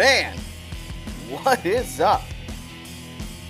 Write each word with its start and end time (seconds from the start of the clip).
man, 0.00 0.34
what 1.28 1.66
is 1.66 2.00
up? 2.00 2.22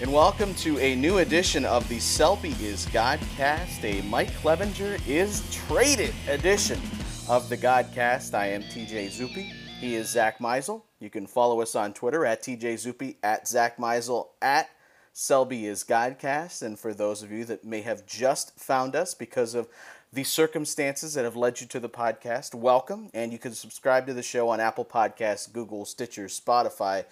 And 0.01 0.13
welcome 0.13 0.53
to 0.57 0.81
a 0.81 0.97
new 0.97 1.19
edition 1.19 1.65
of 1.65 1.89
the 1.89 2.01
Shelley 2.01 2.57
is 2.61 2.87
Godcast, 2.87 3.85
a 3.85 4.03
Mike 4.09 4.33
Clevinger 4.43 5.01
is 5.07 5.49
traded 5.55 6.13
edition 6.29 6.81
of 7.29 7.49
the 7.49 7.57
Godcast. 7.57 8.35
I 8.35 8.47
am 8.47 8.65
TJ 8.65 9.11
Zuppe. 9.17 9.53
He 9.79 9.95
is 9.95 10.09
Zack 10.09 10.41
Meisel. 10.41 10.83
You 10.99 11.09
can 11.09 11.29
follow 11.29 11.61
us 11.61 11.77
on 11.77 11.93
Twitter 11.93 12.27
at 12.27 12.43
TJ 12.43 12.85
Zuppe, 12.85 13.15
at 13.23 13.47
Zack 13.47 13.77
Meisel, 13.77 14.31
at 14.43 14.69
Shelley 15.15 15.67
is 15.67 15.85
Godcast. 15.85 16.63
And 16.63 16.77
for 16.77 16.93
those 16.93 17.23
of 17.23 17.31
you 17.31 17.45
that 17.45 17.65
may 17.65 17.83
have 17.83 18.05
just 18.07 18.59
found 18.59 18.97
us 18.97 19.15
because 19.15 19.55
of 19.55 19.69
the 20.13 20.25
circumstances 20.25 21.15
that 21.15 21.25
have 21.25 21.37
led 21.37 21.61
you 21.61 21.67
to 21.69 21.79
the 21.79 21.89
podcast, 21.89 22.55
welcome. 22.55 23.11
And 23.15 23.33
you 23.33 23.39
can 23.39 23.53
subscribe 23.53 24.07
to 24.07 24.15
the 24.15 24.23
show 24.23 24.49
on 24.49 24.59
Apple 24.59 24.85
Podcasts, 24.85 25.53
Google, 25.53 25.85
Stitcher, 25.85 26.27
Spotify, 26.27 27.05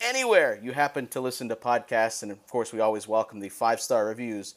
anywhere 0.00 0.58
you 0.62 0.72
happen 0.72 1.06
to 1.08 1.20
listen 1.20 1.50
to 1.50 1.56
podcasts. 1.56 2.22
And 2.22 2.32
of 2.32 2.46
course, 2.46 2.72
we 2.72 2.80
always 2.80 3.06
welcome 3.06 3.40
the 3.40 3.50
five 3.50 3.80
star 3.80 4.06
reviews 4.06 4.54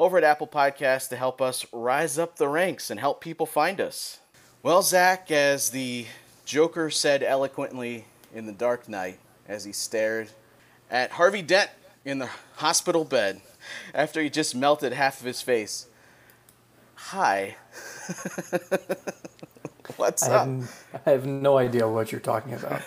over 0.00 0.18
at 0.18 0.24
Apple 0.24 0.48
Podcasts 0.48 1.08
to 1.10 1.16
help 1.16 1.40
us 1.40 1.64
rise 1.72 2.18
up 2.18 2.36
the 2.36 2.48
ranks 2.48 2.90
and 2.90 2.98
help 2.98 3.20
people 3.20 3.46
find 3.46 3.80
us. 3.80 4.18
Well, 4.64 4.82
Zack, 4.82 5.30
as 5.30 5.70
the 5.70 6.06
Joker 6.44 6.90
said 6.90 7.22
eloquently 7.22 8.04
in 8.34 8.46
The 8.46 8.52
Dark 8.52 8.88
Knight 8.88 9.20
as 9.48 9.64
he 9.64 9.72
stared 9.72 10.30
at 10.90 11.12
Harvey 11.12 11.42
Dent 11.42 11.70
in 12.04 12.18
the 12.18 12.30
hospital 12.56 13.04
bed 13.04 13.42
after 13.94 14.20
he 14.20 14.28
just 14.28 14.56
melted 14.56 14.92
half 14.92 15.20
of 15.20 15.26
his 15.26 15.40
face. 15.40 15.86
Hi. 17.10 17.56
What's 19.96 20.22
I 20.22 20.34
up? 20.34 20.46
have, 20.46 20.84
I 21.04 21.10
have 21.10 21.26
no 21.26 21.58
idea 21.58 21.86
what 21.86 22.10
you're 22.10 22.20
talking 22.22 22.54
about. 22.54 22.80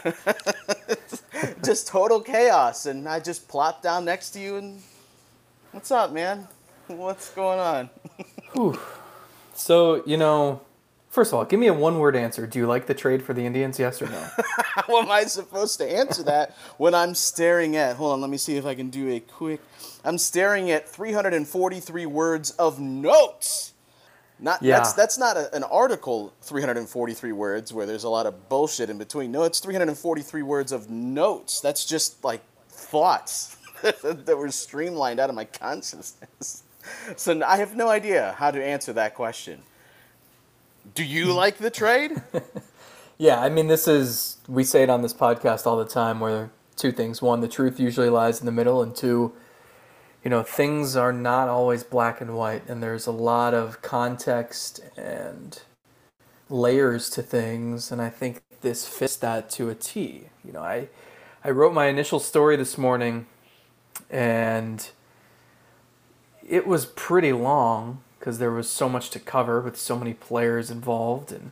just 1.64 1.88
total 1.88 2.22
chaos, 2.22 2.88
and 2.88 3.08
I 3.08 3.20
just 3.20 3.48
plopped 3.48 3.84
down 3.84 4.06
next 4.06 4.32
to 4.32 4.40
you 4.40 4.56
and. 4.56 4.82
What's 5.74 5.92
up, 5.92 6.12
man? 6.12 6.48
What's 6.88 7.30
going 7.32 7.60
on? 7.60 7.90
Whew. 8.54 8.80
So, 9.54 10.02
you 10.06 10.18
know, 10.18 10.62
first 11.10 11.32
of 11.32 11.38
all, 11.38 11.46
give 11.46 11.60
me 11.60 11.68
a 11.68 11.74
one 11.74 12.00
word 12.00 12.16
answer. 12.16 12.48
Do 12.48 12.58
you 12.58 12.66
like 12.66 12.88
the 12.88 12.96
trade 12.96 13.22
for 13.22 13.34
the 13.34 13.46
Indians, 13.46 13.78
yes 13.78 14.02
or 14.02 14.08
no? 14.08 14.28
How 14.64 15.02
am 15.02 15.12
I 15.12 15.26
supposed 15.26 15.78
to 15.80 15.86
answer 15.86 16.24
that 16.24 16.56
when 16.78 16.96
I'm 16.96 17.14
staring 17.14 17.76
at? 17.76 17.98
Hold 17.98 18.14
on, 18.14 18.22
let 18.22 18.30
me 18.30 18.38
see 18.38 18.56
if 18.56 18.66
I 18.66 18.74
can 18.74 18.90
do 18.90 19.12
a 19.12 19.20
quick. 19.20 19.60
I'm 20.04 20.18
staring 20.18 20.72
at 20.72 20.88
343 20.90 22.06
words 22.08 22.52
of 22.52 22.80
notes. 22.80 23.74
Not 24.40 24.62
Yeah. 24.62 24.78
that's 24.78 24.94
that's 24.94 25.18
not 25.18 25.38
a, 25.38 25.54
an 25.56 25.64
article. 25.64 26.34
343 26.42 27.32
words 27.32 27.74
where 27.74 27.86
there's 27.86 28.04
a 28.04 28.10
lot 28.10 28.26
of 28.26 28.50
bullshit 28.50 28.90
in 28.90 28.98
between. 28.98 29.32
No, 29.32 29.44
it's 29.44 29.60
343 29.60 30.42
words 30.44 30.72
of 30.72 30.90
notes. 30.90 31.62
That's 31.62 31.86
just 31.86 32.24
like 32.24 32.42
thoughts 32.70 33.58
that 33.82 34.38
were 34.38 34.52
streamlined 34.52 35.20
out 35.20 35.30
of 35.30 35.36
my 35.36 35.46
consciousness. 35.46 36.64
So 37.16 37.42
I 37.44 37.58
have 37.58 37.76
no 37.76 37.90
idea 37.90 38.36
how 38.38 38.52
to 38.52 38.64
answer 38.64 38.94
that 38.94 39.16
question. 39.16 39.64
Do 40.94 41.04
you 41.04 41.26
hmm. 41.26 41.32
like 41.32 41.58
the 41.58 41.72
trade? 41.72 42.22
yeah, 43.18 43.42
I 43.42 43.50
mean, 43.50 43.68
this 43.68 43.88
is, 43.88 44.38
we 44.48 44.64
say 44.64 44.84
it 44.84 44.90
on 44.90 45.02
this 45.02 45.14
podcast 45.14 45.66
all 45.66 45.78
the 45.78 45.86
time 45.86 46.20
where 46.20 46.52
two 46.76 46.92
things. 46.92 47.22
One, 47.22 47.42
the 47.42 47.48
truth 47.48 47.80
usually 47.80 48.10
lies 48.10 48.40
in 48.40 48.46
the 48.46 48.52
middle, 48.52 48.84
and 48.84 48.96
two, 48.96 49.34
you 50.26 50.32
know, 50.32 50.42
things 50.42 50.96
are 50.96 51.14
not 51.14 51.50
always 51.50 51.84
black 51.84 52.20
and 52.20 52.36
white, 52.36 52.68
and 52.68 52.82
there's 52.82 53.06
a 53.06 53.12
lot 53.12 53.54
of 53.54 53.84
context 53.84 54.82
and 54.98 55.62
layers 56.50 57.12
to 57.12 57.22
things, 57.22 57.92
and 57.92 58.02
I 58.02 58.10
think 58.10 58.42
this 58.62 58.88
fits 58.88 59.18
that 59.18 59.52
to 59.52 59.70
a 59.70 59.76
T. 59.76 60.24
You 60.44 60.52
know, 60.52 60.64
I, 60.64 60.90
I 61.44 61.52
wrote 61.52 61.76
my 61.76 61.86
initial 61.86 62.20
story 62.20 62.56
this 62.56 62.76
morning, 62.76 63.28
and 64.10 64.90
it 66.44 66.66
was 66.66 66.88
pretty 66.88 67.32
long 67.32 68.02
because 68.18 68.40
there 68.40 68.52
was 68.52 68.68
so 68.68 68.90
much 68.90 69.12
to 69.12 69.20
cover 69.20 69.62
with 69.62 69.78
so 69.78 69.96
many 69.96 70.16
players 70.16 70.72
involved 70.72 71.32
and 71.32 71.52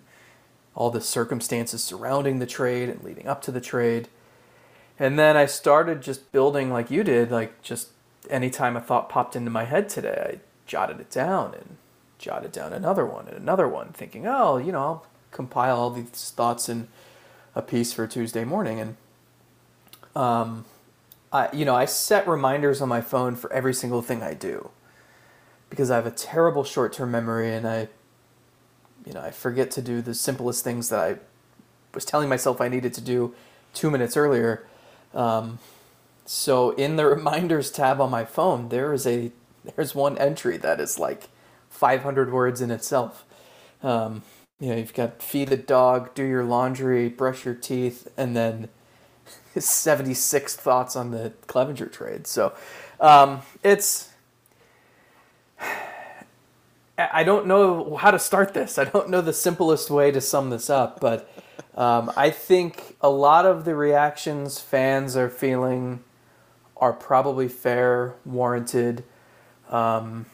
all 0.74 0.90
the 0.90 1.00
circumstances 1.00 1.84
surrounding 1.84 2.40
the 2.40 2.48
trade 2.48 2.90
and 2.90 3.04
leading 3.04 3.28
up 3.28 3.44
to 3.44 3.52
the 3.52 3.62
trade. 3.62 4.08
And 4.98 5.20
then 5.20 5.38
I 5.38 5.46
started 5.46 6.02
just 6.02 6.32
building 6.32 6.72
like 6.72 6.90
you 6.90 7.04
did, 7.04 7.30
like 7.30 7.62
just 7.62 7.90
anytime 8.30 8.76
a 8.76 8.82
thought 8.82 9.10
popped 9.10 9.36
into 9.36 9.50
my 9.50 9.66
head 9.66 9.90
today, 9.90 10.36
I 10.36 10.40
jotted 10.66 11.00
it 11.00 11.10
down 11.10 11.54
and 11.54 11.78
jotted 12.18 12.52
down 12.52 12.74
another 12.74 13.06
one 13.06 13.28
and 13.28 13.38
another 13.38 13.68
one, 13.68 13.90
thinking, 13.90 14.28
oh, 14.28 14.58
you 14.58 14.72
know, 14.72 14.80
I'll 14.80 15.08
compile 15.32 15.78
all 15.78 15.90
these 15.90 16.32
thoughts 16.32 16.70
in 16.70 16.88
a 17.56 17.62
piece 17.62 17.94
for 17.94 18.08
Tuesday 18.08 18.46
morning. 18.46 18.80
And, 18.80 18.98
um, 20.16 20.66
I, 21.32 21.50
you 21.52 21.66
know, 21.66 21.76
I 21.76 21.86
set 21.86 22.28
reminders 22.28 22.82
on 22.82 22.90
my 22.90 23.02
phone 23.02 23.36
for 23.36 23.52
every 23.52 23.74
single 23.74 24.02
thing 24.02 24.22
I 24.22 24.34
do 24.34 24.70
because 25.70 25.90
I 25.90 25.96
have 25.96 26.06
a 26.06 26.12
terrible 26.12 26.64
short-term 26.64 27.10
memory 27.12 27.54
and 27.54 27.68
I, 27.68 27.88
you 29.06 29.14
know, 29.14 29.22
I 29.22 29.32
forget 29.32 29.72
to 29.72 29.82
do 29.82 30.02
the 30.02 30.14
simplest 30.14 30.64
things 30.64 30.90
that 30.90 31.00
I 31.00 31.16
was 31.94 32.06
telling 32.06 32.30
myself 32.30 32.62
I 32.62 32.68
needed 32.68 32.94
to 32.94 33.02
do 33.02 33.34
two 33.74 33.90
minutes 33.90 34.16
earlier. 34.16 34.66
Um, 35.14 35.60
so 36.26 36.72
in 36.72 36.96
the 36.96 37.06
reminders 37.16 37.72
tab 37.72 38.02
on 38.02 38.12
my 38.12 38.26
phone, 38.26 38.70
there 38.70 38.94
is 38.94 39.06
a 39.08 39.32
there's 39.76 39.96
one 39.96 40.18
entry 40.18 40.58
that 40.58 40.82
is 40.82 41.00
like 41.00 41.30
500 41.70 42.32
words 42.32 42.62
in 42.62 42.70
itself. 42.70 43.26
Um, 43.82 44.24
you 44.60 44.70
know, 44.70 44.76
you've 44.76 44.94
got 44.94 45.22
feed 45.22 45.50
the 45.50 45.58
dog, 45.58 46.14
do 46.14 46.24
your 46.24 46.44
laundry, 46.44 47.10
brush 47.10 47.46
your 47.46 47.54
teeth, 47.54 48.08
and 48.18 48.36
then 48.36 48.70
76 49.58 50.56
thoughts 50.56 50.96
on 50.96 51.12
the 51.12 51.34
Clevinger 51.48 51.92
trade. 51.92 52.28
So 52.28 52.54
um, 53.00 53.42
it's 53.64 54.10
I 56.98 57.24
don't 57.24 57.48
know 57.48 57.96
how 57.96 58.12
to 58.12 58.20
start 58.20 58.54
this. 58.54 58.78
I 58.78 58.84
don't 58.84 59.10
know 59.10 59.22
the 59.22 59.34
simplest 59.34 59.90
way 59.90 60.12
to 60.12 60.22
sum 60.22 60.52
this 60.52 60.70
up, 60.70 61.00
but 61.00 61.30
um, 61.76 62.12
I 62.16 62.30
think 62.30 62.96
a 63.02 63.10
lot 63.10 63.46
of 63.46 63.66
the 63.66 63.76
reactions 63.76 64.60
fans 64.60 65.18
are 65.18 65.30
feeling 65.30 66.04
are 66.84 66.92
probably 66.92 67.48
fair, 67.48 68.14
warranted. 68.26 69.06
Um, 69.70 70.26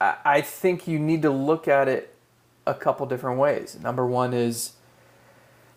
I, 0.00 0.42
think 0.42 0.86
you 0.86 1.00
need 1.00 1.22
to 1.22 1.30
look 1.30 1.66
at 1.66 1.88
it 1.88 2.14
a 2.68 2.74
couple 2.74 3.04
different 3.06 3.40
ways. 3.40 3.76
Number 3.82 4.06
one 4.06 4.32
is, 4.32 4.74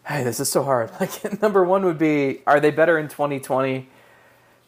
hey, 0.05 0.23
this 0.23 0.39
is 0.39 0.49
so 0.49 0.63
hard. 0.63 0.91
Like, 0.99 1.41
number 1.41 1.63
one 1.63 1.85
would 1.85 1.97
be, 1.97 2.41
are 2.45 2.59
they 2.59 2.69
better 2.69 2.99
in 2.99 3.07
2020? 3.07 3.89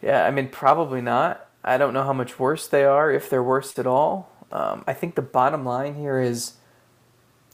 Yeah, 0.01 0.25
I 0.25 0.31
mean, 0.31 0.47
probably 0.47 1.01
not. 1.01 1.47
I 1.63 1.77
don't 1.77 1.93
know 1.93 2.03
how 2.03 2.13
much 2.13 2.39
worse 2.39 2.67
they 2.67 2.85
are, 2.85 3.11
if 3.11 3.29
they're 3.29 3.43
worse 3.43 3.77
at 3.77 3.85
all. 3.85 4.31
Um, 4.51 4.83
I 4.87 4.93
think 4.93 5.13
the 5.13 5.21
bottom 5.21 5.63
line 5.63 5.93
here 5.93 6.19
is 6.19 6.53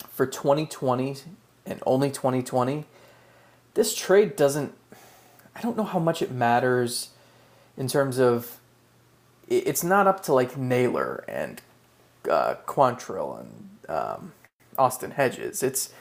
for 0.10 0.26
2020 0.26 1.18
and 1.66 1.84
only 1.86 2.12
2020, 2.12 2.86
this 3.74 3.94
trade 3.94 4.38
doesn't, 4.38 4.74
I 5.56 5.62
don't 5.62 5.78
know 5.78 5.84
how 5.84 6.00
much 6.00 6.22
it 6.22 6.32
matters 6.32 7.10
in 7.78 7.88
terms 7.88 8.20
of, 8.20 8.60
it's 9.48 9.84
not 9.84 10.08
up 10.08 10.24
to 10.24 10.34
like 10.34 10.58
Naylor 10.58 11.24
and 11.28 11.62
uh, 12.30 12.56
Quantrill 12.66 13.40
and 13.40 13.90
um, 13.90 14.34
Austin 14.78 15.12
Hedges. 15.12 15.62
It's 15.62 15.94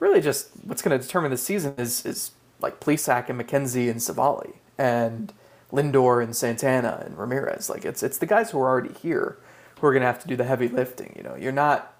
really 0.00 0.20
just 0.20 0.50
what's 0.64 0.82
going 0.82 0.98
to 0.98 1.04
determine 1.04 1.30
the 1.30 1.36
season 1.36 1.74
is, 1.76 2.04
is 2.06 2.32
like 2.60 2.80
Plesac 2.80 3.28
and 3.28 3.40
McKenzie 3.40 3.90
and 3.90 4.00
Civale 4.00 4.54
and 4.78 5.32
Lindor 5.72 6.22
and 6.22 6.34
Santana 6.34 7.02
and 7.04 7.18
Ramirez. 7.18 7.68
Like 7.68 7.84
it's 7.84 8.02
it's 8.02 8.18
the 8.18 8.26
guys 8.26 8.50
who 8.50 8.60
are 8.60 8.68
already 8.68 8.94
here 8.94 9.38
who 9.78 9.86
are 9.86 9.92
going 9.92 10.00
to 10.00 10.06
have 10.06 10.20
to 10.22 10.28
do 10.28 10.36
the 10.36 10.44
heavy 10.44 10.68
lifting. 10.68 11.12
You 11.16 11.22
know, 11.22 11.36
you're 11.36 11.52
not. 11.52 11.94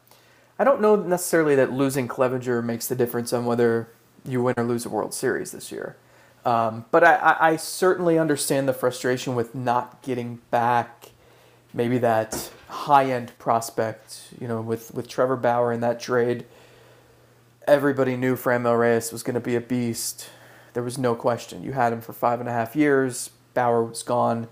I 0.58 0.64
don't 0.64 0.80
know 0.80 0.96
necessarily 0.96 1.54
that 1.56 1.72
losing 1.72 2.08
Clevinger 2.08 2.64
makes 2.64 2.88
the 2.88 2.96
difference 2.96 3.32
on 3.32 3.44
whether 3.44 3.90
you 4.24 4.42
win 4.42 4.54
or 4.56 4.64
lose 4.64 4.84
a 4.84 4.88
World 4.88 5.14
Series 5.14 5.52
this 5.52 5.70
year. 5.70 5.96
Um, 6.48 6.86
but 6.90 7.04
I, 7.04 7.36
I, 7.38 7.56
certainly 7.56 8.18
understand 8.18 8.66
the 8.66 8.72
frustration 8.72 9.34
with 9.34 9.54
not 9.54 10.00
getting 10.00 10.36
back 10.50 11.10
maybe 11.74 11.98
that 11.98 12.50
high 12.68 13.10
end 13.10 13.32
prospect. 13.38 14.28
You 14.40 14.48
know, 14.48 14.62
with 14.62 14.94
with 14.94 15.08
Trevor 15.08 15.36
Bauer 15.36 15.74
in 15.74 15.80
that 15.80 16.00
trade, 16.00 16.46
everybody 17.66 18.16
knew 18.16 18.34
Franmil 18.34 18.80
Reyes 18.80 19.12
was 19.12 19.22
going 19.22 19.34
to 19.34 19.40
be 19.40 19.56
a 19.56 19.60
beast. 19.60 20.30
There 20.72 20.82
was 20.82 20.96
no 20.96 21.14
question. 21.14 21.62
You 21.62 21.72
had 21.72 21.92
him 21.92 22.00
for 22.00 22.14
five 22.14 22.40
and 22.40 22.48
a 22.48 22.52
half 22.52 22.74
years. 22.74 23.28
Bauer 23.52 23.84
was 23.84 24.02
gone. 24.02 24.48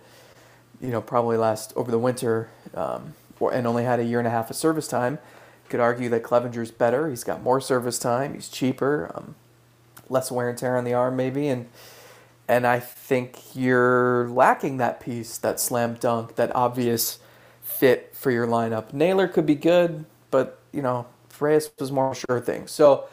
You 0.82 0.88
know, 0.88 1.00
probably 1.00 1.38
last 1.38 1.72
over 1.76 1.90
the 1.90 1.98
winter, 1.98 2.50
um, 2.74 3.14
or, 3.40 3.54
and 3.54 3.66
only 3.66 3.84
had 3.84 4.00
a 4.00 4.04
year 4.04 4.18
and 4.18 4.28
a 4.28 4.30
half 4.30 4.50
of 4.50 4.56
service 4.56 4.86
time. 4.86 5.18
Could 5.70 5.80
argue 5.80 6.10
that 6.10 6.22
Clevinger's 6.22 6.70
better. 6.70 7.08
He's 7.08 7.24
got 7.24 7.42
more 7.42 7.58
service 7.58 7.98
time. 7.98 8.34
He's 8.34 8.50
cheaper, 8.50 9.10
um, 9.14 9.34
less 10.08 10.30
wear 10.30 10.48
and 10.48 10.58
tear 10.58 10.76
on 10.76 10.84
the 10.84 10.94
arm, 10.94 11.16
maybe, 11.16 11.48
and 11.48 11.68
and 12.48 12.66
I 12.66 12.80
think 12.80 13.40
you're 13.54 14.28
lacking 14.28 14.76
that 14.78 15.00
piece, 15.00 15.38
that 15.38 15.60
slam 15.60 15.94
dunk, 15.94 16.36
that 16.36 16.54
obvious 16.54 17.18
fit 17.62 18.14
for 18.14 18.30
your 18.30 18.46
lineup. 18.46 18.92
Naylor 18.92 19.28
could 19.28 19.46
be 19.46 19.54
good, 19.56 20.04
but 20.30 20.60
you 20.72 20.82
know, 20.82 21.06
Reyes 21.40 21.70
was 21.80 21.92
more 21.92 22.14
sure 22.14 22.40
thing. 22.40 22.66
So 22.68 23.06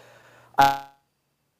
I 0.58 0.86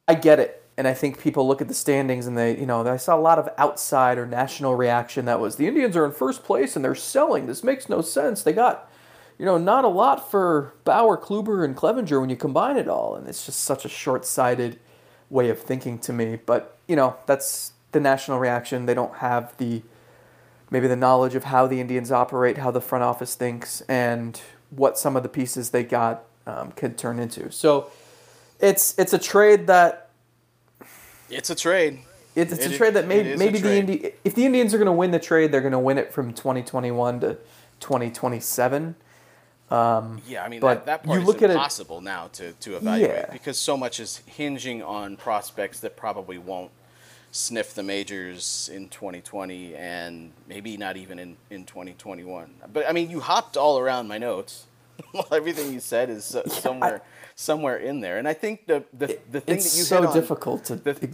I 0.08 0.14
get 0.14 0.38
it. 0.40 0.62
and 0.76 0.88
I 0.88 0.94
think 0.94 1.20
people 1.20 1.46
look 1.46 1.60
at 1.60 1.68
the 1.68 1.74
standings 1.74 2.26
and 2.26 2.36
they, 2.36 2.58
you 2.58 2.66
know, 2.66 2.86
I 2.86 2.96
saw 2.96 3.16
a 3.16 3.20
lot 3.20 3.38
of 3.38 3.48
outside 3.58 4.18
or 4.18 4.26
national 4.26 4.74
reaction 4.74 5.24
that 5.26 5.38
was 5.40 5.56
the 5.56 5.68
Indians 5.68 5.96
are 5.96 6.04
in 6.04 6.12
first 6.12 6.42
place 6.44 6.74
and 6.74 6.84
they're 6.84 6.94
selling. 6.94 7.46
This 7.46 7.62
makes 7.62 7.88
no 7.88 8.00
sense. 8.00 8.42
They 8.42 8.52
got, 8.52 8.90
you 9.38 9.44
know, 9.46 9.56
not 9.58 9.84
a 9.84 9.88
lot 9.88 10.30
for 10.30 10.74
Bauer, 10.84 11.16
Kluber, 11.16 11.64
and 11.64 11.76
Clevinger 11.76 12.20
when 12.20 12.30
you 12.30 12.36
combine 12.36 12.76
it 12.76 12.88
all, 12.88 13.14
and 13.14 13.28
it's 13.28 13.46
just 13.46 13.60
such 13.60 13.84
a 13.84 13.88
short-sighted 13.88 14.78
way 15.30 15.48
of 15.50 15.60
thinking 15.60 15.98
to 16.00 16.12
me. 16.12 16.38
But 16.44 16.76
you 16.86 16.96
know, 16.96 17.16
that's 17.26 17.72
the 17.92 18.00
national 18.00 18.38
reaction. 18.38 18.86
They 18.86 18.94
don't 18.94 19.16
have 19.16 19.56
the 19.56 19.82
maybe 20.70 20.88
the 20.88 20.96
knowledge 20.96 21.34
of 21.34 21.44
how 21.44 21.66
the 21.66 21.80
Indians 21.80 22.10
operate, 22.10 22.58
how 22.58 22.70
the 22.70 22.80
front 22.80 23.04
office 23.04 23.34
thinks, 23.34 23.80
and 23.82 24.40
what 24.70 24.98
some 24.98 25.16
of 25.16 25.22
the 25.22 25.28
pieces 25.28 25.70
they 25.70 25.84
got 25.84 26.24
um, 26.46 26.72
could 26.72 26.98
turn 26.98 27.18
into. 27.18 27.50
So 27.50 27.90
it's 28.60 28.98
it's 28.98 29.12
a 29.12 29.18
trade 29.18 29.66
that 29.66 30.10
it's 31.30 31.50
a 31.50 31.54
trade. 31.54 32.00
It's, 32.34 32.52
it's 32.52 32.66
it, 32.66 32.72
a 32.72 32.76
trade 32.76 32.94
that 32.94 33.06
maybe 33.06 33.36
maybe 33.36 33.58
the 33.58 33.74
Indi- 33.74 34.12
if 34.24 34.34
the 34.34 34.44
Indians 34.44 34.74
are 34.74 34.78
going 34.78 34.86
to 34.86 34.92
win 34.92 35.10
the 35.10 35.20
trade, 35.20 35.52
they're 35.52 35.60
going 35.60 35.72
to 35.72 35.78
win 35.78 35.98
it 35.98 36.12
from 36.12 36.32
2021 36.32 37.20
to 37.20 37.38
2027. 37.80 38.96
Um, 39.70 40.20
yeah, 40.28 40.44
I 40.44 40.48
mean 40.48 40.60
but 40.60 40.84
that, 40.84 40.86
that 40.86 41.04
part 41.04 41.20
you 41.20 41.26
look 41.26 41.42
is 41.42 41.50
impossible 41.50 41.98
it, 41.98 42.04
now 42.04 42.28
to, 42.34 42.52
to 42.52 42.76
evaluate 42.76 43.10
yeah. 43.10 43.32
because 43.32 43.58
so 43.58 43.76
much 43.76 43.98
is 43.98 44.18
hinging 44.26 44.82
on 44.82 45.16
prospects 45.16 45.80
that 45.80 45.96
probably 45.96 46.36
won't 46.36 46.70
sniff 47.34 47.74
the 47.74 47.82
majors 47.82 48.70
in 48.72 48.88
2020 48.88 49.74
and 49.74 50.30
maybe 50.48 50.76
not 50.76 50.96
even 50.96 51.18
in, 51.18 51.36
in 51.50 51.64
2021. 51.64 52.48
But 52.72 52.88
I 52.88 52.92
mean, 52.92 53.10
you 53.10 53.20
hopped 53.20 53.56
all 53.56 53.78
around 53.78 54.06
my 54.06 54.18
notes. 54.18 54.66
Everything 55.32 55.72
you 55.72 55.80
said 55.80 56.10
is 56.10 56.36
somewhere 56.46 57.02
I, 57.02 57.06
somewhere 57.34 57.78
in 57.78 58.00
there, 58.00 58.18
and 58.18 58.28
I 58.28 58.34
think 58.34 58.66
the 58.66 58.84
the, 58.92 59.18
the 59.32 59.40
thing 59.40 59.56
that 59.56 59.64
you 59.64 59.82
so 59.82 60.00
hit 60.00 60.08
on, 60.10 60.14
difficult 60.14 60.64
to 60.66 60.76
the, 60.76 61.10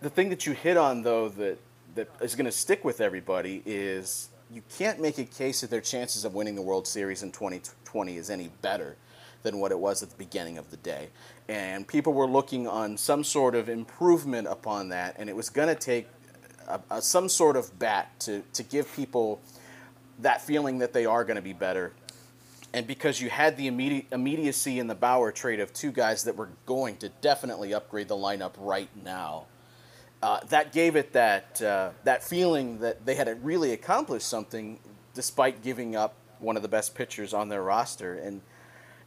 the 0.00 0.10
thing 0.10 0.28
that 0.28 0.46
you 0.46 0.52
hit 0.52 0.76
on 0.76 1.02
though 1.02 1.28
that 1.30 1.58
that 1.96 2.08
is 2.20 2.36
going 2.36 2.46
to 2.46 2.52
stick 2.52 2.84
with 2.84 3.00
everybody 3.00 3.62
is 3.66 4.28
you 4.54 4.62
can't 4.78 5.00
make 5.00 5.18
a 5.18 5.24
case 5.24 5.62
that 5.62 5.70
their 5.70 5.80
chances 5.80 6.24
of 6.24 6.32
winning 6.32 6.54
the 6.54 6.62
World 6.62 6.86
Series 6.86 7.24
in 7.24 7.32
2020 7.32 8.16
is 8.16 8.30
any 8.30 8.50
better 8.62 8.96
than 9.42 9.58
what 9.58 9.72
it 9.72 9.78
was 9.78 10.00
at 10.02 10.10
the 10.10 10.16
beginning 10.16 10.58
of 10.58 10.70
the 10.70 10.76
day. 10.76 11.08
And 11.48 11.86
people 11.86 12.12
were 12.12 12.28
looking 12.28 12.68
on 12.68 12.96
some 12.96 13.24
sort 13.24 13.56
of 13.56 13.68
improvement 13.68 14.46
upon 14.46 14.90
that, 14.90 15.16
and 15.18 15.28
it 15.28 15.34
was 15.34 15.50
going 15.50 15.68
to 15.68 15.74
take 15.74 16.06
a, 16.68 16.80
a, 16.88 17.02
some 17.02 17.28
sort 17.28 17.56
of 17.56 17.76
bat 17.80 18.08
to, 18.20 18.44
to 18.52 18.62
give 18.62 18.90
people 18.94 19.40
that 20.20 20.40
feeling 20.40 20.78
that 20.78 20.92
they 20.92 21.04
are 21.04 21.24
going 21.24 21.36
to 21.36 21.42
be 21.42 21.52
better. 21.52 21.92
And 22.72 22.86
because 22.86 23.20
you 23.20 23.30
had 23.30 23.56
the 23.56 23.66
immediate, 23.66 24.06
immediacy 24.12 24.78
in 24.78 24.86
the 24.86 24.94
Bauer 24.94 25.32
trade 25.32 25.58
of 25.58 25.72
two 25.72 25.90
guys 25.90 26.22
that 26.24 26.36
were 26.36 26.50
going 26.64 26.96
to 26.98 27.08
definitely 27.08 27.74
upgrade 27.74 28.06
the 28.06 28.16
lineup 28.16 28.52
right 28.56 28.88
now, 29.04 29.46
uh, 30.24 30.40
that 30.48 30.72
gave 30.72 30.96
it 30.96 31.12
that 31.12 31.60
uh, 31.60 31.90
that 32.04 32.24
feeling 32.24 32.78
that 32.78 33.04
they 33.04 33.14
had 33.14 33.44
really 33.44 33.72
accomplished 33.72 34.26
something, 34.26 34.80
despite 35.12 35.62
giving 35.62 35.94
up 35.94 36.14
one 36.38 36.56
of 36.56 36.62
the 36.62 36.68
best 36.68 36.94
pitchers 36.94 37.34
on 37.34 37.50
their 37.50 37.62
roster. 37.62 38.14
And 38.14 38.40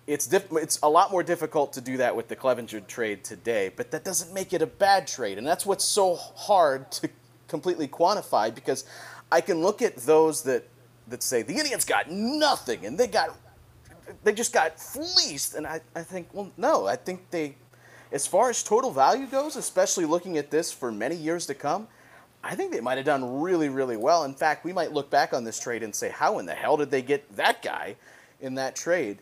it's 0.05 0.27
diff- 0.27 0.51
it's 0.51 0.77
a 0.83 0.89
lot 0.89 1.09
more 1.09 1.23
difficult 1.23 1.73
to 1.73 1.81
do 1.81 1.97
that 1.97 2.15
with 2.15 2.27
the 2.27 2.35
Clevinger 2.35 2.85
trade 2.85 3.23
today. 3.23 3.71
But 3.75 3.89
that 3.89 4.03
doesn't 4.03 4.31
make 4.31 4.53
it 4.53 4.61
a 4.61 4.67
bad 4.67 5.07
trade, 5.07 5.39
and 5.39 5.47
that's 5.47 5.65
what's 5.65 5.83
so 5.83 6.13
hard 6.15 6.91
to 6.91 7.09
completely 7.47 7.87
quantify 7.87 8.53
because 8.53 8.85
I 9.31 9.41
can 9.41 9.63
look 9.63 9.81
at 9.81 9.95
those 9.95 10.43
that 10.43 10.65
that 11.07 11.23
say 11.23 11.41
the 11.41 11.55
Indians 11.55 11.83
got 11.83 12.11
nothing 12.11 12.85
and 12.85 12.95
they 12.95 13.07
got 13.07 13.35
they 14.23 14.33
just 14.33 14.53
got 14.53 14.79
fleeced, 14.79 15.55
and 15.55 15.65
I, 15.65 15.81
I 15.95 16.03
think 16.03 16.27
well 16.31 16.51
no, 16.57 16.85
I 16.85 16.95
think 16.95 17.31
they 17.31 17.55
as 18.11 18.25
far 18.27 18.49
as 18.49 18.63
total 18.63 18.91
value 18.91 19.27
goes, 19.27 19.55
especially 19.55 20.05
looking 20.05 20.37
at 20.37 20.51
this 20.51 20.71
for 20.71 20.91
many 20.91 21.15
years 21.15 21.45
to 21.47 21.53
come, 21.53 21.87
I 22.43 22.55
think 22.55 22.71
they 22.71 22.79
might 22.79 22.97
have 22.97 23.05
done 23.05 23.41
really, 23.41 23.69
really 23.69 23.97
well. 23.97 24.23
In 24.23 24.33
fact, 24.33 24.63
we 24.63 24.71
might 24.71 24.93
look 24.93 25.09
back 25.09 25.33
on 25.33 25.43
this 25.43 25.59
trade 25.59 25.83
and 25.83 25.93
say, 25.93 26.09
how 26.09 26.39
in 26.39 26.45
the 26.45 26.53
hell 26.53 26.77
did 26.77 26.91
they 26.91 27.01
get 27.01 27.35
that 27.35 27.61
guy 27.61 27.95
in 28.39 28.55
that 28.55 28.75
trade? 28.75 29.19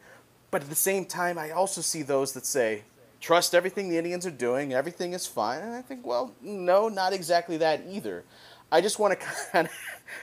But 0.51 0.61
at 0.61 0.69
the 0.69 0.75
same 0.75 1.05
time, 1.05 1.37
I 1.37 1.51
also 1.51 1.81
see 1.81 2.03
those 2.03 2.33
that 2.33 2.45
say, 2.45 2.83
trust 3.19 3.55
everything 3.55 3.89
the 3.89 3.97
Indians 3.97 4.25
are 4.25 4.31
doing, 4.31 4.73
everything 4.73 5.13
is 5.13 5.25
fine. 5.25 5.61
And 5.61 5.73
I 5.73 5.81
think, 5.81 6.05
well, 6.05 6.33
no, 6.41 6.87
not 6.89 7.13
exactly 7.13 7.57
that 7.57 7.81
either. 7.89 8.23
I 8.71 8.81
just 8.81 8.99
want 8.99 9.19
to 9.19 9.25
kind 9.51 9.67
of 9.67 9.73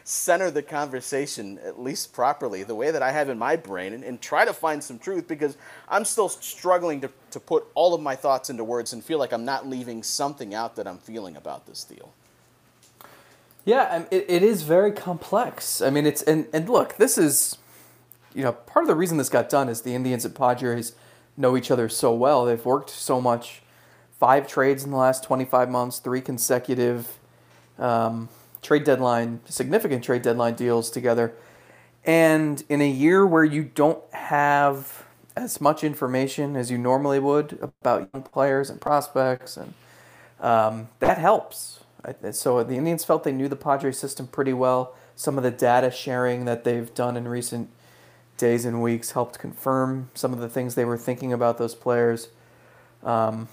center 0.05 0.51
the 0.51 0.63
conversation 0.63 1.59
at 1.65 1.81
least 1.81 2.13
properly, 2.13 2.63
the 2.63 2.75
way 2.75 2.91
that 2.91 3.03
I 3.03 3.13
have 3.13 3.29
in 3.29 3.39
my 3.39 3.57
brain, 3.57 3.93
and, 3.93 4.05
and, 4.05 4.21
try 4.21 4.45
to 4.45 4.53
find 4.53 4.83
some 4.83 4.99
truth 4.99 5.29
because 5.29 5.57
I'm 5.89 6.05
still 6.05 6.29
struggling 6.29 7.01
to, 7.03 7.11
to 7.33 7.41
put 7.41 7.67
all 7.75 7.95
of 7.95 8.01
my 8.01 8.17
thoughts 8.17 8.51
into 8.51 8.65
words 8.65 8.93
and 8.93 9.05
feel 9.05 9.19
like 9.19 9.33
I'm 9.33 9.45
not 9.45 9.67
leaving 9.67 10.03
something 10.03 10.55
out 10.55 10.77
that 10.77 10.87
I'm 10.87 10.99
feeling 10.99 11.37
about 11.37 11.67
this 11.67 11.85
deal. 11.85 12.13
Yeah, 13.65 14.05
it, 14.11 14.25
it 14.29 14.43
is 14.43 14.63
very 14.63 14.93
complex. 14.93 15.81
I 15.81 15.91
mean, 15.91 16.07
it's 16.07 16.23
and, 16.23 16.47
and 16.53 16.69
look, 16.69 16.97
this 16.97 17.17
is, 17.17 17.59
you 18.35 18.43
know, 18.43 18.53
part 18.53 18.85
of 18.85 18.89
the 18.89 18.97
reason 18.97 19.19
this 19.19 19.29
got 19.29 19.49
done 19.49 19.69
is 19.69 19.83
the 19.83 19.95
Indians 19.95 20.25
and 20.25 20.35
Padres 20.35 20.95
know 21.37 21.57
each 21.57 21.71
other 21.71 21.89
so 21.89 22.13
well. 22.13 22.45
They've 22.45 22.65
worked 22.65 22.91
so 22.91 23.21
much, 23.21 23.63
five 24.19 24.49
trades 24.49 24.83
in 24.83 24.91
the 24.91 24.97
last 24.97 25.23
25 25.23 25.71
months, 25.71 25.99
three 25.99 26.21
consecutive. 26.21 27.19
Um, 27.83 28.29
trade 28.63 28.85
deadline, 28.85 29.41
significant 29.45 30.05
trade 30.05 30.23
deadline 30.23 30.55
deals 30.55 30.89
together. 30.89 31.35
And 32.05 32.63
in 32.69 32.81
a 32.81 32.89
year 32.89 33.27
where 33.27 33.45
you 33.45 33.65
don't 33.65 34.03
have 34.15 35.05
as 35.37 35.61
much 35.61 35.83
information 35.83 36.57
as 36.57 36.71
you 36.71 36.79
normally 36.79 37.19
would 37.19 37.59
about 37.61 38.09
young 38.13 38.23
players 38.23 38.71
and 38.71 38.81
prospects, 38.81 39.57
and 39.57 39.75
um, 40.41 40.89
that 41.01 41.19
helps. 41.19 41.81
So 42.33 42.63
the 42.65 42.77
Indians 42.77 43.05
felt 43.05 43.25
they 43.25 43.33
knew 43.33 43.49
the 43.49 43.57
Padres 43.57 43.99
system 43.99 44.27
pretty 44.27 44.53
well. 44.53 44.95
Some 45.15 45.37
of 45.37 45.45
the 45.45 45.51
data 45.51 45.91
sharing 45.91 46.45
that 46.47 46.65
they've 46.65 46.93
done 46.95 47.17
in 47.17 47.29
recent 47.29 47.69
days 48.37 48.65
and 48.65 48.83
weeks 48.83 49.13
helped 49.13 49.39
confirm 49.39 50.11
some 50.15 50.33
of 50.33 50.41
the 50.41 50.49
things 50.49 50.75
they 50.75 50.85
were 50.85 50.99
thinking 50.99 51.33
about 51.33 51.59
those 51.59 51.75
players. 51.75 52.29
Um, 53.05 53.49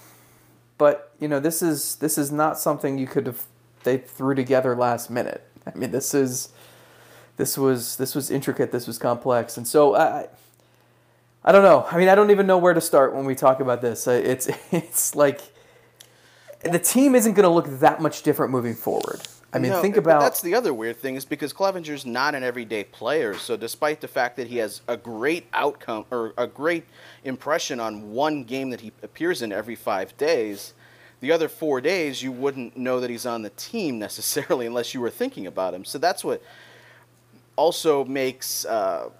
but 0.78 1.12
you 1.20 1.28
know, 1.28 1.38
this 1.38 1.62
is 1.62 1.96
this 1.96 2.18
is 2.18 2.32
not 2.32 2.58
something 2.58 2.98
you 2.98 3.06
could 3.06 3.26
have 3.26 3.46
they 3.84 3.98
threw 3.98 4.34
together 4.34 4.76
last 4.76 5.10
minute. 5.10 5.46
I 5.66 5.76
mean, 5.76 5.90
this 5.90 6.14
is 6.14 6.50
this 7.36 7.56
was 7.56 7.96
this 7.96 8.14
was 8.14 8.30
intricate. 8.30 8.72
This 8.72 8.86
was 8.86 8.98
complex, 8.98 9.56
and 9.56 9.66
so 9.66 9.96
I. 9.96 10.28
I 11.42 11.52
don't 11.52 11.62
know. 11.62 11.86
I 11.90 11.96
mean, 11.96 12.10
I 12.10 12.14
don't 12.14 12.30
even 12.30 12.46
know 12.46 12.58
where 12.58 12.74
to 12.74 12.82
start 12.82 13.14
when 13.14 13.24
we 13.24 13.34
talk 13.34 13.60
about 13.60 13.80
this. 13.80 14.06
It's 14.06 14.50
it's 14.70 15.14
like 15.14 15.40
the 16.62 16.78
team 16.78 17.14
isn't 17.14 17.32
going 17.32 17.44
to 17.44 17.54
look 17.54 17.80
that 17.80 18.02
much 18.02 18.22
different 18.22 18.52
moving 18.52 18.74
forward. 18.74 19.22
I 19.52 19.58
mean, 19.58 19.72
no, 19.72 19.82
think 19.82 19.96
about 19.96 20.20
that's 20.20 20.42
the 20.42 20.54
other 20.54 20.72
weird 20.72 20.98
thing 20.98 21.16
is 21.16 21.24
because 21.24 21.52
Clevinger's 21.52 22.06
not 22.06 22.34
an 22.34 22.44
everyday 22.44 22.84
player. 22.84 23.34
So 23.34 23.56
despite 23.56 24.00
the 24.00 24.06
fact 24.06 24.36
that 24.36 24.46
he 24.46 24.58
has 24.58 24.82
a 24.86 24.96
great 24.96 25.46
outcome 25.52 26.04
or 26.10 26.34
a 26.38 26.46
great 26.46 26.84
impression 27.24 27.80
on 27.80 28.12
one 28.12 28.44
game 28.44 28.70
that 28.70 28.80
he 28.80 28.92
appears 29.02 29.42
in 29.42 29.50
every 29.50 29.74
five 29.74 30.16
days, 30.16 30.74
the 31.20 31.32
other 31.32 31.48
four 31.48 31.80
days, 31.80 32.22
you 32.22 32.32
wouldn't 32.32 32.76
know 32.76 33.00
that 33.00 33.10
he's 33.10 33.26
on 33.26 33.42
the 33.42 33.50
team 33.50 33.98
necessarily 34.06 34.66
unless 34.66 34.94
you 34.94 35.00
were 35.00 35.10
thinking 35.10 35.46
about 35.46 35.74
him. 35.74 35.84
So 35.84 35.98
that's 35.98 36.24
what 36.24 36.42
also 37.56 38.04
makes 38.04 38.64
uh, 38.64 39.10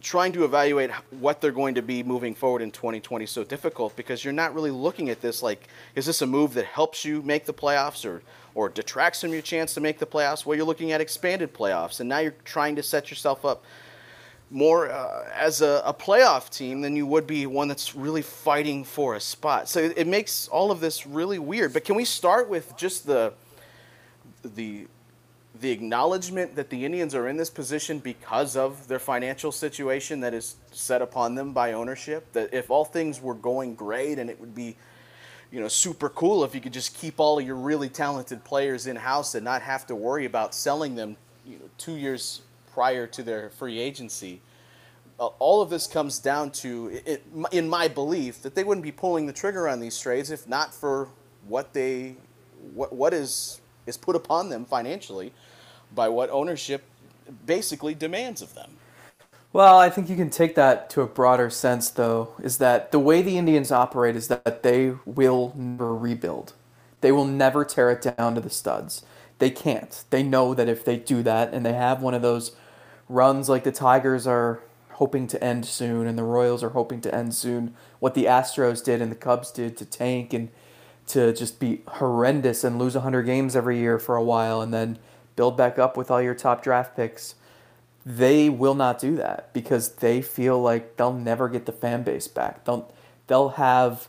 trying 0.00 0.32
to 0.32 0.44
evaluate 0.44 0.90
what 1.20 1.40
they're 1.40 1.52
going 1.52 1.76
to 1.76 1.82
be 1.82 2.02
moving 2.02 2.34
forward 2.34 2.60
in 2.60 2.72
2020 2.72 3.24
so 3.26 3.44
difficult 3.44 3.94
because 3.94 4.24
you're 4.24 4.32
not 4.32 4.52
really 4.54 4.72
looking 4.72 5.08
at 5.08 5.20
this 5.20 5.42
like, 5.42 5.68
is 5.94 6.06
this 6.06 6.20
a 6.22 6.26
move 6.26 6.54
that 6.54 6.64
helps 6.64 7.04
you 7.04 7.22
make 7.22 7.46
the 7.46 7.54
playoffs 7.54 8.04
or, 8.04 8.22
or 8.54 8.68
detracts 8.68 9.20
from 9.20 9.32
your 9.32 9.42
chance 9.42 9.74
to 9.74 9.80
make 9.80 10.00
the 10.00 10.06
playoffs? 10.06 10.44
Well, 10.44 10.56
you're 10.56 10.66
looking 10.66 10.90
at 10.90 11.00
expanded 11.00 11.54
playoffs, 11.54 12.00
and 12.00 12.08
now 12.08 12.18
you're 12.18 12.34
trying 12.44 12.74
to 12.76 12.82
set 12.82 13.10
yourself 13.10 13.44
up 13.44 13.64
more 14.52 14.90
uh, 14.90 15.24
as 15.34 15.62
a, 15.62 15.82
a, 15.84 15.94
playoff 15.94 16.50
team 16.50 16.82
than 16.82 16.94
you 16.94 17.06
would 17.06 17.26
be 17.26 17.46
one 17.46 17.68
that's 17.68 17.94
really 17.94 18.20
fighting 18.20 18.84
for 18.84 19.14
a 19.14 19.20
spot. 19.20 19.68
So 19.68 19.80
it, 19.80 19.94
it, 19.96 20.06
makes 20.06 20.46
all 20.48 20.70
of 20.70 20.78
this 20.78 21.06
really 21.06 21.38
weird. 21.38 21.72
But 21.72 21.84
can 21.84 21.96
we 21.96 22.04
start 22.04 22.48
with 22.48 22.76
just 22.76 23.06
the 23.06 23.32
the 24.44 24.86
the 25.60 25.70
acknowledgement 25.70 26.56
that 26.56 26.70
the 26.70 26.84
Indians 26.84 27.14
are 27.14 27.28
in 27.28 27.36
this 27.36 27.50
position 27.50 27.98
because 27.98 28.56
of 28.56 28.88
their 28.88 28.98
financial 28.98 29.52
situation 29.52 30.20
that 30.20 30.34
is 30.34 30.56
set 30.70 31.00
upon 31.00 31.34
them 31.34 31.52
by 31.52 31.72
ownership? 31.72 32.30
That 32.34 32.52
if 32.52 32.70
all 32.70 32.84
things 32.84 33.22
were 33.22 33.34
going 33.34 33.74
great 33.74 34.18
and 34.18 34.28
it 34.28 34.38
would 34.38 34.54
be 34.54 34.76
you 35.50 35.60
know 35.60 35.68
super 35.68 36.10
cool 36.10 36.44
if 36.44 36.54
you 36.54 36.60
could 36.60 36.72
just 36.74 36.94
keep 36.94 37.18
all 37.18 37.38
of 37.38 37.46
your 37.46 37.56
really 37.56 37.88
talented 37.88 38.44
players 38.44 38.86
in 38.86 38.96
house 38.96 39.34
and 39.34 39.44
not 39.44 39.62
have 39.62 39.86
to 39.86 39.94
worry 39.94 40.26
about 40.26 40.54
selling 40.54 40.94
them 40.94 41.16
you 41.46 41.58
know 41.58 41.68
2 41.78 41.96
years 41.96 42.42
prior 42.72 43.06
to 43.06 43.22
their 43.22 43.50
free 43.50 43.78
agency. 43.78 44.40
Uh, 45.20 45.26
all 45.38 45.62
of 45.62 45.70
this 45.70 45.86
comes 45.86 46.18
down 46.18 46.50
to, 46.50 47.00
it, 47.04 47.24
in 47.52 47.68
my 47.68 47.86
belief, 47.86 48.42
that 48.42 48.54
they 48.54 48.64
wouldn't 48.64 48.84
be 48.84 48.92
pulling 48.92 49.26
the 49.26 49.32
trigger 49.32 49.68
on 49.68 49.80
these 49.80 49.98
trades 49.98 50.30
if 50.30 50.48
not 50.48 50.74
for 50.74 51.08
what 51.46 51.72
they, 51.72 52.16
what, 52.74 52.92
what 52.92 53.12
is 53.12 53.60
is 53.86 53.96
put 53.96 54.16
upon 54.16 54.48
them 54.48 54.64
financially 54.64 55.32
by 55.94 56.08
what 56.08 56.30
ownership 56.30 56.84
basically 57.46 57.94
demands 57.94 58.42
of 58.42 58.54
them. 58.54 58.76
Well, 59.52 59.76
I 59.78 59.90
think 59.90 60.08
you 60.08 60.16
can 60.16 60.30
take 60.30 60.54
that 60.54 60.88
to 60.90 61.02
a 61.02 61.06
broader 61.06 61.50
sense, 61.50 61.90
though, 61.90 62.34
is 62.42 62.58
that 62.58 62.90
the 62.90 62.98
way 62.98 63.20
the 63.20 63.36
Indians 63.36 63.70
operate 63.70 64.16
is 64.16 64.28
that 64.28 64.62
they 64.62 64.94
will 65.04 65.52
never 65.54 65.94
rebuild. 65.94 66.54
They 67.02 67.12
will 67.12 67.26
never 67.26 67.64
tear 67.64 67.90
it 67.90 68.14
down 68.16 68.34
to 68.34 68.40
the 68.40 68.48
studs. 68.48 69.04
They 69.38 69.50
can't. 69.50 70.04
They 70.10 70.22
know 70.22 70.54
that 70.54 70.68
if 70.68 70.84
they 70.84 70.96
do 70.96 71.22
that 71.24 71.52
and 71.52 71.66
they 71.66 71.74
have 71.74 72.00
one 72.00 72.14
of 72.14 72.22
those 72.22 72.56
runs 73.12 73.48
like 73.48 73.64
the 73.64 73.72
Tigers 73.72 74.26
are 74.26 74.60
hoping 74.92 75.26
to 75.26 75.42
end 75.42 75.66
soon 75.66 76.06
and 76.06 76.18
the 76.18 76.22
Royals 76.22 76.62
are 76.62 76.70
hoping 76.70 77.00
to 77.02 77.14
end 77.14 77.34
soon, 77.34 77.74
what 77.98 78.14
the 78.14 78.24
Astros 78.24 78.82
did 78.82 79.02
and 79.02 79.10
the 79.10 79.16
Cubs 79.16 79.50
did 79.50 79.76
to 79.76 79.84
tank 79.84 80.32
and 80.32 80.48
to 81.08 81.32
just 81.32 81.60
be 81.60 81.82
horrendous 81.86 82.64
and 82.64 82.78
lose 82.78 82.94
100 82.94 83.22
games 83.22 83.56
every 83.56 83.78
year 83.78 83.98
for 83.98 84.16
a 84.16 84.22
while 84.22 84.60
and 84.60 84.72
then 84.72 84.98
build 85.36 85.56
back 85.56 85.78
up 85.78 85.96
with 85.96 86.10
all 86.10 86.22
your 86.22 86.34
top 86.34 86.62
draft 86.62 86.96
picks. 86.96 87.34
They 88.04 88.48
will 88.48 88.74
not 88.74 88.98
do 88.98 89.16
that 89.16 89.52
because 89.52 89.96
they 89.96 90.22
feel 90.22 90.60
like 90.60 90.96
they'll 90.96 91.12
never 91.12 91.48
get 91.48 91.66
the 91.66 91.72
fan 91.72 92.02
base 92.02 92.28
back. 92.28 92.64
They'll 92.64 92.92
they'll 93.26 93.50
have 93.50 94.08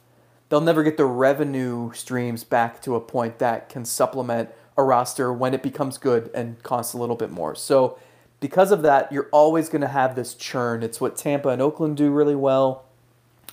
they'll 0.49 0.61
never 0.61 0.83
get 0.83 0.97
the 0.97 1.05
revenue 1.05 1.91
streams 1.93 2.43
back 2.43 2.81
to 2.83 2.95
a 2.95 3.01
point 3.01 3.39
that 3.39 3.69
can 3.69 3.85
supplement 3.85 4.49
a 4.77 4.83
roster 4.83 5.31
when 5.31 5.53
it 5.53 5.61
becomes 5.61 5.97
good 5.97 6.31
and 6.33 6.61
costs 6.63 6.93
a 6.93 6.97
little 6.97 7.15
bit 7.15 7.29
more. 7.29 7.53
So 7.53 7.97
because 8.43 8.73
of 8.73 8.81
that, 8.81 9.09
you're 9.09 9.29
always 9.31 9.69
going 9.69 9.83
to 9.83 9.87
have 9.87 10.17
this 10.17 10.33
churn. 10.33 10.83
It's 10.83 10.99
what 10.99 11.15
Tampa 11.15 11.47
and 11.47 11.61
Oakland 11.61 11.95
do 11.95 12.11
really 12.11 12.35
well. 12.35 12.83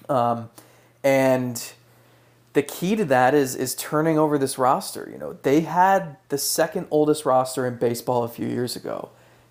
Um, 0.09 0.51
and 1.05 1.73
the 2.55 2.63
key 2.65 2.97
to 2.97 3.05
that 3.05 3.33
is 3.33 3.55
is 3.55 3.77
turning 3.77 4.19
over 4.19 4.37
this 4.37 4.59
roster. 4.59 5.09
You 5.09 5.17
know, 5.17 5.35
they 5.45 5.61
had 5.61 6.17
the 6.29 6.39
second 6.39 6.89
oldest 6.91 7.25
roster 7.25 7.69
in 7.69 7.77
baseball 7.77 8.25
a 8.25 8.29
few 8.29 8.49
years 8.49 8.75
ago. 8.75 9.11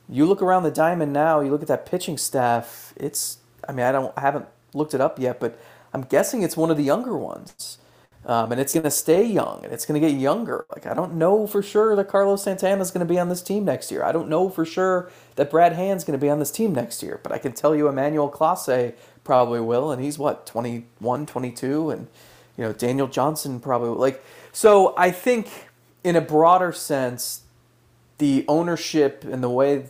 You 0.09 0.25
look 0.25 0.41
around 0.41 0.63
the 0.63 0.71
diamond 0.71 1.13
now, 1.13 1.39
you 1.39 1.51
look 1.51 1.61
at 1.61 1.69
that 1.69 1.85
pitching 1.85 2.17
staff, 2.17 2.93
it's 2.97 3.37
I 3.65 3.71
mean, 3.71 3.85
I 3.85 3.93
don't 3.93 4.11
I 4.17 4.19
haven't 4.19 4.45
looked 4.73 4.93
it 4.93 4.99
up 4.99 5.19
yet, 5.19 5.39
but 5.39 5.57
I'm 5.93 6.01
guessing 6.01 6.41
it's 6.43 6.57
one 6.57 6.69
of 6.69 6.75
the 6.75 6.83
younger 6.83 7.17
ones. 7.17 7.77
Um, 8.25 8.51
and 8.51 8.59
it's 8.59 8.73
going 8.73 8.83
to 8.83 8.91
stay 8.91 9.25
young 9.25 9.61
and 9.63 9.71
it's 9.71 9.85
going 9.85 9.99
to 9.99 10.05
get 10.05 10.19
younger. 10.19 10.65
Like, 10.71 10.85
I 10.85 10.93
don't 10.93 11.15
know 11.15 11.47
for 11.47 11.63
sure 11.63 11.95
that 11.95 12.09
Carlos 12.09 12.43
Santana 12.43 12.81
is 12.81 12.91
going 12.91 13.05
to 13.05 13.11
be 13.11 13.17
on 13.17 13.29
this 13.29 13.41
team 13.41 13.63
next 13.65 13.91
year. 13.91 14.03
I 14.03 14.11
don't 14.11 14.27
know 14.27 14.49
for 14.49 14.65
sure 14.65 15.09
that 15.35 15.49
Brad 15.49 15.73
Hand's 15.73 16.03
going 16.03 16.19
to 16.19 16.23
be 16.23 16.29
on 16.29 16.39
this 16.39 16.51
team 16.51 16.73
next 16.73 17.01
year, 17.01 17.19
but 17.23 17.31
I 17.31 17.37
can 17.37 17.53
tell 17.53 17.75
you 17.75 17.87
Emmanuel 17.87 18.29
Clase 18.29 18.93
probably 19.23 19.61
will. 19.61 19.91
And 19.91 20.03
he's 20.03 20.19
what, 20.19 20.45
21, 20.45 21.25
22? 21.25 21.89
And 21.89 22.07
you 22.57 22.65
know, 22.65 22.73
Daniel 22.73 23.07
Johnson 23.07 23.61
probably 23.61 23.89
like. 23.89 24.23
So 24.51 24.93
I 24.97 25.11
think 25.11 25.69
in 26.03 26.17
a 26.17 26.21
broader 26.21 26.73
sense, 26.73 27.43
the 28.17 28.43
ownership 28.49 29.23
and 29.23 29.41
the 29.41 29.49
way 29.49 29.85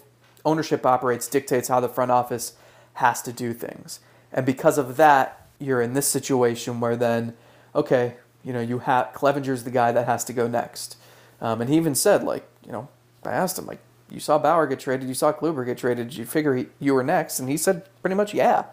ownership 0.46 0.86
operates 0.86 1.28
dictates 1.28 1.68
how 1.68 1.80
the 1.80 1.90
front 1.90 2.12
office 2.12 2.54
has 2.94 3.22
to 3.24 3.34
do 3.34 3.54
things. 3.54 4.00
And 4.32 4.46
because 4.46 4.78
of 4.78 4.98
that, 4.98 5.48
you're 5.60 5.82
in 5.82 5.94
this 5.94 6.08
situation 6.08 6.80
where 6.80 6.96
then, 6.96 7.36
okay, 7.74 8.16
you 8.44 8.54
know, 8.54 8.62
you 8.62 8.80
have 8.80 9.14
Clevinger's 9.14 9.64
the 9.64 9.72
guy 9.72 9.92
that 9.92 10.06
has 10.06 10.24
to 10.26 10.34
go 10.34 10.48
next. 10.48 10.98
Um, 11.42 11.62
and 11.62 11.70
he 11.70 11.78
even 11.78 11.96
said, 11.96 12.24
like, 12.24 12.48
you 12.66 12.72
know, 12.72 12.88
I 13.26 13.32
asked 13.32 13.58
him, 13.58 13.66
like, 13.66 13.80
you 14.10 14.20
saw 14.20 14.38
Bauer 14.38 14.66
get 14.68 14.80
traded, 14.80 15.08
you 15.08 15.14
saw 15.14 15.32
Kluber 15.32 15.66
get 15.66 15.78
traded, 15.78 16.10
did 16.10 16.18
you 16.18 16.26
figure 16.26 16.56
he, 16.56 16.68
you 16.80 16.94
were 16.94 17.04
next? 17.04 17.40
And 17.40 17.48
he 17.50 17.58
said 17.58 17.88
pretty 18.02 18.16
much, 18.16 18.34
yeah. 18.34 18.66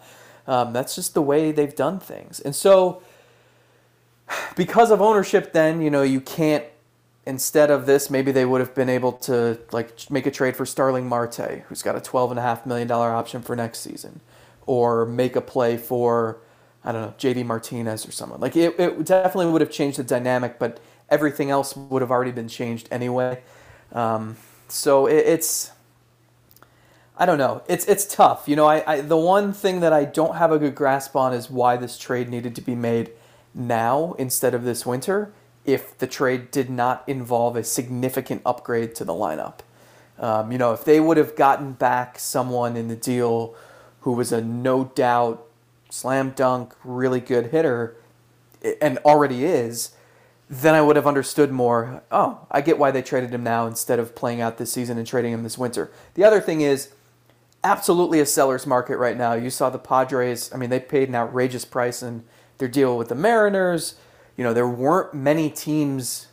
Um, 0.47 0.73
that's 0.73 0.95
just 0.95 1.15
the 1.15 1.23
way 1.23 1.53
they've 1.53 1.75
done 1.75 1.99
things. 1.99 2.41
And 2.41 2.55
so 2.55 3.03
because 4.57 4.91
of 4.91 5.01
ownership, 5.01 5.53
then 5.53 5.81
you 5.81 5.91
know 5.91 6.03
you 6.03 6.21
can't. 6.21 6.65
Instead 7.29 7.73
of 7.73 7.87
this, 7.87 8.09
maybe 8.09 8.31
they 8.31 8.45
would 8.45 8.61
have 8.61 8.73
been 8.73 8.89
able 8.89 9.11
to 9.11 9.59
like 9.73 10.09
make 10.11 10.27
a 10.27 10.31
trade 10.31 10.55
for 10.55 10.65
Starling 10.65 11.09
Marte, 11.09 11.65
who's 11.69 11.83
got 11.83 11.97
a 11.97 12.01
twelve 12.01 12.31
and 12.31 12.39
a 12.39 12.43
half 12.43 12.65
million 12.65 12.87
dollar 12.87 13.11
option 13.11 13.43
for 13.43 13.57
next 13.57 13.81
season, 13.81 14.21
or 14.65 15.05
make 15.05 15.35
a 15.35 15.41
play 15.41 15.77
for 15.77 16.39
I 16.87 16.93
don't 16.93 17.03
know 17.03 17.15
JD 17.19 17.45
Martinez 17.45 18.07
or 18.07 18.13
someone. 18.13 18.41
Like 18.41 18.57
it, 18.57 18.79
it 18.79 19.05
definitely 19.05 19.51
would 19.53 19.61
have 19.61 19.71
changed 19.71 19.99
the 19.99 20.05
dynamic, 20.05 20.59
but 20.59 20.81
everything 21.11 21.51
else 21.51 21.77
would 21.77 22.01
have 22.01 22.13
already 22.13 22.31
been 22.31 22.49
changed 22.49 22.89
anyway. 22.93 23.43
Um, 23.93 24.37
so 24.69 25.07
it, 25.07 25.27
it's 25.27 25.73
I 27.19 27.27
don't 27.27 27.39
know. 27.39 27.63
It's 27.69 27.85
it's 27.87 28.07
tough. 28.07 28.47
You 28.47 28.55
know, 28.55 28.67
I, 28.67 28.85
I 28.87 29.01
the 29.01 29.17
one 29.17 29.53
thing 29.53 29.81
that 29.81 29.93
I 29.93 30.05
don't 30.05 30.37
have 30.37 30.53
a 30.53 30.59
good 30.59 30.77
grasp 30.77 31.17
on 31.17 31.35
is 31.35 31.51
why 31.51 31.77
this 31.77 31.99
trade 31.99 32.29
needed 32.29 32.55
to 32.55 32.63
be 32.63 32.77
made 32.77 33.11
now 33.53 34.15
instead 34.19 34.55
of 34.55 34.63
this 34.65 34.87
winter 34.87 35.33
if 35.65 35.99
the 35.99 36.07
trade 36.07 36.51
did 36.53 36.71
not 36.71 37.03
involve 37.09 37.57
a 37.57 37.65
significant 37.65 38.41
upgrade 38.47 38.95
to 38.95 39.05
the 39.05 39.13
lineup. 39.13 39.59
Um, 40.19 40.53
you 40.53 40.59
know, 40.59 40.73
if 40.73 40.85
they 40.85 41.01
would 41.01 41.17
have 41.17 41.35
gotten 41.35 41.73
back 41.73 42.19
someone 42.19 42.77
in 42.77 42.87
the 42.89 42.97
deal 42.97 43.55
who 44.01 44.13
was 44.13 44.31
a 44.31 44.41
no 44.41 44.85
doubt 44.85 45.45
slam 45.91 46.31
dunk, 46.31 46.75
really 46.85 47.21
good 47.21 47.47
hitter, 47.47 47.97
and 48.81 48.99
already 48.99 49.45
is, 49.45 49.93
then 50.49 50.75
I 50.75 50.83
would 50.83 50.97
have 50.97 51.07
understood 51.07 51.51
more. 51.51 52.03
Oh, 52.11 52.47
I 52.51 52.61
get 52.61 52.79
why 52.79 52.91
they 52.91 53.03
traded 53.03 53.33
him 53.33 53.43
now 53.43 53.67
instead 53.67 53.99
of 53.99 54.15
playing 54.15 54.41
out 54.41 54.59
this 54.59 54.73
season 54.73 54.99
and 54.99 55.07
trading 55.07 55.33
him 55.33 55.43
this 55.43 55.59
winter. 55.59 55.91
The 56.15 56.25
other 56.25 56.41
thing 56.41 56.61
is, 56.61 56.91
absolutely 57.67 58.21
a 58.21 58.27
seller's 58.27 58.67
market 58.67 58.97
right 58.97 59.17
now. 59.17 59.33
You 59.33 59.51
saw 59.51 59.71
the 59.71 59.79
Padres, 59.79 60.53
I 60.55 60.57
mean, 60.57 60.71
they 60.71 60.79
paid 60.79 61.09
an 61.09 61.17
outrageous 61.17 61.65
price 61.65 62.03
in 62.03 62.23
their 62.59 62.69
deal 62.69 62.97
with 62.97 63.09
the 63.09 63.15
Mariners. 63.15 63.97
You 64.37 64.45
know, 64.45 64.55
there 64.55 64.69
weren't 64.69 65.15
many 65.15 65.51
teams 65.51 66.29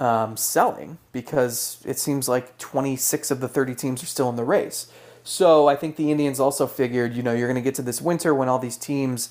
um, 0.00 0.36
selling 0.36 0.98
because 1.12 1.78
it 1.84 1.98
seems 1.98 2.28
like 2.28 2.58
26 2.58 3.30
of 3.30 3.40
the 3.40 3.48
30 3.48 3.74
teams 3.76 4.02
are 4.02 4.06
still 4.06 4.28
in 4.28 4.36
the 4.36 4.44
race. 4.44 4.90
So 5.28 5.68
I 5.68 5.76
think 5.76 5.96
the 5.96 6.10
Indians 6.10 6.40
also 6.40 6.66
figured, 6.66 7.14
you 7.14 7.22
know, 7.22 7.34
you're 7.34 7.48
going 7.48 7.62
to 7.62 7.62
get 7.62 7.74
to 7.74 7.82
this 7.82 8.00
winter 8.00 8.34
when 8.34 8.48
all 8.48 8.58
these 8.58 8.78
teams 8.78 9.28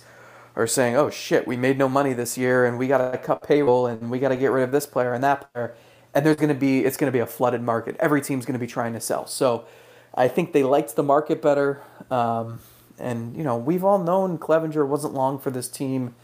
are 0.55 0.67
saying, 0.67 0.95
oh 0.95 1.09
shit, 1.09 1.47
we 1.47 1.57
made 1.57 1.77
no 1.79 1.89
money 1.89 2.13
this 2.13 2.37
year 2.37 2.65
and 2.65 2.77
we 2.77 2.87
got 2.87 3.11
to 3.11 3.17
cut 3.17 3.41
payroll 3.41 3.87
and 3.87 4.11
we 4.11 4.19
got 4.19 4.29
to 4.29 4.37
get 4.37 4.51
rid 4.51 4.63
of 4.63 4.71
this 4.71 4.85
player 4.85 5.13
and 5.13 5.23
that 5.23 5.51
player. 5.51 5.75
And 6.13 6.23
there's 6.23 6.35
going 6.37 6.49
to 6.49 6.55
be, 6.55 6.85
it's 6.85 6.97
going 6.97 7.11
to 7.11 7.15
be 7.15 7.19
a 7.19 7.25
flooded 7.25 7.63
market. 7.63 7.95
Every 7.99 8.21
team's 8.21 8.45
going 8.45 8.53
to 8.53 8.59
be 8.59 8.67
trying 8.67 8.93
to 8.93 8.99
sell. 8.99 9.25
So 9.25 9.65
I 10.13 10.27
think 10.27 10.53
they 10.53 10.63
liked 10.63 10.95
the 10.95 11.01
market 11.03 11.41
better. 11.41 11.81
Um, 12.11 12.59
and 12.99 13.35
you 13.35 13.43
know 13.43 13.57
we've 13.57 13.83
all 13.83 13.99
known 13.99 14.37
Clevinger 14.37 14.87
wasn't 14.87 15.13
long 15.13 15.39
for 15.39 15.51
this 15.51 15.67
team 15.67 16.15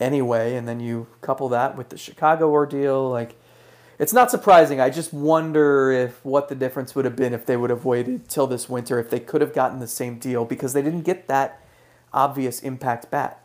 anyway, 0.00 0.56
and 0.56 0.66
then 0.66 0.80
you 0.80 1.06
couple 1.20 1.48
that 1.50 1.76
with 1.76 1.90
the 1.90 1.98
Chicago 1.98 2.50
ordeal, 2.50 3.08
like 3.10 3.36
it's 3.98 4.12
not 4.12 4.30
surprising. 4.30 4.80
I 4.80 4.90
just 4.90 5.12
wonder 5.12 5.92
if 5.92 6.24
what 6.24 6.48
the 6.48 6.54
difference 6.54 6.94
would 6.94 7.04
have 7.04 7.16
been 7.16 7.32
if 7.32 7.46
they 7.46 7.56
would 7.56 7.70
have 7.70 7.84
waited 7.84 8.28
till 8.28 8.46
this 8.46 8.68
winter, 8.68 8.98
if 8.98 9.10
they 9.10 9.20
could 9.20 9.40
have 9.40 9.54
gotten 9.54 9.78
the 9.78 9.86
same 9.86 10.18
deal 10.18 10.44
because 10.44 10.72
they 10.72 10.82
didn't 10.82 11.02
get 11.02 11.28
that 11.28 11.60
obvious 12.12 12.62
impact 12.62 13.10
bat. 13.10 13.40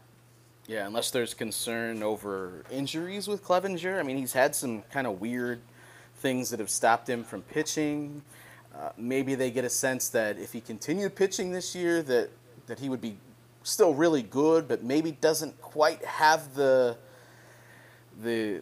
Yeah, 0.68 0.86
unless 0.86 1.10
there's 1.10 1.34
concern 1.34 2.04
over 2.04 2.64
injuries 2.72 3.28
with 3.28 3.44
Clevinger. 3.44 4.00
I 4.00 4.04
mean, 4.04 4.18
he's 4.18 4.34
had 4.34 4.56
some 4.56 4.84
kind 4.92 5.08
of 5.08 5.20
weird 5.20 5.62
things 6.18 6.52
that 6.52 6.60
have 6.60 6.70
stopped 6.70 7.10
him 7.10 7.24
from 7.24 7.42
pitching. 7.42 8.22
Uh, 8.76 8.90
maybe 8.96 9.34
they 9.34 9.50
get 9.50 9.66
a 9.66 9.70
sense 9.70 10.10
that 10.10 10.38
if 10.38 10.54
he 10.54 10.62
continued 10.62 11.16
pitching 11.16 11.52
this 11.52 11.76
year, 11.76 12.04
that 12.04 12.30
that 12.68 12.78
he 12.78 12.88
would 12.88 13.02
be 13.02 13.18
still 13.64 13.94
really 13.96 14.22
good, 14.22 14.68
but 14.68 14.84
maybe 14.84 15.12
doesn't 15.12 15.60
quite 15.60 16.04
have 16.06 16.54
the 16.54 16.96
the 18.22 18.62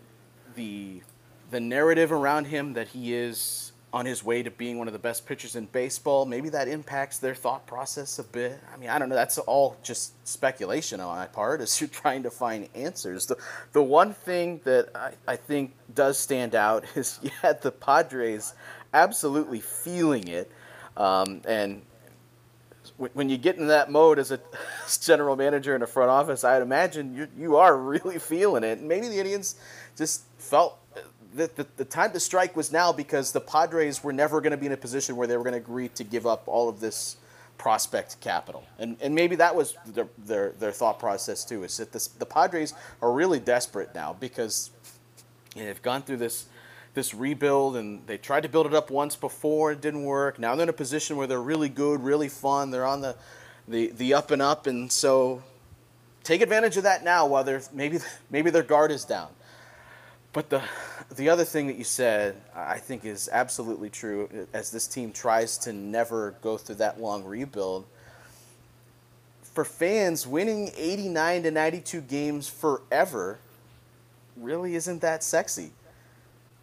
the 0.56 1.01
the 1.50 1.60
narrative 1.60 2.12
around 2.12 2.46
him 2.46 2.74
that 2.74 2.89
he 2.89 3.13
is 3.13 3.72
on 3.94 4.06
his 4.06 4.24
way 4.24 4.44
to 4.44 4.51
being 4.51 4.77
one 4.77 4.88
of 4.88 4.94
the 4.94 5.00
best 5.00 5.25
pitchers 5.25 5.56
in 5.56 5.66
baseball. 5.68 6.25
Maybe 6.25 6.50
that 6.50 6.68
impacts 6.68 7.20
their 7.20 7.34
thought 7.34 7.66
process 7.66 8.20
a 8.20 8.24
bit. 8.24 8.60
I 8.74 8.77
mean, 8.77 8.89
I 8.89 9.00
don't 9.00 9.08
know. 9.08 9.16
That's 9.16 9.38
all 9.38 9.77
just 9.82 10.13
speculation 10.27 11.00
on 11.00 11.16
my 11.16 11.25
part 11.25 11.62
as 11.62 11.80
you're 11.80 11.88
trying 11.88 12.24
to 12.24 12.30
find 12.30 12.68
answers. 12.75 13.27
The, 13.27 13.38
the 13.72 13.82
one 13.82 14.13
thing 14.13 14.62
that 14.66 14.89
I, 14.94 15.13
I 15.27 15.36
think 15.36 15.74
does 15.94 16.18
stand 16.18 16.54
out 16.54 16.84
is 16.96 17.20
had 17.42 17.62
the 17.62 17.72
Padres 17.72 18.54
absolutely 18.94 19.62
feeling 19.62 20.27
it. 20.27 20.51
Um, 20.98 21.42
and 21.48 21.82
when 22.98 23.30
you 23.30 23.38
get 23.38 23.58
in 23.58 23.68
that 23.68 23.92
mode 23.92 24.20
as 24.20 24.32
a 24.32 24.39
general 25.01 25.36
manager 25.36 25.75
in 25.75 25.82
a 25.82 25.88
front 25.88 26.10
office, 26.10 26.44
I'd 26.44 26.62
imagine 26.62 27.16
you 27.16 27.27
you 27.38 27.56
are 27.58 27.77
really 27.77 28.20
feeling 28.20 28.63
it. 28.63 28.80
And 28.80 28.88
maybe 28.88 29.08
the 29.08 29.18
Indians 29.18 29.56
just 29.96 30.24
felt 30.38 30.77
that 31.38 31.56
the, 31.56 31.65
the 31.77 31.86
time 31.86 32.12
to 32.12 32.20
strike 32.20 32.56
was 32.56 32.72
now 32.72 32.91
because 32.91 33.32
the 33.32 33.41
Padres 33.41 34.03
were 34.03 34.13
never 34.13 34.41
going 34.41 34.51
to 34.51 34.58
be 34.58 34.65
in 34.65 34.72
a 34.72 34.77
position 34.77 35.15
where 35.15 35.27
they 35.27 35.38
were 35.38 35.44
going 35.44 35.53
to 35.53 35.60
agree 35.60 35.88
to 35.89 36.03
give 36.03 36.27
up 36.27 36.44
all 36.48 36.67
of 36.70 36.79
this 36.79 37.17
prospect 37.58 38.20
capital. 38.20 38.63
And 38.77 38.98
and 39.01 39.15
maybe 39.15 39.36
that 39.38 39.56
was 39.56 39.75
their 39.86 40.08
their, 40.17 40.51
their 40.51 40.72
thought 40.72 41.00
process 41.00 41.46
too. 41.46 41.63
Is 41.63 41.77
that 41.77 41.91
this, 41.91 42.08
the 42.08 42.25
Padres 42.25 42.74
are 43.01 43.12
really 43.12 43.39
desperate 43.39 43.96
now 43.96 44.15
because 44.20 44.72
you 45.56 45.62
know, 45.62 45.67
they've 45.67 45.82
gone 45.82 46.01
through 46.03 46.17
this 46.17 46.46
this 46.94 47.13
rebuild 47.13 47.75
and 47.75 48.06
they 48.08 48.17
tried 48.17 48.41
to 48.41 48.50
build 48.50 48.65
it 48.65 48.74
up 48.74 48.89
once 48.89 49.15
before 49.15 49.72
it 49.72 49.82
didn't 49.82 50.03
work 50.03 50.39
now 50.39 50.56
they're 50.56 50.63
in 50.63 50.70
a 50.70 50.74
position 50.74 51.15
where 51.15 51.27
they're 51.27 51.39
really 51.39 51.70
good 51.70 52.03
really 52.03 52.27
fun 52.27 52.72
they're 52.72 52.88
on 52.88 53.01
the 53.01 53.15
the, 53.67 53.91
the 53.98 54.15
up 54.15 54.32
and 54.32 54.41
up 54.41 54.65
and 54.65 54.91
so 54.91 55.44
take 56.24 56.41
advantage 56.41 56.75
of 56.75 56.82
that 56.84 57.03
now 57.03 57.27
while 57.27 57.44
they're 57.44 57.62
maybe 57.72 58.00
maybe 58.32 58.50
their 58.50 58.63
guard 58.63 58.91
is 58.91 59.06
down 59.06 59.29
but 60.38 60.51
the 60.51 60.62
the 61.15 61.29
other 61.29 61.44
thing 61.44 61.65
that 61.65 61.77
you 61.77 61.84
said 61.84 62.36
i 62.56 62.77
think 62.77 63.03
is 63.03 63.27
absolutely 63.32 63.89
true 63.89 64.29
uh, 64.32 64.46
as 64.56 64.70
this 64.70 64.86
team 64.86 65.12
tries 65.12 65.58
to 65.58 65.74
never 65.74 66.36
go 66.44 66.58
through 66.58 66.75
that 66.75 67.01
long 67.01 67.24
rebuild 67.24 67.88
for 69.41 69.65
fans 69.65 70.27
winning 70.27 70.70
89 70.77 71.41
to 71.41 71.50
92 71.50 72.01
games 72.01 72.48
forever 72.48 73.39
really 74.36 74.75
isn't 74.75 75.01
that 75.01 75.24
sexy 75.24 75.72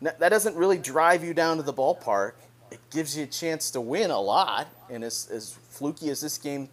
that 0.04 0.28
doesn't 0.28 0.54
really 0.54 0.78
drive 0.78 1.24
you 1.24 1.32
down 1.32 1.56
to 1.56 1.62
the 1.62 1.72
ballpark. 1.72 2.32
It 2.70 2.80
gives 2.90 3.16
you 3.16 3.24
a 3.24 3.26
chance 3.26 3.70
to 3.70 3.80
win 3.80 4.10
a 4.10 4.20
lot, 4.20 4.68
and 4.90 5.02
as, 5.02 5.28
as 5.32 5.56
fluky 5.70 6.10
as 6.10 6.20
this 6.20 6.36
game 6.36 6.68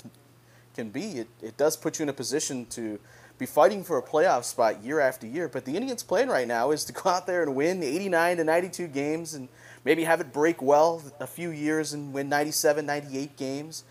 can 0.76 0.90
be, 0.90 1.20
it, 1.20 1.28
it 1.42 1.56
does 1.56 1.78
put 1.78 2.00
you 2.00 2.04
in 2.04 2.10
a 2.10 2.14
position 2.14 2.66
to 2.72 3.00
be 3.42 3.48
fighting 3.48 3.84
for 3.84 3.98
a 3.98 4.04
playoff 4.04 4.44
spot 4.44 4.84
year 4.84 5.00
after 5.00 5.26
year. 5.26 5.50
But 5.50 5.66
the 5.66 5.76
Indians' 5.76 6.04
plan 6.04 6.30
right 6.30 6.48
now 6.48 6.70
is 6.70 6.86
to 6.86 6.94
go 6.94 7.10
out 7.10 7.26
there 7.26 7.42
and 7.42 7.56
win 7.56 7.82
89 7.82 8.38
to 8.38 8.44
92 8.44 8.88
games 8.88 9.34
and 9.34 9.50
maybe 9.84 10.04
have 10.04 10.22
it 10.22 10.32
break 10.32 10.62
well 10.62 11.02
a 11.20 11.26
few 11.26 11.50
years 11.50 11.92
and 11.92 12.14
win 12.14 12.30
97, 12.30 12.86
98 12.86 13.36
games. 13.36 13.84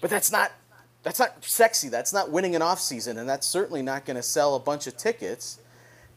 But 0.00 0.10
that's 0.10 0.30
not 0.30 0.52
that's 1.02 1.18
not 1.18 1.44
sexy. 1.44 1.88
That's 1.88 2.12
not 2.14 2.30
winning 2.30 2.54
an 2.54 2.62
off 2.62 2.80
season, 2.80 3.18
and 3.18 3.28
that's 3.28 3.46
certainly 3.46 3.82
not 3.82 4.06
going 4.06 4.16
to 4.16 4.22
sell 4.22 4.54
a 4.54 4.60
bunch 4.60 4.86
of 4.86 4.96
tickets 4.96 5.58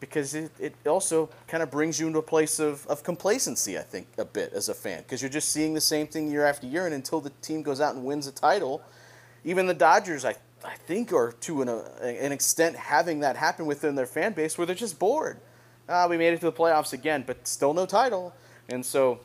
because 0.00 0.34
it, 0.34 0.50
it 0.58 0.74
also 0.86 1.28
kind 1.46 1.62
of 1.62 1.70
brings 1.70 2.00
you 2.00 2.06
into 2.06 2.20
a 2.20 2.22
place 2.22 2.58
of, 2.58 2.86
of 2.86 3.02
complacency, 3.02 3.76
I 3.76 3.82
think, 3.82 4.06
a 4.16 4.24
bit 4.24 4.52
as 4.54 4.70
a 4.70 4.74
fan, 4.74 5.02
because 5.02 5.20
you're 5.20 5.28
just 5.28 5.50
seeing 5.50 5.74
the 5.74 5.80
same 5.80 6.06
thing 6.06 6.30
year 6.30 6.46
after 6.46 6.66
year, 6.66 6.86
and 6.86 6.94
until 6.94 7.20
the 7.20 7.30
team 7.42 7.62
goes 7.62 7.82
out 7.82 7.96
and 7.96 8.04
wins 8.04 8.26
a 8.26 8.32
title, 8.32 8.80
even 9.44 9.66
the 9.66 9.74
Dodgers, 9.74 10.24
I, 10.24 10.36
I 10.64 10.74
think, 10.74 11.12
are 11.12 11.32
to 11.32 11.62
an, 11.62 11.68
uh, 11.68 11.88
an 12.02 12.32
extent 12.32 12.76
having 12.76 13.20
that 13.20 13.36
happen 13.36 13.66
within 13.66 13.94
their 13.94 14.06
fan 14.06 14.32
base 14.32 14.58
where 14.58 14.66
they're 14.66 14.74
just 14.74 14.98
bored. 14.98 15.40
Ah, 15.88 16.06
we 16.08 16.18
made 16.18 16.34
it 16.34 16.40
to 16.40 16.46
the 16.46 16.52
playoffs 16.52 16.92
again, 16.92 17.24
but 17.26 17.46
still 17.46 17.72
no 17.72 17.86
title. 17.86 18.34
And 18.68 18.84
so 18.84 19.20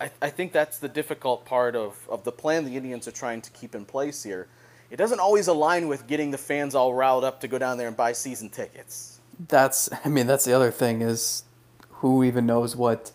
I, 0.00 0.10
I 0.22 0.30
think 0.30 0.52
that's 0.52 0.78
the 0.78 0.88
difficult 0.88 1.44
part 1.44 1.74
of, 1.74 1.96
of 2.08 2.24
the 2.24 2.32
plan 2.32 2.64
the 2.64 2.76
Indians 2.76 3.08
are 3.08 3.12
trying 3.12 3.40
to 3.42 3.50
keep 3.50 3.74
in 3.74 3.84
place 3.84 4.22
here. 4.22 4.48
It 4.90 4.96
doesn't 4.96 5.18
always 5.18 5.48
align 5.48 5.88
with 5.88 6.06
getting 6.06 6.30
the 6.30 6.38
fans 6.38 6.74
all 6.74 6.94
riled 6.94 7.24
up 7.24 7.40
to 7.40 7.48
go 7.48 7.58
down 7.58 7.78
there 7.78 7.88
and 7.88 7.96
buy 7.96 8.12
season 8.12 8.50
tickets 8.50 9.14
that's 9.48 9.88
I 10.04 10.08
mean 10.08 10.26
that's 10.26 10.44
the 10.44 10.52
other 10.52 10.70
thing 10.70 11.02
is 11.02 11.44
who 11.90 12.22
even 12.24 12.46
knows 12.46 12.76
what 12.76 13.12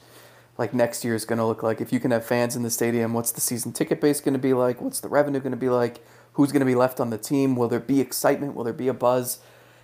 like 0.58 0.74
next 0.74 1.06
year 1.06 1.16
is 1.16 1.24
going 1.24 1.40
to 1.40 1.46
look 1.46 1.64
like. 1.64 1.80
If 1.80 1.94
you 1.94 2.02
can 2.02 2.12
have 2.12 2.26
fans 2.26 2.56
in 2.56 2.64
the 2.64 2.70
stadium, 2.70 3.14
what's 3.14 3.32
the 3.32 3.40
season 3.40 3.72
ticket 3.72 4.02
base 4.02 4.20
going 4.20 4.34
to 4.34 4.40
be 4.40 4.54
like? 4.54 4.82
What's 4.82 5.00
the 5.00 5.08
revenue 5.08 5.40
going 5.40 5.52
to 5.52 5.58
be 5.58 5.70
like? 5.70 6.04
Who's 6.40 6.54
going 6.54 6.62
to 6.62 6.66
be 6.66 6.74
left 6.74 7.02
on 7.02 7.10
the 7.10 7.18
team? 7.18 7.58
Will 7.58 7.68
there 7.68 7.82
be 7.82 8.00
excitement? 8.00 8.56
Will 8.56 8.64
there 8.64 8.72
be 8.72 8.88
a 8.88 8.94
buzz? 8.94 9.40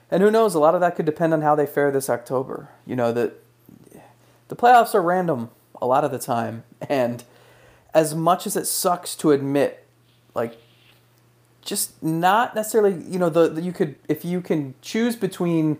And 0.09 0.23
who 0.23 0.31
knows? 0.31 0.55
A 0.55 0.59
lot 0.59 0.73
of 0.73 0.79
that 0.79 0.95
could 0.95 1.05
depend 1.05 1.33
on 1.33 1.41
how 1.41 1.53
they 1.53 1.65
fare 1.65 1.91
this 1.91 2.09
October. 2.09 2.69
You 2.85 2.95
know 2.95 3.11
that 3.11 3.33
the 4.47 4.55
playoffs 4.55 4.95
are 4.95 5.01
random 5.01 5.49
a 5.81 5.85
lot 5.85 6.05
of 6.05 6.11
the 6.11 6.17
time, 6.17 6.63
and 6.87 7.25
as 7.93 8.15
much 8.15 8.47
as 8.47 8.55
it 8.55 8.67
sucks 8.67 9.17
to 9.17 9.33
admit, 9.33 9.85
like 10.33 10.55
just 11.61 12.01
not 12.01 12.55
necessarily, 12.55 13.03
you 13.03 13.19
know, 13.19 13.27
the, 13.27 13.49
the 13.49 13.61
you 13.61 13.73
could 13.73 13.95
if 14.07 14.23
you 14.23 14.39
can 14.39 14.75
choose 14.81 15.17
between 15.17 15.77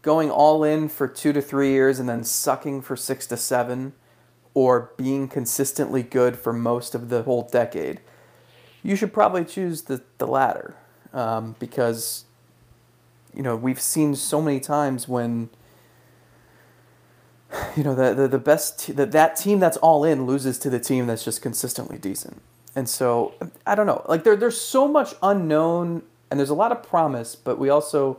going 0.00 0.30
all 0.30 0.64
in 0.64 0.88
for 0.88 1.06
two 1.06 1.34
to 1.34 1.42
three 1.42 1.72
years 1.72 2.00
and 2.00 2.08
then 2.08 2.24
sucking 2.24 2.80
for 2.80 2.96
six 2.96 3.26
to 3.26 3.36
seven, 3.36 3.92
or 4.54 4.90
being 4.96 5.28
consistently 5.28 6.02
good 6.02 6.38
for 6.38 6.54
most 6.54 6.94
of 6.94 7.10
the 7.10 7.24
whole 7.24 7.42
decade, 7.42 8.00
you 8.84 8.94
should 8.94 9.12
probably 9.12 9.44
choose 9.44 9.82
the, 9.82 10.02
the 10.18 10.26
latter. 10.26 10.76
Um, 11.12 11.56
because, 11.58 12.24
you 13.34 13.42
know, 13.42 13.56
we've 13.56 13.80
seen 13.80 14.14
so 14.14 14.40
many 14.40 14.60
times 14.60 15.08
when, 15.08 15.48
you 17.76 17.82
know, 17.82 17.94
the, 17.94 18.14
the, 18.14 18.28
the 18.28 18.38
best, 18.38 18.94
that 18.96 19.10
that 19.12 19.36
team 19.36 19.58
that's 19.58 19.76
all 19.78 20.04
in 20.04 20.26
loses 20.26 20.58
to 20.60 20.70
the 20.70 20.80
team 20.80 21.06
that's 21.06 21.24
just 21.24 21.40
consistently 21.40 21.98
decent. 21.98 22.40
And 22.76 22.88
so, 22.88 23.34
I 23.66 23.74
don't 23.74 23.86
know. 23.86 24.04
Like, 24.08 24.24
there, 24.24 24.36
there's 24.36 24.60
so 24.60 24.86
much 24.86 25.14
unknown 25.22 26.02
and 26.30 26.38
there's 26.38 26.50
a 26.50 26.54
lot 26.54 26.72
of 26.72 26.82
promise, 26.82 27.36
but 27.36 27.58
we 27.58 27.68
also 27.68 28.18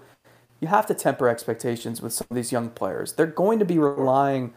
you 0.61 0.67
have 0.69 0.85
to 0.87 0.93
temper 0.93 1.27
expectations 1.27 2.01
with 2.01 2.13
some 2.13 2.27
of 2.29 2.35
these 2.35 2.51
young 2.51 2.69
players. 2.69 3.13
They're 3.13 3.25
going 3.25 3.59
to 3.59 3.65
be 3.65 3.77
relying 3.77 4.53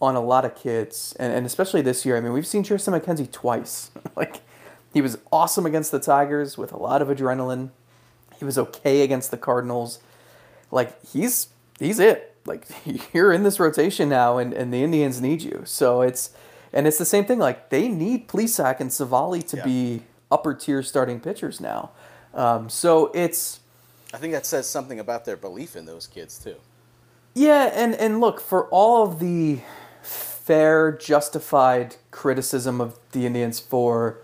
on 0.00 0.16
a 0.16 0.20
lot 0.20 0.44
of 0.44 0.56
kids, 0.56 1.14
and, 1.18 1.32
and 1.32 1.46
especially 1.46 1.82
this 1.82 2.04
year. 2.04 2.16
I 2.16 2.20
mean, 2.20 2.32
we've 2.32 2.46
seen 2.46 2.64
Triston 2.64 2.98
McKenzie 2.98 3.30
twice. 3.30 3.90
like, 4.16 4.40
he 4.92 5.00
was 5.00 5.18
awesome 5.32 5.66
against 5.66 5.90
the 5.90 6.00
Tigers 6.00 6.58
with 6.58 6.72
a 6.72 6.76
lot 6.76 7.02
of 7.02 7.08
adrenaline. 7.08 7.70
He 8.38 8.44
was 8.44 8.58
okay 8.58 9.02
against 9.02 9.30
the 9.30 9.36
Cardinals. 9.36 10.00
Like, 10.70 11.04
he's 11.06 11.48
he's 11.78 11.98
it. 11.98 12.36
Like, 12.44 12.66
you're 13.14 13.32
in 13.32 13.42
this 13.42 13.58
rotation 13.60 14.08
now, 14.08 14.38
and, 14.38 14.52
and 14.52 14.72
the 14.72 14.82
Indians 14.82 15.20
need 15.20 15.42
you. 15.42 15.62
So 15.64 16.02
it's 16.02 16.30
and 16.72 16.86
it's 16.86 16.98
the 16.98 17.04
same 17.04 17.24
thing. 17.24 17.38
Like, 17.38 17.70
they 17.70 17.88
need 17.88 18.28
Plesac 18.28 18.80
and 18.80 18.90
Civale 18.90 19.42
to 19.42 19.56
yeah. 19.58 19.64
be 19.64 20.02
upper 20.30 20.54
tier 20.54 20.82
starting 20.82 21.20
pitchers 21.20 21.60
now. 21.60 21.90
Um, 22.34 22.68
so 22.70 23.10
it's 23.14 23.60
I 24.14 24.18
think 24.18 24.32
that 24.32 24.46
says 24.46 24.68
something 24.68 24.98
about 25.00 25.24
their 25.24 25.36
belief 25.36 25.76
in 25.76 25.86
those 25.86 26.06
kids 26.06 26.38
too. 26.38 26.56
Yeah, 27.34 27.70
and 27.74 27.94
and 27.94 28.20
look 28.20 28.40
for 28.40 28.66
all 28.68 29.04
of 29.04 29.18
the 29.18 29.60
fair, 30.02 30.92
justified 30.92 31.96
criticism 32.10 32.80
of 32.80 32.98
the 33.12 33.26
Indians 33.26 33.60
for 33.60 34.21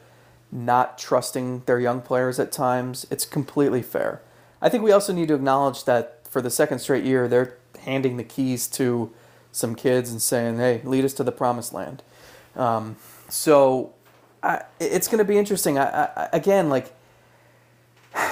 not 0.50 0.98
trusting 0.98 1.62
their 1.66 1.78
young 1.78 2.00
players 2.00 2.38
at 2.38 2.50
times. 2.52 3.06
It's 3.10 3.24
completely 3.24 3.82
fair. 3.82 4.22
I 4.60 4.68
think 4.68 4.82
we 4.82 4.92
also 4.92 5.12
need 5.12 5.28
to 5.28 5.34
acknowledge 5.34 5.84
that 5.84 6.26
for 6.28 6.42
the 6.42 6.50
second 6.50 6.80
straight 6.80 7.04
year, 7.04 7.28
they're 7.28 7.56
handing 7.80 8.16
the 8.16 8.24
keys 8.24 8.66
to 8.68 9.12
some 9.52 9.74
kids 9.74 10.10
and 10.10 10.20
saying, 10.20 10.58
"Hey, 10.58 10.80
lead 10.84 11.04
us 11.04 11.14
to 11.14 11.24
the 11.24 11.32
promised 11.32 11.72
land." 11.72 12.02
Um, 12.56 12.96
so 13.28 13.92
I, 14.42 14.62
it's 14.80 15.08
going 15.08 15.18
to 15.18 15.24
be 15.24 15.38
interesting. 15.38 15.78
I, 15.78 16.04
I, 16.04 16.28
again, 16.32 16.68
like 16.68 16.92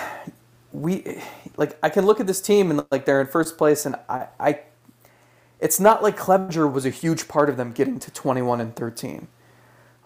we 0.73 1.21
like 1.57 1.79
I 1.83 1.89
can 1.89 2.07
look 2.07 2.21
at 2.21 2.27
this 2.27 2.41
team 2.41 2.71
and 2.71 2.85
like 2.91 3.05
they're 3.05 3.21
in 3.21 3.27
first 3.27 3.57
place 3.57 3.87
and 3.87 3.97
I, 4.09 4.27
I 4.39 4.61
it's 5.59 5.81
not 5.81 6.03
like 6.03 6.19
Clevinger 6.19 6.71
was 6.71 6.85
a 6.85 6.91
huge 6.91 7.29
part 7.29 7.49
of 7.49 7.57
them 7.57 7.73
getting 7.73 7.99
to 8.01 8.11
21 8.11 8.61
and 8.61 8.77
13. 8.77 9.29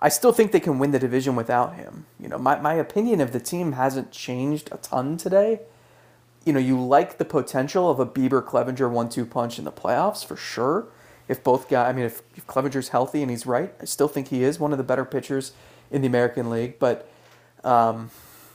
I 0.00 0.08
still 0.08 0.32
think 0.32 0.52
they 0.52 0.60
can 0.60 0.78
win 0.78 0.92
the 0.92 0.98
division 0.98 1.36
without 1.36 1.74
him. 1.74 2.06
You 2.18 2.28
know, 2.28 2.38
my, 2.38 2.58
my 2.58 2.74
opinion 2.74 3.20
of 3.20 3.32
the 3.32 3.40
team 3.40 3.72
hasn't 3.72 4.12
changed 4.12 4.70
a 4.72 4.78
ton 4.78 5.16
today. 5.16 5.60
You 6.44 6.54
know, 6.54 6.58
you 6.58 6.80
like 6.80 7.18
the 7.18 7.26
potential 7.26 7.90
of 7.90 8.00
a 8.00 8.06
Bieber 8.06 8.42
Clevinger 8.42 8.90
one 8.90 9.10
two 9.10 9.26
punch 9.26 9.58
in 9.58 9.64
the 9.66 9.72
playoffs 9.72 10.24
for 10.24 10.36
sure. 10.36 10.86
If 11.28 11.44
both 11.44 11.68
guys, 11.68 11.88
I 11.88 11.92
mean, 11.92 12.06
if, 12.06 12.22
if 12.34 12.46
Clevinger's 12.46 12.88
healthy 12.88 13.20
and 13.20 13.30
he's 13.30 13.46
right, 13.46 13.72
I 13.80 13.84
still 13.84 14.08
think 14.08 14.28
he 14.28 14.42
is 14.42 14.58
one 14.58 14.72
of 14.72 14.78
the 14.78 14.84
better 14.84 15.04
pitchers 15.04 15.52
in 15.90 16.00
the 16.00 16.08
American 16.08 16.48
League. 16.48 16.78
But, 16.78 17.08
um, 17.62 18.10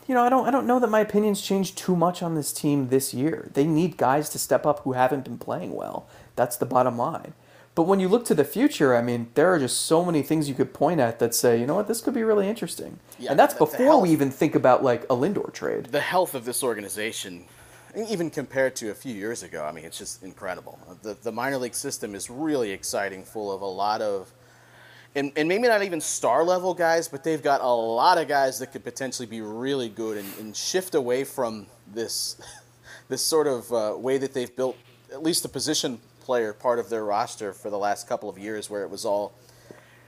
you 0.08 0.16
know, 0.16 0.24
I 0.24 0.30
don't 0.30 0.48
I 0.48 0.52
don't 0.52 0.68
know 0.68 0.80
that 0.80 0.90
my 0.90 1.00
opinions 1.00 1.42
changed 1.42 1.78
too 1.78 1.96
much 1.96 2.24
on 2.24 2.36
this 2.36 2.52
team 2.52 2.90
this 2.90 3.14
year. 3.14 3.50
They 3.54 3.66
need 3.66 3.98
guys 3.98 4.30
to 4.30 4.40
step 4.40 4.66
up 4.66 4.80
who 4.80 4.94
haven't 4.94 5.24
been 5.24 5.38
playing 5.38 5.74
well. 5.74 6.08
That's 6.36 6.58
the 6.58 6.66
bottom 6.66 6.98
line. 6.98 7.34
But 7.76 7.84
when 7.84 8.00
you 8.00 8.08
look 8.08 8.24
to 8.26 8.34
the 8.34 8.46
future, 8.46 8.96
I 8.96 9.02
mean, 9.02 9.28
there 9.34 9.54
are 9.54 9.60
just 9.60 9.82
so 9.82 10.06
many 10.06 10.22
things 10.22 10.48
you 10.48 10.56
could 10.56 10.74
point 10.74 11.02
at 11.02 11.20
that 11.20 11.36
say, 11.36 11.60
you 11.60 11.68
know 11.68 11.76
what, 11.76 11.90
this 11.90 12.00
could 12.00 12.14
be 12.14 12.24
really 12.24 12.48
interesting. 12.48 13.00
Yeah, 13.20 13.32
and 13.32 13.40
that's 13.40 13.54
before 13.54 13.86
health, 13.86 14.04
we 14.04 14.12
even 14.12 14.32
think 14.32 14.56
about 14.56 14.82
like 14.82 15.04
a 15.04 15.16
Lindor 15.16 15.52
trade. 15.52 15.88
The 15.88 16.00
health 16.00 16.36
of 16.36 16.46
this 16.46 16.64
organization, 16.64 17.44
even 17.94 18.30
compared 18.30 18.78
to 18.78 18.92
a 18.92 18.96
few 18.96 19.14
years 19.14 19.44
ago, 19.44 19.66
I 19.66 19.74
mean, 19.74 19.84
it's 19.84 19.98
just 19.98 20.24
incredible. 20.24 20.80
The 21.02 21.18
the 21.22 21.34
minor 21.34 21.58
league 21.58 21.76
system 21.76 22.16
is 22.16 22.30
really 22.30 22.72
exciting, 22.72 23.26
full 23.26 23.52
of 23.52 23.62
a 23.62 23.68
lot 23.68 24.02
of 24.02 24.32
and, 25.16 25.32
and 25.38 25.48
maybe 25.48 25.68
not 25.68 25.82
even 25.82 26.02
star 26.02 26.44
level 26.44 26.74
guys, 26.74 27.08
but 27.08 27.24
they've 27.24 27.42
got 27.42 27.62
a 27.62 27.68
lot 27.68 28.18
of 28.18 28.28
guys 28.28 28.60
that 28.60 28.74
could 28.74 28.84
potentially 28.84 29.26
be 29.26 29.42
really 29.42 29.88
good 29.88 30.18
and, 30.18 30.28
and 30.40 30.56
shift 30.56 30.94
away 30.94 31.24
from 31.24 31.68
this 31.94 32.38
this 33.10 33.22
sort 33.22 33.48
of 33.48 33.72
uh, 33.74 33.96
way 33.98 34.18
that 34.18 34.34
they've 34.34 34.56
built 34.56 34.78
at 35.12 35.22
least 35.22 35.44
the 35.44 35.50
position 35.50 36.00
player 36.26 36.54
part 36.54 36.80
of 36.80 36.90
their 36.90 37.06
roster 37.06 37.54
for 37.54 37.70
the 37.70 37.78
last 37.78 38.08
couple 38.08 38.30
of 38.30 38.38
years, 38.38 38.70
where 38.70 38.84
it 38.84 38.90
was 38.90 39.06
all, 39.06 39.34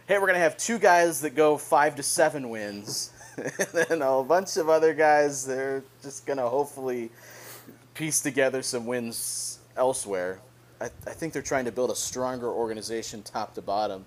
hey, 0.08 0.18
we're 0.18 0.28
gonna 0.28 0.40
have 0.40 0.58
two 0.58 0.80
guys 0.80 1.22
that 1.22 1.36
go 1.36 1.58
five 1.58 1.96
to 1.96 2.04
seven 2.04 2.50
wins, 2.50 3.12
and 3.38 3.68
then 3.74 4.02
a 4.02 4.24
bunch 4.24 4.58
of 4.58 4.70
other 4.70 4.94
guys 4.94 5.46
they're 5.46 5.84
just 6.02 6.26
gonna 6.26 6.48
hopefully 6.48 7.10
piece 7.94 8.22
together 8.22 8.62
some 8.62 8.86
wins 8.86 9.60
elsewhere. 9.76 10.40
I, 10.82 10.86
I 10.86 11.12
think 11.12 11.34
they're 11.34 11.42
trying 11.42 11.66
to 11.66 11.72
build 11.72 11.92
a 11.92 11.96
stronger 11.96 12.50
organization 12.50 13.24
top 13.24 13.54
to 13.56 13.62
bottom 13.62 14.06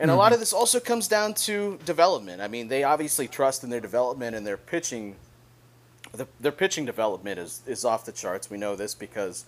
and 0.00 0.08
mm-hmm. 0.08 0.16
a 0.16 0.18
lot 0.18 0.26
mm-hmm. 0.26 0.34
of 0.34 0.40
this 0.40 0.52
also 0.54 0.80
comes 0.80 1.06
down 1.06 1.34
to 1.34 1.78
development. 1.84 2.40
I 2.40 2.48
mean, 2.48 2.68
they 2.68 2.82
obviously 2.84 3.28
trust 3.28 3.62
in 3.62 3.70
their 3.70 3.80
development 3.80 4.34
and 4.34 4.46
their 4.46 4.56
pitching. 4.56 5.14
The, 6.12 6.26
their 6.40 6.52
pitching 6.52 6.86
development 6.86 7.38
is, 7.38 7.62
is 7.66 7.84
off 7.84 8.06
the 8.06 8.12
charts. 8.12 8.50
We 8.50 8.56
know 8.56 8.74
this 8.74 8.94
because 8.94 9.44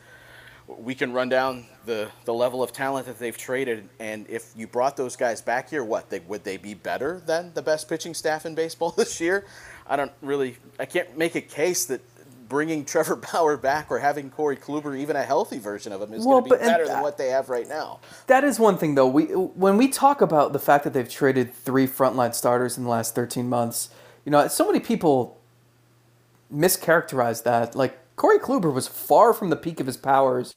we 0.79 0.95
can 0.95 1.13
run 1.13 1.29
down 1.29 1.67
the, 1.87 2.11
the 2.25 2.35
level 2.35 2.63
of 2.63 2.73
talent 2.73 3.07
that 3.07 3.19
they've 3.19 3.37
traded. 3.37 3.89
And 3.99 4.27
if 4.29 4.53
you 4.57 4.67
brought 4.67 4.97
those 4.97 5.17
guys 5.17 5.41
back 5.41 5.71
here, 5.71 5.85
what 5.85 6.11
they 6.11 6.21
would 6.21 6.45
they 6.45 6.57
be 6.57 6.75
better 6.75 7.23
than 7.27 7.53
the 7.55 7.63
best 7.63 7.89
pitching 7.89 8.15
staff 8.15 8.47
in 8.47 8.55
baseball 8.55 8.91
this 8.97 9.21
year? 9.21 9.47
I 9.87 9.97
don't 9.97 10.13
really. 10.21 10.57
I 10.79 10.87
can't 10.87 11.17
make 11.17 11.35
a 11.35 11.41
case 11.41 11.87
that 11.87 12.01
bringing 12.49 12.85
Trevor 12.87 13.17
Bauer 13.17 13.57
back 13.57 13.91
or 13.91 13.99
having 13.99 14.31
Corey 14.31 14.57
Kluber, 14.57 14.97
even 14.99 15.17
a 15.17 15.23
healthy 15.23 15.59
version 15.59 15.93
of 15.93 16.03
him, 16.03 16.13
is 16.13 16.25
well, 16.25 16.41
going 16.41 16.51
to 16.51 16.57
be 16.57 16.65
better 16.65 16.87
than 16.87 17.03
what 17.03 17.17
they 17.19 17.29
have 17.29 17.49
right 17.49 17.69
now. 17.69 18.01
That 18.27 18.45
is 18.45 18.61
one 18.61 18.79
thing, 18.79 18.95
though. 18.95 19.09
We 19.09 19.25
when 19.25 19.77
we 19.77 19.89
talk 19.89 20.21
about 20.21 20.53
the 20.53 20.59
fact 20.59 20.85
that 20.85 20.93
they've 20.93 21.09
traded 21.09 21.55
three 21.55 21.87
frontline 21.87 22.35
starters 22.35 22.77
in 22.77 22.85
the 22.85 22.91
last 22.91 23.15
13 23.15 23.49
months, 23.49 23.91
you 24.25 24.31
know, 24.31 24.47
so 24.49 24.67
many 24.67 24.81
people 24.81 25.41
mischaracterize 26.55 27.43
that. 27.45 27.75
Like 27.75 27.99
Corey 28.23 28.39
Kluber 28.39 28.73
was 28.73 28.87
far 28.87 29.35
from 29.35 29.51
the 29.51 29.57
peak 29.57 29.81
of 29.81 29.89
his 29.89 29.97
powers 29.97 30.55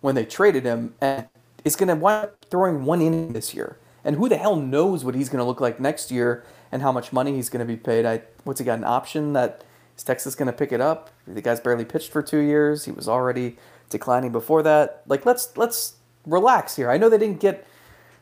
when 0.00 0.14
they 0.14 0.24
traded 0.24 0.62
him, 0.62 0.94
and 1.00 1.26
is 1.64 1.74
going 1.74 1.88
to 1.88 1.96
wind 1.96 2.26
up 2.26 2.44
throwing 2.48 2.84
one 2.84 3.02
inning 3.02 3.32
this 3.32 3.52
year. 3.52 3.76
And 4.04 4.14
who 4.14 4.28
the 4.28 4.36
hell 4.36 4.54
knows 4.54 5.04
what 5.04 5.16
he's 5.16 5.28
going 5.28 5.40
to 5.40 5.44
look 5.44 5.60
like 5.60 5.80
next 5.80 6.12
year 6.12 6.44
and 6.70 6.80
how 6.80 6.92
much 6.92 7.12
money 7.12 7.34
he's 7.34 7.50
going 7.50 7.58
to 7.58 7.66
be 7.66 7.76
paid? 7.76 8.06
I 8.06 8.22
what's 8.44 8.60
he 8.60 8.64
got 8.64 8.78
an 8.78 8.84
option 8.84 9.32
that 9.32 9.64
is 9.96 10.04
Texas 10.04 10.36
going 10.36 10.46
to 10.46 10.52
pick 10.52 10.70
it 10.70 10.80
up? 10.80 11.10
The 11.26 11.42
guy's 11.42 11.58
barely 11.58 11.84
pitched 11.84 12.12
for 12.12 12.22
two 12.22 12.38
years. 12.38 12.84
He 12.84 12.92
was 12.92 13.08
already 13.08 13.56
declining 13.90 14.30
before 14.30 14.62
that. 14.62 15.02
Like 15.08 15.26
let's 15.26 15.56
let's 15.56 15.94
relax 16.24 16.76
here. 16.76 16.88
I 16.88 16.98
know 16.98 17.08
they 17.08 17.18
didn't 17.18 17.40
get 17.40 17.66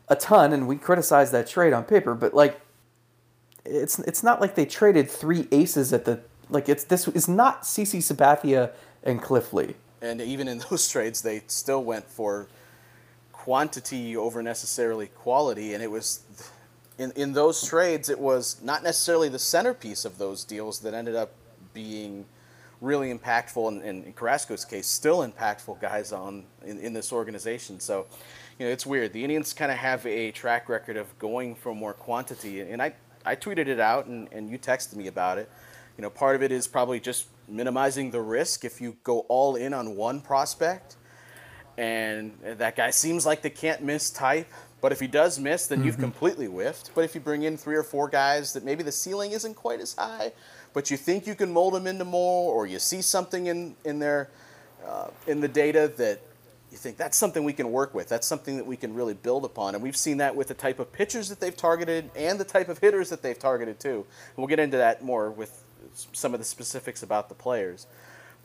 a 0.08 0.16
ton, 0.16 0.54
and 0.54 0.66
we 0.66 0.76
criticized 0.76 1.32
that 1.32 1.46
trade 1.46 1.74
on 1.74 1.84
paper, 1.84 2.14
but 2.14 2.32
like 2.32 2.62
it's 3.62 3.98
it's 3.98 4.22
not 4.22 4.40
like 4.40 4.54
they 4.54 4.64
traded 4.64 5.10
three 5.10 5.48
aces 5.52 5.92
at 5.92 6.06
the 6.06 6.22
like 6.48 6.68
it's 6.68 6.84
this 6.84 7.08
is 7.08 7.28
not 7.28 7.62
CC 7.62 7.98
Sabathia 7.98 8.72
and 9.06 9.22
Cliff 9.22 9.52
Lee. 9.52 9.74
And 10.02 10.20
even 10.20 10.48
in 10.48 10.58
those 10.70 10.88
trades, 10.88 11.22
they 11.22 11.42
still 11.46 11.82
went 11.82 12.08
for 12.08 12.48
quantity 13.32 14.16
over 14.16 14.42
necessarily 14.42 15.06
quality, 15.06 15.72
and 15.72 15.82
it 15.82 15.90
was 15.90 16.24
in 16.98 17.12
in 17.12 17.32
those 17.32 17.64
trades 17.64 18.08
it 18.08 18.18
was 18.18 18.60
not 18.62 18.82
necessarily 18.82 19.28
the 19.28 19.38
centerpiece 19.38 20.04
of 20.04 20.18
those 20.18 20.44
deals 20.44 20.80
that 20.80 20.94
ended 20.94 21.14
up 21.14 21.32
being 21.72 22.24
really 22.80 23.12
impactful 23.12 23.68
and, 23.68 24.04
in 24.04 24.12
Carrasco's 24.12 24.64
case 24.64 24.86
still 24.86 25.26
impactful 25.26 25.80
guys 25.80 26.12
on 26.12 26.44
in, 26.64 26.78
in 26.78 26.92
this 26.92 27.12
organization. 27.12 27.80
So 27.80 28.06
you 28.58 28.66
know 28.66 28.72
it's 28.72 28.84
weird. 28.84 29.12
The 29.12 29.22
Indians 29.22 29.52
kind 29.52 29.70
of 29.70 29.78
have 29.78 30.04
a 30.06 30.30
track 30.32 30.68
record 30.68 30.96
of 30.96 31.18
going 31.18 31.54
for 31.54 31.74
more 31.74 31.92
quantity. 31.92 32.60
And 32.60 32.82
I, 32.82 32.94
I 33.24 33.36
tweeted 33.36 33.68
it 33.68 33.80
out 33.80 34.06
and, 34.06 34.28
and 34.32 34.50
you 34.50 34.58
texted 34.58 34.96
me 34.96 35.06
about 35.06 35.38
it. 35.38 35.48
You 35.96 36.02
know 36.02 36.10
part 36.10 36.36
of 36.36 36.42
it 36.42 36.52
is 36.52 36.66
probably 36.66 37.00
just 37.00 37.26
minimizing 37.48 38.10
the 38.10 38.20
risk 38.20 38.64
if 38.64 38.80
you 38.80 38.96
go 39.04 39.20
all 39.28 39.56
in 39.56 39.72
on 39.72 39.96
one 39.96 40.20
prospect 40.20 40.96
and 41.78 42.36
that 42.42 42.76
guy 42.76 42.90
seems 42.90 43.26
like 43.26 43.42
the 43.42 43.50
can't 43.50 43.82
miss 43.82 44.10
type. 44.10 44.50
But 44.80 44.92
if 44.92 45.00
he 45.00 45.06
does 45.06 45.38
miss, 45.38 45.66
then 45.66 45.78
mm-hmm. 45.78 45.86
you've 45.86 45.98
completely 45.98 46.46
whiffed. 46.46 46.90
But 46.94 47.04
if 47.04 47.14
you 47.14 47.20
bring 47.20 47.42
in 47.42 47.56
three 47.56 47.76
or 47.76 47.82
four 47.82 48.08
guys 48.08 48.52
that 48.52 48.64
maybe 48.64 48.82
the 48.82 48.92
ceiling 48.92 49.32
isn't 49.32 49.54
quite 49.54 49.80
as 49.80 49.94
high, 49.94 50.32
but 50.74 50.90
you 50.90 50.96
think 50.96 51.26
you 51.26 51.34
can 51.34 51.52
mold 51.52 51.74
them 51.74 51.86
into 51.86 52.04
more, 52.04 52.52
or 52.52 52.66
you 52.66 52.78
see 52.78 53.02
something 53.02 53.46
in 53.46 53.74
in 53.84 53.98
their 53.98 54.30
uh, 54.86 55.08
in 55.26 55.40
the 55.40 55.48
data 55.48 55.90
that 55.96 56.20
you 56.70 56.76
think 56.76 56.98
that's 56.98 57.16
something 57.16 57.42
we 57.42 57.52
can 57.52 57.72
work 57.72 57.94
with. 57.94 58.08
That's 58.08 58.26
something 58.26 58.56
that 58.58 58.66
we 58.66 58.76
can 58.76 58.94
really 58.94 59.14
build 59.14 59.44
upon. 59.44 59.74
And 59.74 59.82
we've 59.82 59.96
seen 59.96 60.18
that 60.18 60.36
with 60.36 60.48
the 60.48 60.54
type 60.54 60.78
of 60.78 60.92
pitchers 60.92 61.28
that 61.30 61.40
they've 61.40 61.56
targeted 61.56 62.10
and 62.14 62.38
the 62.38 62.44
type 62.44 62.68
of 62.68 62.78
hitters 62.78 63.08
that 63.10 63.22
they've 63.22 63.38
targeted 63.38 63.80
too. 63.80 64.04
And 64.04 64.36
we'll 64.36 64.48
get 64.48 64.58
into 64.58 64.76
that 64.76 65.02
more 65.02 65.30
with 65.30 65.64
some 66.12 66.34
of 66.34 66.40
the 66.40 66.44
specifics 66.44 67.02
about 67.02 67.28
the 67.28 67.34
players. 67.34 67.86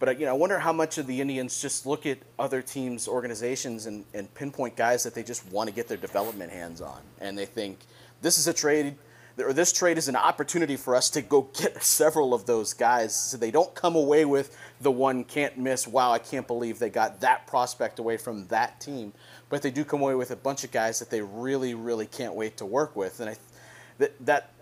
But 0.02 0.10
uh, 0.10 0.12
you 0.14 0.26
know, 0.26 0.32
I 0.32 0.38
wonder 0.38 0.60
how 0.60 0.74
much 0.74 0.98
of 0.98 1.06
the 1.06 1.22
Indians 1.22 1.62
just 1.62 1.86
look 1.86 2.08
at 2.08 2.18
other 2.40 2.62
teams' 2.64 3.08
organizations 3.08 3.86
and, 3.86 4.04
and 4.14 4.34
pinpoint 4.34 4.76
guys 4.76 5.04
that 5.04 5.14
they 5.14 5.22
just 5.22 5.50
want 5.52 5.70
to 5.70 5.76
get 5.76 5.88
their 5.88 5.98
development 5.98 6.52
hands 6.52 6.82
on, 6.82 7.02
and 7.20 7.38
they 7.38 7.46
think 7.46 7.80
this 8.22 8.40
is 8.40 8.48
a 8.48 8.54
trade, 8.54 8.96
or 9.38 9.54
this 9.54 9.72
trade 9.72 10.00
is 10.00 10.08
an 10.08 10.16
opportunity 10.16 10.76
for 10.76 10.96
us 10.96 11.12
to 11.12 11.22
go 11.22 11.44
get 11.54 11.84
several 11.84 12.34
of 12.34 12.48
those 12.48 12.74
guys, 12.74 13.16
so 13.16 13.38
they 13.38 13.52
don't 13.52 13.76
come 13.76 13.96
away 13.96 14.26
with 14.26 14.58
the 14.82 14.92
one 14.92 15.24
can't 15.24 15.56
miss. 15.60 15.88
Wow, 15.88 16.12
I 16.12 16.20
can't 16.20 16.48
believe 16.48 16.80
they 16.80 16.90
got 16.90 17.22
that 17.22 17.46
prospect 17.46 18.00
away 18.00 18.18
from 18.18 18.48
that 18.48 18.82
team, 18.82 19.14
but 19.50 19.62
they 19.62 19.70
do 19.70 19.86
come 19.86 20.02
away 20.02 20.16
with 20.16 20.32
a 20.32 20.36
bunch 20.36 20.64
of 20.64 20.72
guys 20.72 20.98
that 20.98 21.12
they 21.12 21.22
really, 21.22 21.76
really 21.76 22.08
can't 22.08 22.34
wait 22.34 22.58
to 22.58 22.66
work 22.66 22.96
with, 22.96 23.20
and 23.20 23.30
I 23.30 23.36
that 24.00 24.26
that 24.26 24.54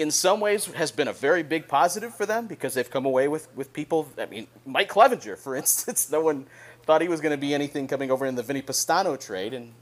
in 0.00 0.10
some 0.10 0.40
ways 0.40 0.64
has 0.64 0.90
been 0.90 1.08
a 1.08 1.12
very 1.12 1.42
big 1.42 1.68
positive 1.68 2.14
for 2.14 2.24
them 2.24 2.46
because 2.46 2.72
they've 2.72 2.90
come 2.90 3.04
away 3.04 3.28
with, 3.28 3.54
with 3.54 3.70
people. 3.74 4.08
I 4.16 4.24
mean, 4.24 4.46
Mike 4.64 4.88
Clevinger, 4.88 5.36
for 5.36 5.54
instance, 5.62 6.10
no 6.10 6.22
one 6.22 6.46
thought 6.84 7.02
he 7.02 7.08
was 7.08 7.20
going 7.20 7.32
to 7.32 7.40
be 7.40 7.52
anything 7.52 7.86
coming 7.86 8.10
over 8.10 8.24
in 8.24 8.34
the 8.34 8.42
Vinnie 8.42 8.62
Pestano 8.62 9.20
trade, 9.20 9.52
and 9.52 9.74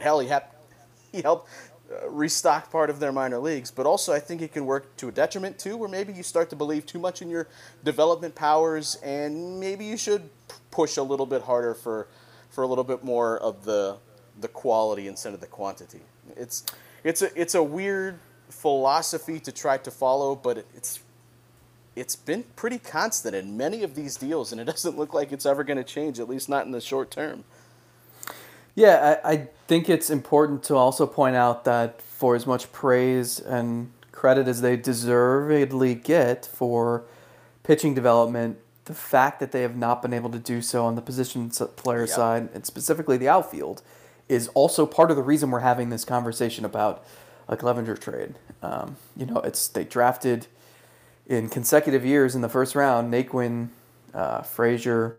hell, 0.00 0.20
he, 0.20 0.28
ha- 0.28 0.48
he 1.12 1.20
helped 1.20 1.50
uh, 1.92 2.08
restock 2.08 2.70
part 2.72 2.88
of 2.88 3.00
their 3.00 3.12
minor 3.12 3.38
leagues. 3.38 3.70
But 3.70 3.84
also, 3.84 4.14
I 4.14 4.18
think 4.18 4.40
it 4.40 4.50
can 4.50 4.64
work 4.64 4.96
to 4.96 5.08
a 5.08 5.12
detriment 5.12 5.58
too, 5.58 5.76
where 5.76 5.90
maybe 5.90 6.14
you 6.14 6.22
start 6.22 6.48
to 6.50 6.56
believe 6.56 6.86
too 6.86 6.98
much 6.98 7.20
in 7.20 7.28
your 7.28 7.46
development 7.84 8.34
powers, 8.34 8.96
and 9.02 9.60
maybe 9.60 9.84
you 9.84 9.98
should 9.98 10.30
push 10.70 10.96
a 10.96 11.02
little 11.02 11.26
bit 11.26 11.42
harder 11.42 11.74
for 11.74 12.08
for 12.48 12.64
a 12.64 12.66
little 12.66 12.84
bit 12.84 13.04
more 13.04 13.36
of 13.38 13.66
the 13.66 13.98
the 14.40 14.48
quality 14.48 15.06
instead 15.06 15.34
of 15.34 15.40
the 15.40 15.46
quantity. 15.46 16.00
It's 16.34 16.64
it's 17.04 17.20
a 17.20 17.40
it's 17.40 17.54
a 17.54 17.62
weird 17.62 18.18
philosophy 18.48 19.40
to 19.40 19.52
try 19.52 19.78
to 19.78 19.90
follow, 19.90 20.34
but 20.34 20.58
it's 20.74 21.00
it's 21.94 22.14
been 22.14 22.44
pretty 22.56 22.78
constant 22.78 23.34
in 23.34 23.56
many 23.56 23.82
of 23.82 23.94
these 23.94 24.16
deals, 24.16 24.52
and 24.52 24.60
it 24.60 24.64
doesn't 24.74 24.96
look 24.96 25.14
like 25.14 25.32
it's 25.32 25.46
ever 25.46 25.64
going 25.64 25.78
to 25.78 25.84
change, 25.84 26.20
at 26.20 26.28
least 26.28 26.48
not 26.48 26.66
in 26.66 26.72
the 26.72 26.80
short 26.80 27.10
term. 27.10 27.44
Yeah, 28.74 29.18
I, 29.24 29.32
I 29.32 29.48
think 29.66 29.88
it's 29.88 30.10
important 30.10 30.62
to 30.64 30.76
also 30.76 31.06
point 31.06 31.34
out 31.34 31.64
that 31.64 32.02
for 32.02 32.36
as 32.36 32.46
much 32.46 32.70
praise 32.72 33.40
and 33.40 33.90
credit 34.12 34.46
as 34.48 34.60
they 34.60 34.76
deservedly 34.76 35.94
get 35.94 36.44
for 36.44 37.04
pitching 37.62 37.94
development, 37.94 38.58
the 38.84 38.94
fact 38.94 39.40
that 39.40 39.52
they 39.52 39.62
have 39.62 39.76
not 39.76 40.02
been 40.02 40.12
able 40.12 40.30
to 40.30 40.38
do 40.38 40.60
so 40.62 40.84
on 40.84 40.94
the 40.94 41.02
position 41.02 41.50
player 41.50 42.00
yep. 42.00 42.08
side, 42.08 42.48
and 42.54 42.66
specifically 42.66 43.16
the 43.16 43.28
outfield, 43.28 43.82
is 44.28 44.48
also 44.48 44.86
part 44.86 45.10
of 45.10 45.16
the 45.16 45.22
reason 45.22 45.50
we're 45.50 45.60
having 45.60 45.90
this 45.90 46.04
conversation 46.04 46.64
about 46.64 47.04
a 47.48 47.56
Clevinger 47.56 47.98
trade. 47.98 48.34
Um, 48.62 48.96
you 49.16 49.26
know, 49.26 49.38
it's 49.38 49.68
they 49.68 49.84
drafted 49.84 50.46
in 51.26 51.48
consecutive 51.48 52.04
years 52.04 52.34
in 52.34 52.40
the 52.40 52.48
first 52.48 52.74
round 52.74 53.12
Naquin, 53.12 53.68
uh, 54.14 54.42
Frazier, 54.42 55.18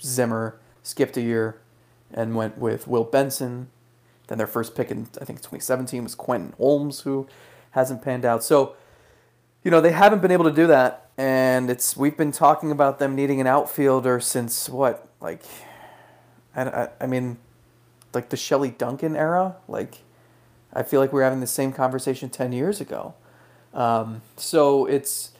Zimmer, 0.00 0.58
skipped 0.82 1.16
a 1.16 1.20
year, 1.20 1.60
and 2.12 2.34
went 2.34 2.58
with 2.58 2.86
Will 2.86 3.04
Benson. 3.04 3.68
Then 4.28 4.38
their 4.38 4.46
first 4.46 4.74
pick 4.74 4.90
in 4.90 5.08
I 5.20 5.24
think 5.24 5.38
2017 5.40 6.02
was 6.02 6.14
Quentin 6.14 6.52
Holmes, 6.58 7.00
who 7.00 7.26
hasn't 7.72 8.02
panned 8.02 8.24
out. 8.24 8.42
So, 8.44 8.76
you 9.62 9.70
know, 9.70 9.80
they 9.80 9.92
haven't 9.92 10.22
been 10.22 10.30
able 10.30 10.44
to 10.44 10.52
do 10.52 10.66
that, 10.66 11.10
and 11.16 11.70
it's 11.70 11.96
we've 11.96 12.16
been 12.16 12.32
talking 12.32 12.70
about 12.70 12.98
them 12.98 13.14
needing 13.14 13.40
an 13.40 13.46
outfielder 13.46 14.20
since 14.20 14.68
what, 14.68 15.08
like, 15.20 15.42
I, 16.54 16.62
I, 16.62 16.88
I 17.00 17.06
mean, 17.06 17.38
like 18.14 18.28
the 18.30 18.36
Shelley 18.36 18.70
Duncan 18.70 19.16
era, 19.16 19.56
like 19.66 19.98
I 20.72 20.82
feel 20.82 21.00
like 21.00 21.12
we 21.12 21.20
are 21.20 21.24
having 21.24 21.40
the 21.40 21.46
same 21.46 21.72
conversation 21.72 22.28
10 22.28 22.52
years 22.52 22.80
ago. 22.80 23.14
Um, 23.74 24.22
so 24.36 24.86
it's, 24.86 25.32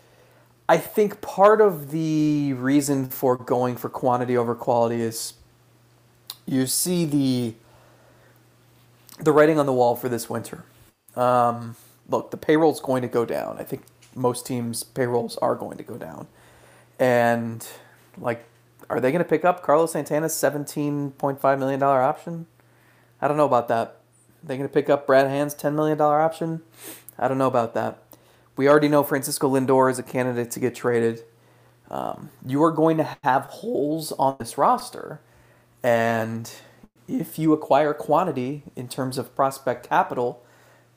I 0.69 0.79
think 0.79 1.21
part 1.21 1.61
of 1.61 1.91
the 1.91 2.53
reason 2.55 3.09
for 3.09 3.37
going 3.37 3.77
for 3.77 3.89
quantity 3.89 4.37
over 4.37 4.55
quality 4.55 5.01
is 5.01 5.35
you 6.47 6.67
see 6.67 7.05
the 7.05 7.55
the 9.21 9.33
writing 9.33 9.59
on 9.59 9.67
the 9.67 9.73
wall 9.73 9.97
for 9.97 10.09
this 10.09 10.31
winter. 10.31 10.65
Um, 11.17 11.77
look, 12.09 12.31
the 12.31 12.37
payroll's 12.37 12.81
going 12.81 13.03
to 13.03 13.09
go 13.09 13.25
down. 13.25 13.59
I 13.59 13.65
think 13.65 13.83
most 14.15 14.47
teams' 14.47 14.83
payrolls 14.83 15.37
are 15.39 15.55
going 15.55 15.77
to 15.79 15.83
go 15.83 15.97
down, 15.97 16.29
and 16.99 17.67
like, 18.17 18.45
are 18.89 19.01
they 19.01 19.11
going 19.11 19.23
to 19.23 19.29
pick 19.29 19.45
up 19.45 19.63
Carlos 19.63 19.93
Santana's 19.93 20.35
seventeen 20.35 21.13
point 21.13 21.41
five 21.41 21.59
million 21.59 21.81
dollar 21.81 22.01
option? 22.01 22.47
I 23.21 23.29
don't 23.29 23.37
know 23.37 23.47
about 23.47 23.69
that. 23.69 23.98
They're 24.43 24.57
going 24.57 24.69
to 24.69 24.73
pick 24.73 24.89
up 24.89 25.07
Brad 25.07 25.27
Hand's 25.27 25.55
$10 25.55 25.75
million 25.75 26.01
option? 26.01 26.63
I 27.19 27.29
don't 27.29 27.39
know 27.39 27.49
about 27.49 27.75
that. 27.75 28.03
We 28.57 28.69
already 28.69 28.89
know 28.89 29.03
Francisco 29.03 29.49
Lindor 29.51 29.91
is 29.91 29.99
a 29.99 30.03
candidate 30.03 30.51
to 30.53 30.61
get 30.61 30.75
traded. 30.75 31.25
Um, 31.91 32.31
you 32.45 32.63
are 32.63 32.71
going 32.71 32.97
to 32.99 33.17
have 33.23 33.45
holes 33.45 34.13
on 34.13 34.37
this 34.39 34.59
roster. 34.59 35.21
And 35.83 36.51
if 37.07 37.39
you 37.39 37.53
acquire 37.53 37.95
quantity 37.95 38.65
in 38.77 38.89
terms 38.89 39.17
of 39.19 39.35
prospect 39.35 39.89
capital, 39.89 40.45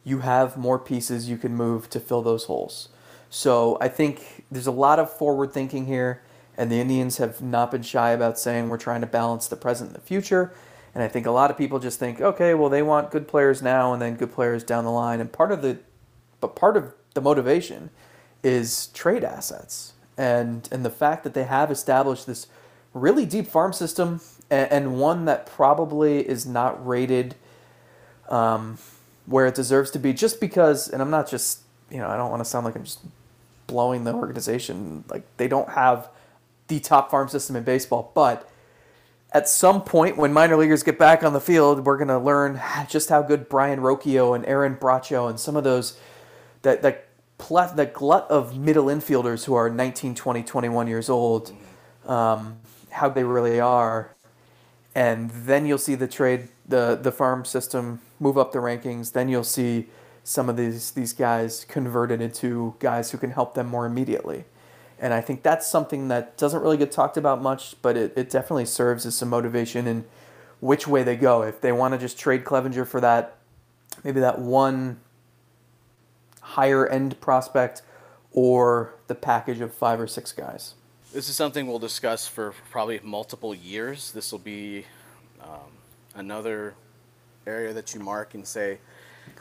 you 0.03 0.19
have 0.19 0.57
more 0.57 0.79
pieces 0.79 1.29
you 1.29 1.37
can 1.37 1.55
move 1.55 1.89
to 1.91 1.99
fill 1.99 2.21
those 2.21 2.45
holes. 2.45 2.89
So 3.29 3.77
I 3.79 3.87
think 3.87 4.43
there's 4.51 4.67
a 4.67 4.71
lot 4.71 4.99
of 4.99 5.11
forward 5.11 5.53
thinking 5.53 5.85
here, 5.85 6.21
and 6.57 6.71
the 6.71 6.81
Indians 6.81 7.17
have 7.17 7.41
not 7.41 7.71
been 7.71 7.83
shy 7.83 8.11
about 8.11 8.37
saying 8.37 8.69
we're 8.69 8.77
trying 8.77 9.01
to 9.01 9.07
balance 9.07 9.47
the 9.47 9.55
present 9.55 9.91
and 9.91 9.95
the 9.95 10.01
future. 10.01 10.53
And 10.93 11.03
I 11.03 11.07
think 11.07 11.25
a 11.25 11.31
lot 11.31 11.49
of 11.51 11.57
people 11.57 11.79
just 11.79 11.99
think, 11.99 12.19
okay, 12.19 12.53
well, 12.53 12.69
they 12.69 12.81
want 12.81 13.11
good 13.11 13.27
players 13.27 13.61
now 13.61 13.93
and 13.93 14.01
then 14.01 14.15
good 14.15 14.33
players 14.33 14.63
down 14.63 14.83
the 14.83 14.91
line. 14.91 15.21
And 15.21 15.31
part 15.31 15.51
of 15.51 15.61
the, 15.61 15.79
but 16.41 16.55
part 16.55 16.75
of 16.75 16.93
the 17.13 17.21
motivation 17.21 17.89
is 18.43 18.87
trade 18.87 19.23
assets 19.23 19.93
and 20.17 20.67
and 20.71 20.85
the 20.85 20.89
fact 20.89 21.23
that 21.23 21.33
they 21.33 21.43
have 21.43 21.71
established 21.71 22.27
this 22.27 22.47
really 22.93 23.25
deep 23.25 23.47
farm 23.47 23.73
system 23.73 24.21
and, 24.49 24.71
and 24.71 24.99
one 24.99 25.25
that 25.25 25.45
probably 25.47 26.27
is 26.27 26.45
not 26.45 26.85
rated 26.85 27.35
um, 28.29 28.77
where 29.25 29.47
it 29.47 29.55
deserves 29.55 29.91
to 29.91 29.99
be 29.99 30.13
just 30.13 30.39
because. 30.39 30.87
And 30.87 31.01
I'm 31.01 31.09
not 31.09 31.29
just 31.29 31.61
you 31.89 31.97
know 31.97 32.07
I 32.07 32.17
don't 32.17 32.29
want 32.29 32.41
to 32.41 32.49
sound 32.49 32.65
like 32.65 32.75
I'm 32.75 32.83
just 32.83 32.99
blowing 33.67 34.03
the 34.03 34.13
organization 34.13 35.05
like 35.09 35.23
they 35.37 35.47
don't 35.47 35.69
have 35.69 36.09
the 36.67 36.79
top 36.79 37.09
farm 37.09 37.27
system 37.27 37.55
in 37.55 37.63
baseball, 37.63 38.11
but 38.13 38.49
at 39.31 39.47
some 39.49 39.81
point 39.83 40.17
when 40.17 40.33
minor 40.33 40.57
leaguers 40.57 40.83
get 40.83 40.99
back 40.99 41.23
on 41.23 41.33
the 41.33 41.41
field, 41.41 41.85
we're 41.85 41.97
going 41.97 42.07
to 42.09 42.19
learn 42.19 42.61
just 42.89 43.09
how 43.09 43.21
good 43.21 43.49
Brayan 43.49 43.79
Rocchio 43.79 44.35
and 44.35 44.45
Aaron 44.45 44.75
Bracho 44.75 45.29
and 45.29 45.39
some 45.39 45.55
of 45.57 45.63
those 45.63 45.97
that 46.63 46.81
that 46.83 47.07
pl- 47.37 47.71
that 47.75 47.93
glut 47.93 48.29
of 48.29 48.57
middle 48.57 48.85
infielders 48.85 49.45
who 49.45 49.53
are 49.55 49.69
19, 49.69 50.15
20, 50.15 50.43
21 50.43 50.87
years 50.87 51.09
old, 51.09 51.53
um, 52.07 52.59
how 52.91 53.09
they 53.09 53.23
really 53.23 53.59
are. 53.59 54.15
and 54.95 55.31
then 55.31 55.65
you'll 55.65 55.77
see 55.77 55.95
the 55.95 56.07
trade 56.07 56.49
the 56.67 56.99
the 57.01 57.11
farm 57.11 57.45
system 57.45 58.01
move 58.19 58.37
up 58.37 58.51
the 58.51 58.59
rankings. 58.59 59.13
Then 59.13 59.29
you'll 59.29 59.43
see 59.43 59.87
some 60.23 60.49
of 60.49 60.57
these 60.57 60.91
these 60.91 61.13
guys 61.13 61.65
converted 61.69 62.21
into 62.21 62.75
guys 62.79 63.11
who 63.11 63.17
can 63.17 63.31
help 63.31 63.53
them 63.55 63.67
more 63.67 63.85
immediately. 63.85 64.45
And 65.01 65.15
I 65.15 65.19
think 65.19 65.41
that's 65.41 65.67
something 65.67 66.09
that 66.09 66.37
doesn't 66.37 66.61
really 66.61 66.77
get 66.77 66.91
talked 66.91 67.17
about 67.17 67.41
much, 67.41 67.75
but 67.81 67.97
it, 67.97 68.13
it 68.15 68.29
definitely 68.29 68.65
serves 68.65 69.03
as 69.07 69.15
some 69.15 69.29
motivation 69.29 69.87
in 69.87 70.05
which 70.59 70.87
way 70.87 71.01
they 71.01 71.15
go. 71.15 71.41
If 71.41 71.59
they 71.59 71.71
want 71.71 71.95
to 71.95 71.97
just 71.97 72.19
trade 72.19 72.45
Clevinger 72.45 72.85
for 72.87 73.01
that, 73.01 73.35
maybe 74.03 74.19
that 74.19 74.37
one 74.37 74.99
higher 76.41 76.87
end 76.87 77.19
prospect 77.19 77.81
or 78.31 78.93
the 79.07 79.15
package 79.15 79.59
of 79.59 79.73
five 79.73 79.99
or 79.99 80.05
six 80.05 80.31
guys. 80.31 80.75
This 81.11 81.27
is 81.27 81.35
something 81.35 81.65
we'll 81.65 81.79
discuss 81.79 82.27
for 82.27 82.53
probably 82.69 82.99
multiple 83.03 83.55
years. 83.55 84.11
This 84.11 84.31
will 84.31 84.39
be 84.39 84.85
um, 85.41 85.71
another 86.15 86.75
area 87.47 87.73
that 87.73 87.93
you 87.93 87.99
mark 87.99 88.35
and 88.35 88.45
say, 88.47 88.77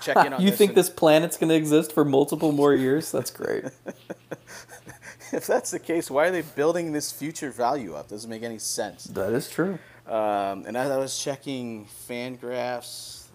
check 0.00 0.16
in 0.24 0.32
on 0.32 0.40
you 0.40 0.50
this 0.50 0.58
think 0.58 0.70
and- 0.70 0.78
this 0.78 0.90
planet's 0.90 1.36
going 1.36 1.50
to 1.50 1.54
exist 1.54 1.92
for 1.92 2.04
multiple 2.04 2.50
more 2.50 2.74
years? 2.74 3.12
That's 3.12 3.30
great. 3.30 3.64
if 5.32 5.46
that's 5.46 5.70
the 5.70 5.78
case, 5.78 6.10
why 6.10 6.26
are 6.26 6.30
they 6.30 6.42
building 6.42 6.92
this 6.92 7.10
future 7.12 7.50
value 7.50 7.94
up? 7.94 8.08
Doesn't 8.08 8.30
make 8.30 8.42
any 8.42 8.58
sense. 8.58 9.04
that 9.04 9.32
is 9.32 9.48
true. 9.48 9.78
Um, 10.06 10.64
and 10.66 10.76
as 10.76 10.90
I 10.90 10.96
was 10.96 11.16
checking 11.18 11.84
fan 11.84 12.36
Fangraphs, 12.38 13.26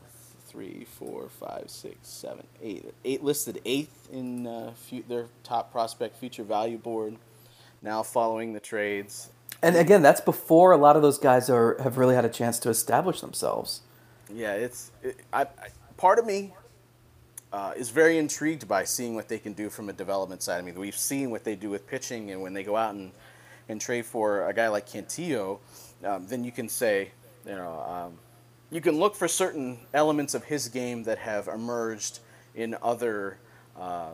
three, 0.47 0.85
four, 0.97 1.29
five, 1.29 1.65
six, 1.67 1.95
seven, 2.07 2.45
eight, 2.61 2.85
eight 3.03 3.23
listed 3.23 3.61
eighth 3.65 4.09
in 4.11 4.47
uh, 4.47 4.71
fu- 4.75 5.03
their 5.07 5.25
top 5.43 5.71
prospect 5.71 6.17
future 6.17 6.43
value 6.43 6.77
board. 6.77 7.15
Now 7.81 8.03
following 8.03 8.53
the 8.53 8.59
trades, 8.59 9.29
And 9.61 9.75
again, 9.75 10.01
that's 10.01 10.21
before 10.21 10.71
a 10.71 10.77
lot 10.77 10.95
of 10.95 11.01
those 11.01 11.17
guys 11.19 11.49
are 11.49 11.77
have 11.83 11.97
really 11.97 12.15
had 12.15 12.25
a 12.25 12.29
chance 12.29 12.57
to 12.59 12.69
establish 12.69 13.21
themselves. 13.21 13.81
yeah, 14.33 14.53
it's 14.53 14.91
it, 15.03 15.17
I, 15.31 15.41
I, 15.43 15.47
part 15.97 16.17
of 16.19 16.25
me 16.25 16.53
uh, 17.55 17.71
is 17.77 17.89
very 17.89 18.17
intrigued 18.17 18.67
by 18.67 18.83
seeing 18.83 19.15
what 19.15 19.29
they 19.29 19.39
can 19.39 19.53
do 19.53 19.69
from 19.69 19.87
a 19.87 19.93
development 19.93 20.43
side. 20.43 20.57
I 20.57 20.61
mean, 20.61 20.77
we've 20.77 20.97
seen 20.97 21.31
what 21.31 21.45
they 21.45 21.55
do 21.55 21.69
with 21.69 21.87
pitching, 21.87 22.31
and 22.31 22.41
when 22.41 22.53
they 22.53 22.63
go 22.63 22.75
out 22.75 22.93
and, 22.95 23.13
and 23.69 23.79
trade 23.79 24.05
for 24.05 24.49
a 24.49 24.53
guy 24.53 24.67
like 24.67 24.85
Cantillo, 24.85 25.59
um, 26.03 26.27
then 26.27 26.43
you 26.43 26.51
can 26.51 26.67
say, 26.67 27.11
you 27.45 27.55
know, 27.55 27.79
um, 27.87 28.19
you 28.71 28.81
can 28.81 28.99
look 28.99 29.15
for 29.15 29.29
certain 29.29 29.79
elements 29.93 30.33
of 30.33 30.43
his 30.43 30.67
game 30.67 31.03
that 31.03 31.17
have 31.17 31.47
emerged 31.47 32.19
in 32.55 32.75
other 32.81 33.37
uh, 33.79 34.11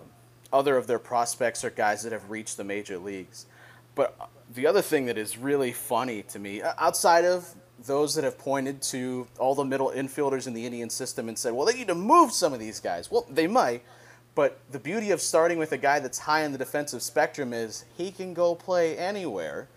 other 0.53 0.77
of 0.77 0.85
their 0.85 0.99
prospects 0.99 1.63
or 1.63 1.71
guys 1.71 2.03
that 2.03 2.11
have 2.11 2.29
reached 2.29 2.57
the 2.57 2.63
major 2.63 2.99
leagues. 2.99 3.47
But 3.95 4.29
the 4.53 4.67
other 4.67 4.83
thing 4.83 5.05
that 5.05 5.17
is 5.17 5.37
really 5.37 5.71
funny 5.71 6.21
to 6.23 6.37
me, 6.37 6.61
outside 6.77 7.25
of 7.25 7.55
those 7.85 8.15
that 8.15 8.23
have 8.23 8.37
pointed 8.37 8.81
to 8.81 9.27
all 9.39 9.55
the 9.55 9.63
middle 9.63 9.91
infielders 9.91 10.47
in 10.47 10.53
the 10.53 10.65
Indian 10.65 10.89
system 10.89 11.27
and 11.27 11.37
said, 11.37 11.53
well, 11.53 11.65
they 11.65 11.73
need 11.73 11.87
to 11.87 11.95
move 11.95 12.31
some 12.31 12.53
of 12.53 12.59
these 12.59 12.79
guys. 12.79 13.09
Well, 13.09 13.25
they 13.29 13.47
might. 13.47 13.83
But 14.33 14.59
the 14.71 14.79
beauty 14.79 15.11
of 15.11 15.21
starting 15.21 15.57
with 15.57 15.71
a 15.71 15.77
guy 15.77 15.99
that's 15.99 16.19
high 16.19 16.43
in 16.43 16.51
the 16.51 16.57
defensive 16.57 17.01
spectrum 17.01 17.53
is 17.53 17.85
he 17.97 18.11
can 18.11 18.33
go 18.33 18.55
play 18.55 18.97
anywhere. 18.97 19.67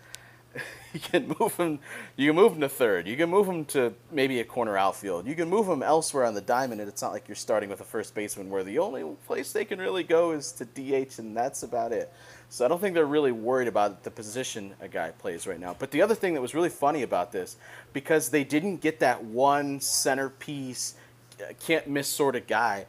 you 0.93 0.99
can 0.99 1.35
move 1.39 1.55
him. 1.57 1.79
You 2.15 2.29
can 2.29 2.35
move 2.37 2.53
him 2.53 2.61
to 2.61 2.69
third. 2.69 3.07
You 3.07 3.17
can 3.17 3.29
move 3.29 3.47
him 3.47 3.65
to 3.65 3.93
maybe 4.11 4.39
a 4.39 4.45
corner 4.45 4.77
outfield. 4.77 5.27
You 5.27 5.35
can 5.35 5.49
move 5.49 5.67
him 5.67 5.83
elsewhere 5.83 6.23
on 6.23 6.33
the 6.33 6.41
diamond, 6.41 6.79
and 6.79 6.89
it's 6.89 7.01
not 7.01 7.11
like 7.11 7.27
you're 7.27 7.35
starting 7.35 7.69
with 7.69 7.81
a 7.81 7.85
first 7.85 8.15
baseman 8.15 8.49
where 8.49 8.63
the 8.63 8.79
only 8.79 9.03
place 9.27 9.51
they 9.51 9.65
can 9.65 9.79
really 9.79 10.03
go 10.03 10.31
is 10.31 10.53
to 10.53 10.65
DH, 10.65 11.19
and 11.19 11.35
that's 11.35 11.63
about 11.63 11.91
it. 11.91 12.13
So 12.55 12.63
I 12.63 12.69
don't 12.69 12.79
think 12.79 12.93
they're 12.93 13.05
really 13.05 13.33
worried 13.33 13.67
about 13.67 14.05
the 14.05 14.09
position 14.09 14.75
a 14.79 14.87
guy 14.87 15.11
plays 15.11 15.45
right 15.45 15.59
now. 15.59 15.75
But 15.77 15.91
the 15.91 16.01
other 16.01 16.15
thing 16.15 16.35
that 16.35 16.41
was 16.41 16.55
really 16.55 16.69
funny 16.69 17.03
about 17.03 17.33
this, 17.33 17.57
because 17.91 18.29
they 18.29 18.45
didn't 18.45 18.77
get 18.77 19.01
that 19.01 19.21
one 19.21 19.81
centerpiece, 19.81 20.95
uh, 21.41 21.51
can't 21.59 21.85
miss 21.85 22.07
sort 22.07 22.33
of 22.37 22.47
guy, 22.47 22.85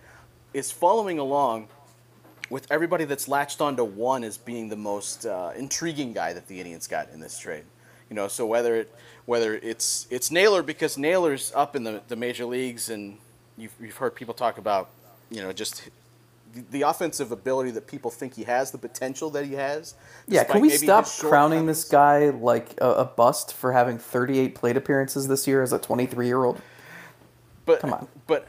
is 0.55 0.71
following 0.71 1.19
along 1.19 1.67
with 2.49 2.71
everybody 2.71 3.05
that's 3.07 3.27
latched 3.27 3.61
onto 3.61 3.83
one 3.83 4.23
as 4.23 4.39
being 4.39 4.69
the 4.69 4.77
most 4.77 5.27
uh, 5.27 5.51
intriguing 5.57 6.13
guy 6.13 6.33
that 6.33 6.47
the 6.47 6.61
Indians 6.61 6.87
got 6.87 7.11
in 7.11 7.19
this 7.19 7.37
trade. 7.37 7.65
You 8.09 8.15
know, 8.15 8.29
so 8.29 8.47
whether 8.47 8.77
it 8.77 8.95
whether 9.25 9.57
it's 9.57 10.07
it's 10.11 10.31
Naylor 10.31 10.63
because 10.63 10.97
Naylor's 10.97 11.51
up 11.57 11.75
in 11.75 11.83
the, 11.83 12.03
the 12.07 12.15
major 12.15 12.45
leagues 12.45 12.89
and 12.89 13.19
you've, 13.59 13.75
you've 13.81 13.97
heard 13.97 14.15
people 14.15 14.33
talk 14.33 14.59
about 14.59 14.91
you 15.29 15.43
know 15.43 15.53
just 15.53 15.91
the, 16.71 16.83
offensive 16.83 17.33
ability 17.33 17.71
that 17.73 17.87
people 17.87 18.11
think 18.11 18.35
he 18.35 18.45
has, 18.45 18.71
the 18.71 18.79
potential 18.79 19.31
that 19.31 19.45
he 19.45 19.55
has. 19.55 19.95
Yeah, 20.27 20.45
can 20.45 20.61
we 20.61 20.71
stop 20.71 21.07
crowning 21.07 21.67
this 21.67 21.85
guy 21.85 22.31
like 22.31 22.75
a, 22.81 22.91
a 22.91 23.05
bust 23.05 23.53
for 23.53 23.73
having 23.73 23.99
38 23.99 24.55
plate 24.55 24.77
appearances 24.77 25.29
this 25.29 25.47
year 25.47 25.63
as 25.63 25.73
a 25.73 25.79
23 25.79 26.27
year 26.27 26.45
old? 26.45 26.61
But 27.65 27.81
Come 27.81 27.93
on. 27.93 28.09
But 28.27 28.49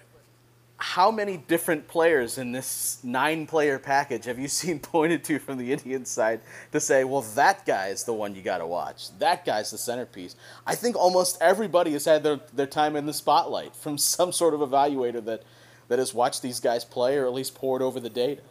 how 0.79 1.09
many 1.09 1.37
different 1.37 1.87
players 1.87 2.37
in 2.37 2.51
this 2.51 2.99
nine-player 3.03 3.79
package 3.79 4.25
have 4.25 4.37
you 4.37 4.47
seen 4.59 4.79
pointed 4.79 5.23
to 5.25 5.39
from 5.39 5.57
the 5.57 5.71
Indian 5.71 6.05
side 6.05 6.41
to 6.71 6.79
say, 6.79 7.03
well, 7.03 7.21
that 7.21 7.65
guy 7.65 7.87
is 7.87 8.03
the 8.03 8.13
one 8.13 8.35
you 8.35 8.41
got 8.41 8.59
to 8.59 8.67
watch. 8.67 9.17
That 9.17 9.43
guy's 9.43 9.71
the 9.71 9.77
centerpiece. 9.77 10.35
I 10.65 10.75
think 10.75 10.95
almost 10.95 11.37
everybody 11.41 11.93
has 11.93 12.05
had 12.05 12.23
their, 12.23 12.39
their 12.53 12.67
time 12.67 12.95
in 12.95 13.05
the 13.05 13.13
spotlight 13.13 13.75
from 13.75 13.97
some 13.97 14.31
sort 14.31 14.53
of 14.53 14.59
evaluator 14.59 15.23
that, 15.25 15.43
that 15.87 15.99
has 15.99 16.13
watched 16.13 16.41
these 16.41 16.59
guys 16.59 16.83
play 16.85 17.17
or 17.17 17.25
at 17.25 17.33
least 17.33 17.55
poured 17.55 17.81
over 17.81 17.99
the 17.99 18.09
data. 18.09 18.41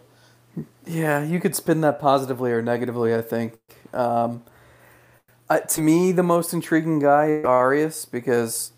Yeah, 0.86 1.22
you 1.22 1.40
could 1.40 1.54
spin 1.54 1.80
that 1.82 2.00
positively 2.00 2.50
or 2.52 2.62
negatively. 2.62 3.14
I 3.14 3.22
think. 3.22 3.58
Um, 3.92 4.42
uh, 5.48 5.60
to 5.60 5.80
me, 5.80 6.12
the 6.12 6.22
most 6.22 6.52
intriguing 6.52 6.98
guy 6.98 7.26
is 7.26 7.44
Arias 7.44 8.04
because 8.04 8.72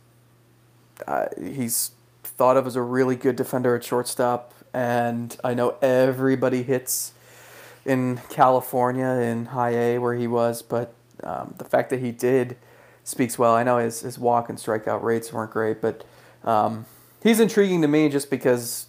uh, 1.07 1.27
he's 1.41 1.93
thought 2.23 2.57
of 2.57 2.67
as 2.67 2.77
a 2.77 2.83
really 2.83 3.17
good 3.17 3.37
defender 3.37 3.77
at 3.77 3.85
shortstop, 3.85 4.53
and 4.75 5.37
I 5.45 5.55
know 5.55 5.77
everybody 5.81 6.63
hits 6.63 7.13
in 7.85 8.21
California 8.29 9.07
in 9.07 9.47
High 9.47 9.75
A 9.75 9.99
where 9.99 10.15
he 10.15 10.27
was, 10.27 10.63
but 10.63 10.95
um, 11.23 11.55
the 11.59 11.65
fact 11.65 11.91
that 11.91 12.01
he 12.01 12.11
did 12.11 12.57
speaks 13.05 13.39
well. 13.39 13.55
I 13.55 13.63
know 13.63 13.79
his 13.79 14.01
his 14.01 14.19
walk 14.19 14.49
and 14.49 14.59
strikeout 14.59 15.03
rates 15.03 15.33
weren't 15.33 15.51
great, 15.51 15.81
but 15.81 16.05
um, 16.45 16.85
he's 17.23 17.41
intriguing 17.41 17.83
to 17.83 17.89
me 17.89 18.09
just 18.09 18.31
because 18.31 18.87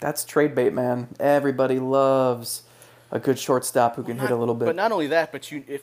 that's 0.00 0.24
trade 0.24 0.54
bait, 0.54 0.72
man. 0.72 1.08
Everybody 1.18 1.78
loves 1.78 2.62
a 3.10 3.18
good 3.18 3.38
shortstop 3.38 3.96
who 3.96 4.02
can 4.02 4.18
hit 4.18 4.30
a 4.30 4.36
little 4.36 4.54
bit. 4.54 4.66
But 4.66 4.76
not 4.76 4.92
only 4.92 5.08
that, 5.08 5.32
but 5.32 5.50
you, 5.50 5.64
if 5.66 5.82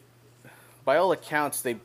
by 0.86 0.98
all 0.98 1.12
accounts 1.12 1.62
they 1.62 1.78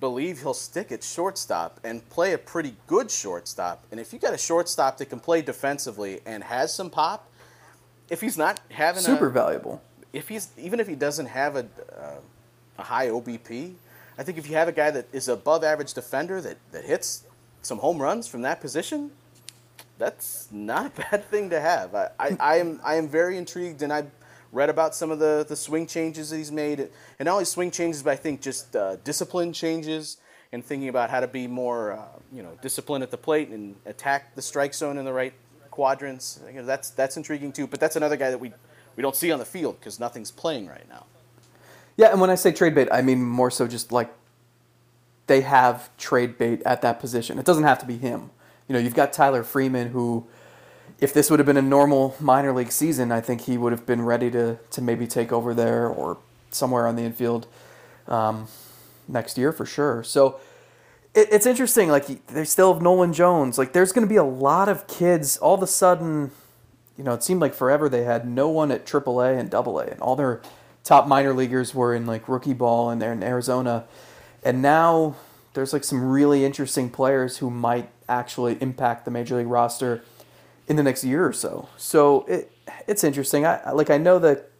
believe 0.00 0.40
he'll 0.40 0.52
stick 0.52 0.92
at 0.92 1.02
shortstop 1.02 1.80
and 1.82 2.06
play 2.10 2.32
a 2.32 2.38
pretty 2.38 2.76
good 2.86 3.10
shortstop. 3.10 3.84
And 3.90 3.98
if 3.98 4.12
you 4.12 4.18
got 4.18 4.34
a 4.34 4.38
shortstop 4.38 4.98
that 4.98 5.06
can 5.06 5.20
play 5.20 5.40
defensively 5.40 6.20
and 6.26 6.44
has 6.44 6.74
some 6.74 6.90
pop, 6.90 7.30
if 8.10 8.20
he's 8.20 8.36
not 8.36 8.60
having 8.70 9.00
a 9.00 9.02
Super 9.02 9.28
a, 9.28 9.32
valuable. 9.32 9.82
if 10.12 10.28
he's 10.28 10.50
even 10.58 10.78
if 10.78 10.86
he 10.86 10.94
doesn't 10.94 11.26
have 11.26 11.56
a 11.56 11.66
uh, 11.96 12.20
a 12.78 12.82
high 12.82 13.06
OBP, 13.06 13.74
I 14.18 14.22
think 14.22 14.36
if 14.36 14.48
you 14.48 14.56
have 14.56 14.68
a 14.68 14.72
guy 14.72 14.90
that 14.90 15.06
is 15.12 15.28
above 15.28 15.64
average 15.64 15.94
defender 15.94 16.40
that 16.42 16.58
that 16.72 16.84
hits 16.84 17.24
some 17.64 17.78
home 17.78 18.00
runs 18.00 18.28
from 18.28 18.42
that 18.42 18.60
position, 18.60 19.10
that's 19.98 20.48
not 20.50 20.86
a 20.86 20.90
bad 21.10 21.24
thing 21.30 21.50
to 21.50 21.60
have. 21.60 21.94
I, 21.94 22.10
I, 22.18 22.36
I 22.40 22.56
am 22.56 22.80
I 22.84 22.94
am 22.96 23.08
very 23.08 23.38
intrigued, 23.38 23.82
and 23.82 23.92
I 23.92 24.04
read 24.52 24.70
about 24.70 24.94
some 24.94 25.10
of 25.10 25.18
the, 25.18 25.44
the 25.48 25.56
swing 25.56 25.86
changes 25.86 26.30
that 26.30 26.36
he's 26.36 26.52
made, 26.52 26.80
and 26.80 27.26
not 27.26 27.32
only 27.32 27.44
swing 27.44 27.70
changes, 27.70 28.02
but 28.02 28.10
I 28.10 28.16
think 28.16 28.40
just 28.40 28.76
uh, 28.76 28.96
discipline 28.96 29.52
changes 29.52 30.18
and 30.52 30.64
thinking 30.64 30.88
about 30.88 31.10
how 31.10 31.18
to 31.18 31.26
be 31.26 31.46
more 31.46 31.92
uh, 31.92 32.02
you 32.32 32.42
know 32.42 32.56
disciplined 32.62 33.02
at 33.02 33.10
the 33.10 33.18
plate 33.18 33.48
and 33.48 33.74
attack 33.86 34.34
the 34.34 34.42
strike 34.42 34.74
zone 34.74 34.98
in 34.98 35.04
the 35.04 35.12
right 35.12 35.34
quadrants. 35.70 36.40
You 36.46 36.60
know, 36.60 36.66
that's 36.66 36.90
that's 36.90 37.16
intriguing 37.16 37.52
too. 37.52 37.66
But 37.66 37.80
that's 37.80 37.96
another 37.96 38.16
guy 38.16 38.30
that 38.30 38.38
we 38.38 38.52
we 38.96 39.02
don't 39.02 39.16
see 39.16 39.32
on 39.32 39.38
the 39.38 39.44
field 39.44 39.80
because 39.80 39.98
nothing's 39.98 40.30
playing 40.30 40.68
right 40.68 40.88
now. 40.88 41.06
Yeah, 41.96 42.10
and 42.10 42.20
when 42.20 42.30
I 42.30 42.34
say 42.36 42.52
trade 42.52 42.74
bait, 42.74 42.88
I 42.92 43.02
mean 43.02 43.22
more 43.22 43.50
so 43.50 43.66
just 43.66 43.92
like 43.92 44.12
they 45.26 45.40
have 45.42 45.94
trade 45.96 46.38
bait 46.38 46.62
at 46.64 46.82
that 46.82 47.00
position. 47.00 47.38
It 47.38 47.44
doesn't 47.44 47.64
have 47.64 47.78
to 47.80 47.86
be 47.86 47.96
him. 47.96 48.30
You 48.68 48.74
know, 48.74 48.78
you've 48.78 48.94
got 48.94 49.12
Tyler 49.12 49.42
Freeman 49.42 49.90
who 49.90 50.26
if 51.00 51.12
this 51.12 51.30
would 51.30 51.38
have 51.38 51.46
been 51.46 51.56
a 51.56 51.62
normal 51.62 52.14
minor 52.20 52.52
league 52.52 52.72
season, 52.72 53.10
I 53.10 53.20
think 53.20 53.42
he 53.42 53.58
would 53.58 53.72
have 53.72 53.84
been 53.84 54.02
ready 54.02 54.30
to, 54.30 54.58
to 54.70 54.80
maybe 54.82 55.06
take 55.06 55.32
over 55.32 55.52
there 55.52 55.88
or 55.88 56.18
somewhere 56.50 56.86
on 56.86 56.96
the 56.96 57.02
infield 57.02 57.46
um, 58.06 58.46
next 59.08 59.36
year 59.36 59.52
for 59.52 59.66
sure. 59.66 60.02
So 60.04 60.40
it, 61.14 61.28
it's 61.30 61.46
interesting. 61.46 61.88
Like 61.88 62.26
they 62.26 62.44
still 62.44 62.72
have 62.72 62.82
Nolan 62.82 63.12
Jones. 63.12 63.58
Like 63.58 63.72
there's 63.72 63.92
going 63.92 64.06
to 64.06 64.08
be 64.08 64.16
a 64.16 64.24
lot 64.24 64.68
of 64.68 64.86
kids. 64.86 65.36
All 65.36 65.54
of 65.54 65.62
a 65.62 65.66
sudden, 65.66 66.30
you 66.96 67.04
know, 67.04 67.12
it 67.12 67.22
seemed 67.22 67.40
like 67.40 67.54
forever 67.54 67.88
they 67.88 68.04
had 68.04 68.26
no 68.26 68.48
one 68.48 68.70
at 68.70 68.86
AAA 68.86 69.38
and 69.38 69.54
AA, 69.54 69.78
and 69.78 70.00
all 70.00 70.16
their 70.16 70.40
top 70.84 71.08
minor 71.08 71.34
leaguers 71.34 71.74
were 71.74 71.94
in 71.94 72.06
like 72.06 72.28
rookie 72.28 72.54
ball 72.54 72.90
and 72.90 73.02
they're 73.02 73.12
in 73.12 73.22
Arizona, 73.22 73.84
and 74.44 74.62
now 74.62 75.16
there's 75.54 75.72
like 75.72 75.84
some 75.84 76.04
really 76.04 76.44
interesting 76.44 76.90
players 76.90 77.38
who 77.38 77.50
might 77.50 77.90
actually 78.08 78.58
impact 78.60 79.04
the 79.04 79.10
major 79.10 79.36
league 79.36 79.46
roster 79.48 80.02
in 80.68 80.76
the 80.76 80.82
next 80.82 81.04
year 81.04 81.26
or 81.26 81.32
so. 81.32 81.68
So 81.76 82.24
it 82.28 82.52
it's 82.88 83.04
interesting. 83.04 83.46
I 83.46 83.72
like 83.72 83.90
I 83.90 83.98
know 83.98 84.18
that 84.20 84.50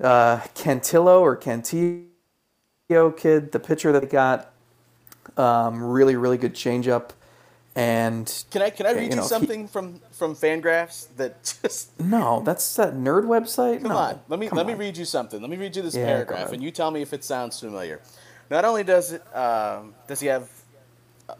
uh, 0.00 0.38
Cantillo 0.54 1.20
or 1.20 1.36
Cantillo 1.36 2.08
kid, 3.16 3.52
the 3.52 3.60
pitcher 3.60 3.92
that 3.92 4.02
they 4.02 4.08
got, 4.08 4.52
Um, 5.36 5.82
really, 5.82 6.16
really 6.16 6.38
good 6.38 6.54
changeup. 6.54 7.10
And 7.76 8.32
Can 8.50 8.62
I 8.62 8.70
can 8.70 8.86
I 8.86 8.92
read 8.92 9.12
you, 9.12 9.16
you 9.16 9.16
know, 9.16 9.28
he- 9.28 9.50
something 9.50 9.66
from 9.68 10.00
from 10.12 10.34
Fangraphs 10.36 11.08
that 11.16 11.42
just 11.62 11.90
no, 11.98 12.42
that's 12.44 12.76
that 12.76 12.94
nerd 12.94 13.24
website. 13.24 13.84
Come 13.84 13.96
no, 13.96 13.96
on, 13.96 14.20
let 14.28 14.38
me 14.38 14.50
let 14.50 14.66
me 14.66 14.74
read 14.74 14.96
you 14.96 15.04
something. 15.04 15.40
Let 15.40 15.50
me 15.50 15.56
read 15.56 15.74
you 15.76 15.82
this 15.82 15.96
Yeah, 15.96 15.98
paragraph, 15.98 16.52
and 16.52 16.62
you 16.62 16.70
tell 16.70 16.90
me 16.90 17.02
if 17.02 17.12
it 17.12 17.24
sounds 17.24 17.58
familiar. 17.60 18.00
Not 18.52 18.66
only 18.66 18.84
does 18.84 19.12
it 19.12 19.22
um, 19.34 19.94
does 20.06 20.20
he 20.20 20.26
have 20.26 20.46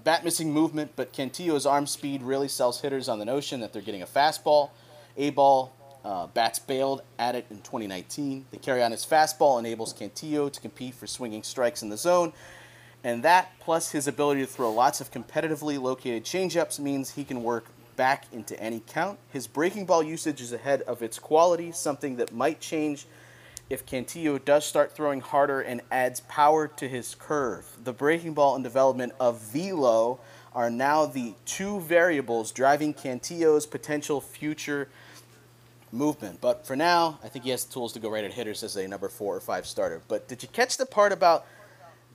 bat 0.02 0.24
missing 0.24 0.50
movement, 0.50 0.92
but 0.96 1.12
Cantillo's 1.12 1.66
arm 1.66 1.86
speed 1.86 2.22
really 2.22 2.48
sells 2.48 2.80
hitters 2.80 3.06
on 3.06 3.18
the 3.18 3.26
notion 3.26 3.60
that 3.60 3.70
they're 3.70 3.82
getting 3.82 4.00
a 4.00 4.06
fastball, 4.06 4.70
a 5.18 5.28
ball. 5.28 5.76
Uh, 6.02 6.26
bats 6.26 6.58
bailed 6.58 7.02
at 7.18 7.36
it 7.36 7.46
in 7.50 7.58
2019. 7.58 8.46
The 8.50 8.56
carry 8.56 8.82
on 8.82 8.90
his 8.90 9.04
fastball 9.06 9.60
enables 9.60 9.92
Cantillo 9.94 10.50
to 10.50 10.60
compete 10.60 10.94
for 10.94 11.06
swinging 11.06 11.44
strikes 11.44 11.82
in 11.82 11.90
the 11.90 11.96
zone, 11.98 12.32
and 13.04 13.22
that 13.22 13.52
plus 13.60 13.92
his 13.92 14.08
ability 14.08 14.40
to 14.40 14.46
throw 14.46 14.72
lots 14.72 15.00
of 15.00 15.12
competitively 15.12 15.80
located 15.80 16.24
changeups 16.24 16.80
means 16.80 17.10
he 17.10 17.22
can 17.22 17.44
work 17.44 17.66
back 17.94 18.24
into 18.32 18.58
any 18.58 18.82
count. 18.84 19.18
His 19.28 19.46
breaking 19.46 19.84
ball 19.84 20.02
usage 20.02 20.40
is 20.40 20.52
ahead 20.52 20.80
of 20.82 21.02
its 21.02 21.18
quality, 21.20 21.70
something 21.72 22.16
that 22.16 22.32
might 22.32 22.58
change 22.58 23.06
if 23.72 23.86
Cantillo 23.86 24.36
does 24.44 24.66
start 24.66 24.92
throwing 24.92 25.22
harder 25.22 25.62
and 25.62 25.80
adds 25.90 26.20
power 26.20 26.68
to 26.68 26.86
his 26.86 27.14
curve. 27.14 27.64
The 27.82 27.94
breaking 27.94 28.34
ball 28.34 28.54
and 28.54 28.62
development 28.62 29.14
of 29.18 29.40
velo 29.40 30.20
are 30.54 30.68
now 30.68 31.06
the 31.06 31.32
two 31.46 31.80
variables 31.80 32.52
driving 32.52 32.92
Cantillo's 32.92 33.64
potential 33.64 34.20
future 34.20 34.88
movement. 35.90 36.42
But 36.42 36.66
for 36.66 36.76
now, 36.76 37.18
I 37.24 37.28
think 37.28 37.46
he 37.46 37.50
has 37.50 37.64
the 37.64 37.72
tools 37.72 37.94
to 37.94 37.98
go 37.98 38.10
right 38.10 38.22
at 38.22 38.34
hitters 38.34 38.62
as 38.62 38.76
a 38.76 38.86
number 38.86 39.08
four 39.08 39.34
or 39.34 39.40
five 39.40 39.66
starter. 39.66 40.02
But 40.06 40.28
did 40.28 40.42
you 40.42 40.50
catch 40.50 40.76
the 40.76 40.84
part 40.84 41.10
about 41.10 41.46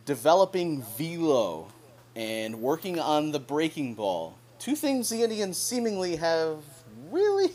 developing 0.06 0.84
velo 0.96 1.70
and 2.16 2.62
working 2.62 3.00
on 3.00 3.32
the 3.32 3.40
breaking 3.40 3.96
ball? 3.96 4.38
Two 4.60 4.76
things 4.76 5.10
the 5.10 5.24
Indians 5.24 5.58
seemingly 5.58 6.18
have 6.18 6.60
really 7.10 7.52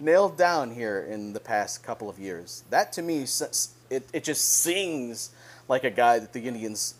nailed 0.00 0.36
down 0.36 0.70
here 0.70 1.06
in 1.10 1.32
the 1.32 1.40
past 1.40 1.82
couple 1.82 2.08
of 2.08 2.18
years. 2.18 2.64
That 2.70 2.92
to 2.94 3.02
me, 3.02 3.26
it, 3.90 4.08
it 4.12 4.24
just 4.24 4.48
sings 4.48 5.30
like 5.68 5.84
a 5.84 5.90
guy 5.90 6.18
that 6.18 6.32
the 6.32 6.40
Indians 6.40 6.94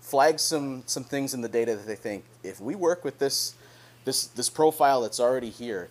flag 0.00 0.38
some 0.38 0.82
some 0.86 1.04
things 1.04 1.32
in 1.34 1.40
the 1.40 1.48
data 1.48 1.74
that 1.74 1.86
they 1.86 1.94
think 1.94 2.24
if 2.42 2.60
we 2.60 2.74
work 2.74 3.04
with 3.04 3.18
this 3.18 3.54
this 4.04 4.26
this 4.26 4.50
profile 4.50 5.00
that's 5.00 5.18
already 5.18 5.50
here, 5.50 5.88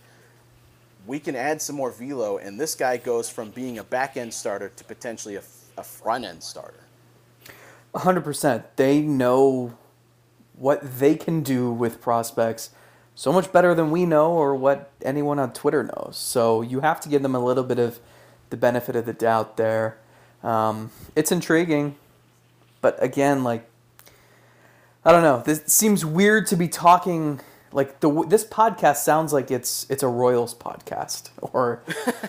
we 1.06 1.18
can 1.18 1.36
add 1.36 1.60
some 1.60 1.76
more 1.76 1.90
velo, 1.90 2.38
and 2.38 2.58
this 2.58 2.74
guy 2.74 2.96
goes 2.96 3.28
from 3.28 3.50
being 3.50 3.78
a 3.78 3.84
back 3.84 4.16
end 4.16 4.32
starter 4.32 4.70
to 4.70 4.84
potentially 4.84 5.36
a, 5.36 5.42
a 5.76 5.82
front 5.82 6.24
end 6.24 6.42
starter. 6.42 6.80
100%. 7.94 8.64
They 8.76 9.00
know 9.00 9.76
what 10.56 10.98
they 10.98 11.14
can 11.14 11.42
do 11.42 11.70
with 11.70 12.00
prospects 12.00 12.70
so 13.14 13.32
much 13.32 13.52
better 13.52 13.74
than 13.74 13.90
we 13.90 14.06
know 14.06 14.32
or 14.32 14.54
what 14.54 14.90
anyone 15.02 15.38
on 15.38 15.52
Twitter 15.52 15.82
knows. 15.82 16.16
So 16.16 16.62
you 16.62 16.80
have 16.80 17.00
to 17.02 17.08
give 17.08 17.22
them 17.22 17.34
a 17.34 17.44
little 17.44 17.64
bit 17.64 17.78
of 17.78 18.00
the 18.50 18.56
benefit 18.56 18.96
of 18.96 19.06
the 19.06 19.12
doubt 19.12 19.56
there. 19.56 19.98
Um, 20.42 20.90
it's 21.16 21.32
intriguing, 21.32 21.96
but 22.80 23.02
again, 23.02 23.44
like, 23.44 23.68
I 25.04 25.12
don't 25.12 25.22
know. 25.22 25.42
This 25.44 25.62
seems 25.66 26.04
weird 26.04 26.46
to 26.48 26.56
be 26.56 26.68
talking. 26.68 27.40
Like 27.72 27.98
the 28.00 28.24
this 28.28 28.44
podcast 28.44 28.96
sounds 28.98 29.32
like 29.32 29.50
it's 29.50 29.84
it's 29.90 30.02
a 30.04 30.08
Royals 30.08 30.54
podcast, 30.54 31.30
or 31.52 31.82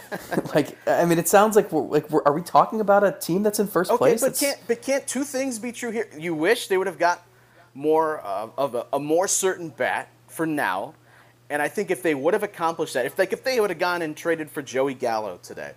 like 0.55 0.75
I 0.87 1.05
mean, 1.05 1.19
it 1.19 1.27
sounds 1.27 1.55
like 1.55 1.71
we're 1.71 1.83
like 1.83 2.09
we're, 2.09 2.23
are 2.23 2.33
we 2.33 2.41
talking 2.41 2.81
about 2.81 3.03
a 3.03 3.11
team 3.11 3.43
that's 3.43 3.59
in 3.59 3.67
first 3.67 3.91
Okay, 3.91 3.97
place? 3.97 4.21
but 4.21 4.35
can't 4.35 4.59
but 4.67 4.81
can't 4.81 5.05
two 5.05 5.23
things 5.23 5.59
be 5.59 5.71
true 5.71 5.91
here? 5.91 6.09
You 6.17 6.33
wish 6.33 6.67
they 6.67 6.77
would 6.77 6.87
have 6.87 6.97
got 6.97 7.23
more 7.75 8.25
uh, 8.25 8.47
of 8.57 8.73
a, 8.75 8.87
a 8.93 8.99
more 8.99 9.27
certain 9.27 9.69
bat 9.69 10.09
for 10.35 10.45
now, 10.45 10.93
and 11.49 11.61
I 11.61 11.67
think 11.67 11.89
if 11.91 12.03
they 12.03 12.13
would 12.13 12.33
have 12.33 12.43
accomplished 12.43 12.93
that, 12.93 13.05
if 13.05 13.17
like 13.17 13.33
if 13.33 13.43
they 13.43 13.59
would 13.59 13.69
have 13.69 13.79
gone 13.79 14.01
and 14.01 14.15
traded 14.15 14.51
for 14.51 14.61
Joey 14.61 14.93
Gallo 14.93 15.39
today, 15.41 15.73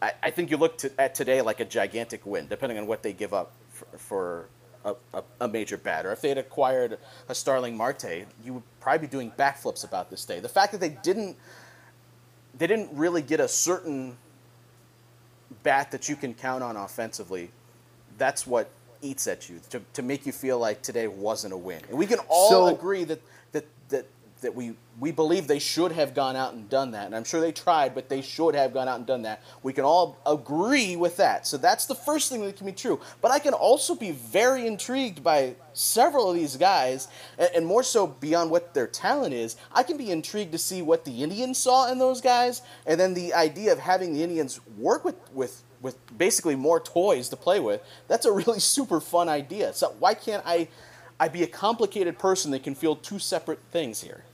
I, 0.00 0.12
I 0.22 0.30
think 0.30 0.50
you 0.50 0.56
look 0.56 0.78
to, 0.78 0.90
at 0.98 1.14
today 1.14 1.42
like 1.42 1.60
a 1.60 1.64
gigantic 1.64 2.24
win, 2.24 2.48
depending 2.48 2.78
on 2.78 2.86
what 2.86 3.02
they 3.02 3.12
give 3.12 3.34
up 3.34 3.52
for, 3.70 3.98
for 3.98 4.48
a, 4.84 4.94
a, 5.12 5.22
a 5.42 5.48
major 5.48 5.76
bat. 5.76 6.06
Or 6.06 6.12
if 6.12 6.20
they 6.20 6.28
had 6.28 6.38
acquired 6.38 6.98
a 7.28 7.34
Starling 7.34 7.76
Marte, 7.76 8.26
you 8.44 8.54
would 8.54 8.62
probably 8.80 9.06
be 9.06 9.10
doing 9.10 9.32
backflips 9.38 9.84
about 9.84 10.10
this 10.10 10.24
day. 10.24 10.40
The 10.40 10.48
fact 10.48 10.72
that 10.72 10.80
they 10.80 10.96
didn't 11.02 11.36
they 12.56 12.66
didn't 12.66 12.90
really 12.96 13.22
get 13.22 13.40
a 13.40 13.48
certain 13.48 14.16
bat 15.62 15.90
that 15.90 16.08
you 16.08 16.16
can 16.16 16.34
count 16.34 16.62
on 16.62 16.76
offensively, 16.76 17.50
that's 18.16 18.46
what 18.46 18.70
eats 19.02 19.26
at 19.26 19.48
you 19.48 19.60
to, 19.70 19.82
to 19.92 20.02
make 20.02 20.24
you 20.24 20.32
feel 20.32 20.58
like 20.58 20.80
today 20.82 21.08
wasn't 21.08 21.52
a 21.52 21.56
win. 21.56 21.82
And 21.88 21.98
we 21.98 22.06
can 22.06 22.20
all 22.28 22.50
So- 22.50 22.66
agree 22.74 23.04
that, 23.04 23.20
that, 24.44 24.54
we, 24.54 24.74
we 24.98 25.10
believe 25.10 25.46
they 25.46 25.58
should 25.58 25.92
have 25.92 26.14
gone 26.14 26.36
out 26.36 26.54
and 26.54 26.68
done 26.70 26.92
that. 26.92 27.06
And 27.06 27.16
I'm 27.16 27.24
sure 27.24 27.40
they 27.40 27.52
tried, 27.52 27.94
but 27.94 28.08
they 28.08 28.22
should 28.22 28.54
have 28.54 28.72
gone 28.72 28.88
out 28.88 28.96
and 28.96 29.06
done 29.06 29.22
that. 29.22 29.42
We 29.62 29.72
can 29.72 29.84
all 29.84 30.18
agree 30.24 30.96
with 30.96 31.16
that. 31.16 31.46
So 31.46 31.56
that's 31.56 31.86
the 31.86 31.94
first 31.94 32.30
thing 32.30 32.42
that 32.44 32.56
can 32.56 32.66
be 32.66 32.72
true. 32.72 33.00
But 33.20 33.32
I 33.32 33.38
can 33.38 33.52
also 33.52 33.94
be 33.94 34.12
very 34.12 34.66
intrigued 34.66 35.22
by 35.22 35.56
several 35.72 36.30
of 36.30 36.36
these 36.36 36.56
guys, 36.56 37.08
and, 37.38 37.50
and 37.56 37.66
more 37.66 37.82
so 37.82 38.06
beyond 38.06 38.50
what 38.50 38.72
their 38.74 38.86
talent 38.86 39.34
is. 39.34 39.56
I 39.72 39.82
can 39.82 39.96
be 39.96 40.10
intrigued 40.10 40.52
to 40.52 40.58
see 40.58 40.82
what 40.82 41.04
the 41.04 41.22
Indians 41.22 41.58
saw 41.58 41.90
in 41.90 41.98
those 41.98 42.20
guys, 42.20 42.62
and 42.86 42.98
then 42.98 43.14
the 43.14 43.34
idea 43.34 43.72
of 43.72 43.80
having 43.80 44.14
the 44.14 44.22
Indians 44.22 44.60
work 44.78 45.04
with, 45.04 45.16
with 45.32 45.62
with 45.82 45.98
basically 46.16 46.56
more 46.56 46.80
toys 46.80 47.28
to 47.28 47.36
play 47.36 47.60
with, 47.60 47.82
that's 48.08 48.24
a 48.24 48.32
really 48.32 48.58
super 48.76 49.00
fun 49.00 49.28
idea. 49.28 49.70
So 49.74 49.94
why 49.98 50.14
can't 50.14 50.42
I 50.46 50.68
I 51.18 51.28
be 51.28 51.42
a 51.42 51.46
complicated 51.46 52.18
person 52.18 52.50
that 52.50 52.62
can 52.64 52.74
feel 52.74 52.96
two 52.96 53.18
separate 53.18 53.60
things 53.70 54.00
here? 54.00 54.24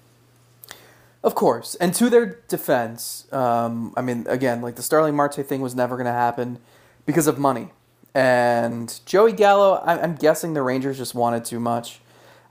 Of 1.23 1.35
course. 1.35 1.75
And 1.77 1.93
to 1.95 2.09
their 2.09 2.41
defense, 2.49 3.27
um, 3.33 3.93
I 3.97 4.01
mean, 4.03 4.27
again, 4.29 4.63
like 4.63 4.77
the 4.77 4.83
Starling 4.83 5.15
Marte 5.15 5.35
thing 5.47 5.61
was 5.61 5.75
never 5.75 5.97
going 5.97 6.07
to 6.07 6.13
happen 6.13 6.59
because 7.05 7.27
of 7.27 7.39
money. 7.39 7.73
And 8.15 8.99
Joey 9.07 9.33
Gallo, 9.33 9.75
I- 9.85 10.01
I'm 10.03 10.15
guessing 10.17 10.55
the 10.55 10.63
Rangers 10.63 10.97
just 10.97 11.15
wanted 11.15 11.45
too 11.45 11.61
much. 11.61 12.01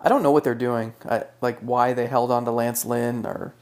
I 0.01 0.07
don't 0.07 0.23
know 0.23 0.31
what 0.31 0.43
they're 0.43 0.55
doing, 0.55 0.93
I, 1.09 1.23
like 1.41 1.59
why 1.59 1.93
they 1.93 2.07
held 2.07 2.31
on 2.31 2.45
to 2.45 2.51
Lance 2.51 2.85
Lynn 2.85 3.25
or 3.25 3.53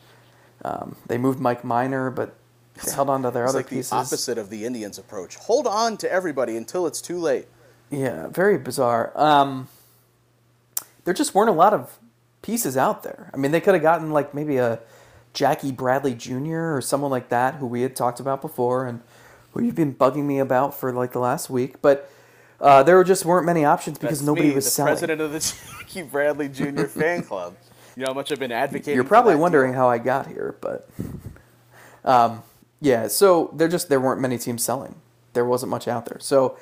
um, 0.63 0.96
they 1.08 1.17
moved 1.17 1.39
Mike 1.39 1.63
Minor, 1.63 2.12
but 2.12 2.36
they 2.84 2.91
held 2.91 3.10
on 3.10 3.24
to 3.24 3.32
their 3.32 3.46
It's 3.46 3.52
other 3.54 3.60
like 3.60 3.70
pieces. 3.70 3.89
the 3.89 3.96
opposite 3.96 4.38
of 4.38 4.50
the 4.52 4.65
Indians' 4.65 5.00
approach. 5.00 5.36
Hold 5.38 5.65
on 5.65 5.98
to 5.98 6.12
everybody 6.12 6.56
until 6.58 6.86
it's 6.86 7.02
too 7.02 7.17
late. 7.17 7.48
Yeah, 7.89 8.28
very 8.28 8.58
bizarre. 8.60 9.12
Um, 9.15 9.67
there 11.06 11.13
just 11.13 11.34
weren't 11.34 11.50
a 11.50 11.54
lot 11.54 11.74
of 11.74 11.98
pieces 12.43 12.78
out 12.78 13.02
there. 13.02 13.32
I 13.34 13.38
mean, 13.38 13.52
they 13.52 13.62
could 13.62 13.74
have 13.74 13.82
gotten 13.84 14.12
like 14.12 14.34
maybe 14.36 14.58
a 14.58 14.80
Jackie 15.38 15.71
Bradley 15.71 16.15
Jr. 16.15 16.73
or 16.73 16.82
someone 16.82 17.12
like 17.12 17.30
that 17.30 17.56
who 17.56 17.67
we 17.67 17.84
had 17.84 17.95
talked 17.95 18.19
about 18.19 18.41
before 18.41 18.88
and 18.88 19.02
who 19.52 19.62
you've 19.62 19.76
been 19.76 19.93
bugging 19.93 20.23
me 20.23 20.39
about 20.39 20.73
for 20.73 20.91
like 20.91 21.12
the 21.12 21.19
last 21.19 21.47
week. 21.47 21.80
But 21.80 22.10
uh, 22.60 22.82
there 22.82 23.04
just 23.04 23.23
weren't 23.23 23.45
many 23.45 23.63
options 23.63 24.00
because 24.00 24.17
That's 24.17 24.26
nobody 24.26 24.50
me, 24.50 24.56
was 24.56 24.65
the 24.65 24.71
selling. 24.71 24.93
president 24.93 25.21
of 25.21 25.32
the 25.32 25.39
Jackie 25.80 26.02
Bradley 26.02 26.50
Jr. 26.50 26.86
fan 26.86 27.21
club. 27.21 27.56
You 27.95 28.02
know 28.02 28.08
how 28.08 28.13
much 28.15 28.32
I've 28.32 28.39
been 28.39 28.52
advocating. 28.52 28.95
You're 28.95 29.04
probably 29.04 29.36
wondering 29.36 29.73
deal? 29.73 29.82
how 29.82 29.88
I 29.88 30.00
got 30.00 30.26
here, 30.26 30.56
but 30.60 30.89
um, 32.04 32.41
yeah. 32.82 33.08
So 33.08 33.52
there 33.54 33.67
just 33.67 33.89
there 33.89 34.02
weren't 34.02 34.19
many 34.19 34.39
teams 34.39 34.63
selling. 34.63 34.95
There 35.34 35.45
wasn't 35.45 35.69
much 35.69 35.88
out 35.88 36.08
there. 36.08 36.17
So 36.19 36.58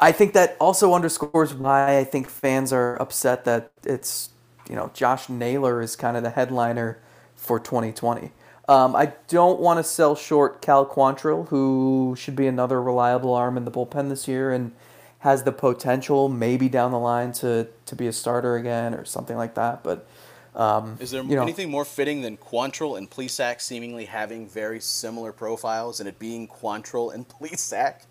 I 0.00 0.10
think 0.10 0.32
that 0.32 0.56
also 0.58 0.94
underscores 0.94 1.52
why 1.52 1.98
I 1.98 2.04
think 2.04 2.30
fans 2.30 2.72
are 2.72 2.96
upset 2.96 3.44
that 3.44 3.72
it's 3.84 4.30
you 4.70 4.74
know 4.74 4.90
Josh 4.94 5.28
Naylor 5.28 5.82
is 5.82 5.96
kind 5.96 6.16
of 6.16 6.22
the 6.22 6.30
headliner 6.30 6.98
for 7.46 7.60
2020. 7.60 8.32
Um, 8.68 8.96
I 8.96 9.12
don't 9.28 9.60
want 9.60 9.78
to 9.78 9.84
sell 9.84 10.16
short 10.16 10.60
Cal 10.60 10.84
Quantrill, 10.84 11.48
who 11.48 12.16
should 12.18 12.34
be 12.34 12.48
another 12.48 12.82
reliable 12.82 13.32
arm 13.32 13.56
in 13.56 13.64
the 13.64 13.70
bullpen 13.70 14.08
this 14.08 14.26
year 14.26 14.52
and 14.52 14.72
has 15.20 15.44
the 15.44 15.52
potential 15.52 16.28
maybe 16.28 16.68
down 16.68 16.90
the 16.90 16.98
line 16.98 17.32
to 17.32 17.68
to 17.86 17.96
be 17.96 18.08
a 18.08 18.12
starter 18.12 18.56
again 18.56 18.94
or 18.94 19.04
something 19.04 19.36
like 19.36 19.54
that. 19.54 19.84
But 19.84 20.08
um, 20.56 20.96
Is 20.98 21.12
there 21.12 21.22
you 21.22 21.36
know, 21.36 21.42
anything 21.42 21.70
more 21.70 21.84
fitting 21.84 22.22
than 22.22 22.36
Quantrill 22.36 22.98
and 22.98 23.08
Plesac 23.08 23.60
seemingly 23.60 24.06
having 24.06 24.48
very 24.48 24.80
similar 24.80 25.32
profiles 25.32 26.00
and 26.00 26.08
it 26.08 26.18
being 26.18 26.48
Quantrill 26.48 27.14
and 27.14 27.28
Plesac? 27.40 28.02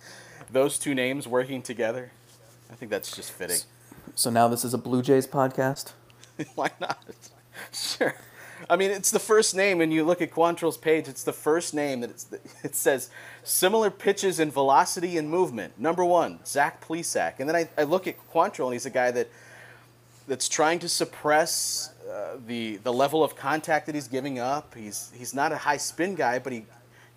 Those 0.50 0.80
two 0.80 0.96
names 0.96 1.28
working 1.28 1.62
together? 1.62 2.12
I 2.72 2.76
think 2.76 2.92
that's 2.92 3.14
just 3.14 3.32
fitting. 3.32 3.58
So 4.14 4.30
now 4.30 4.48
this 4.48 4.64
is 4.64 4.74
a 4.74 4.78
Blue 4.78 5.02
Jays 5.02 5.28
podcast. 5.28 5.92
Why 6.56 6.70
not? 6.80 7.04
Sure. 7.74 8.16
I 8.70 8.76
mean, 8.76 8.92
it's 8.92 9.12
the 9.12 9.20
first 9.20 9.56
name, 9.56 9.82
and 9.82 9.94
you 9.94 10.04
look 10.04 10.22
at 10.22 10.32
Quantrill's 10.32 10.78
page, 10.78 11.08
it's 11.08 11.24
the 11.24 11.34
first 11.34 11.74
name 11.74 12.02
that 12.02 12.26
it 12.64 12.76
says 12.76 13.10
similar 13.44 13.90
pitches 13.90 14.40
in 14.40 14.52
velocity 14.52 15.18
and 15.18 15.30
movement. 15.30 15.80
Number 15.80 16.06
one, 16.06 16.40
Zach 16.46 16.86
Plesac. 16.86 17.40
And 17.40 17.50
then 17.50 17.56
I, 17.56 17.70
I 17.78 17.84
look 17.84 18.08
at 18.08 18.16
Quantrill, 18.32 18.66
and 18.66 18.74
he's 18.74 18.86
a 18.86 18.92
guy 18.92 19.12
that 19.12 19.30
that's 20.28 20.50
trying 20.50 20.80
to 20.80 20.90
suppress 20.90 21.94
uh, 22.10 22.38
the 22.48 22.78
the 22.78 22.92
level 22.92 23.24
of 23.24 23.36
contact 23.36 23.86
that 23.86 23.96
he's 23.96 24.08
giving 24.08 24.40
up. 24.40 24.74
He's 24.74 25.12
he's 25.16 25.34
not 25.34 25.52
a 25.52 25.58
high 25.58 25.78
spin 25.78 26.16
guy, 26.16 26.40
but 26.40 26.52
he 26.54 26.66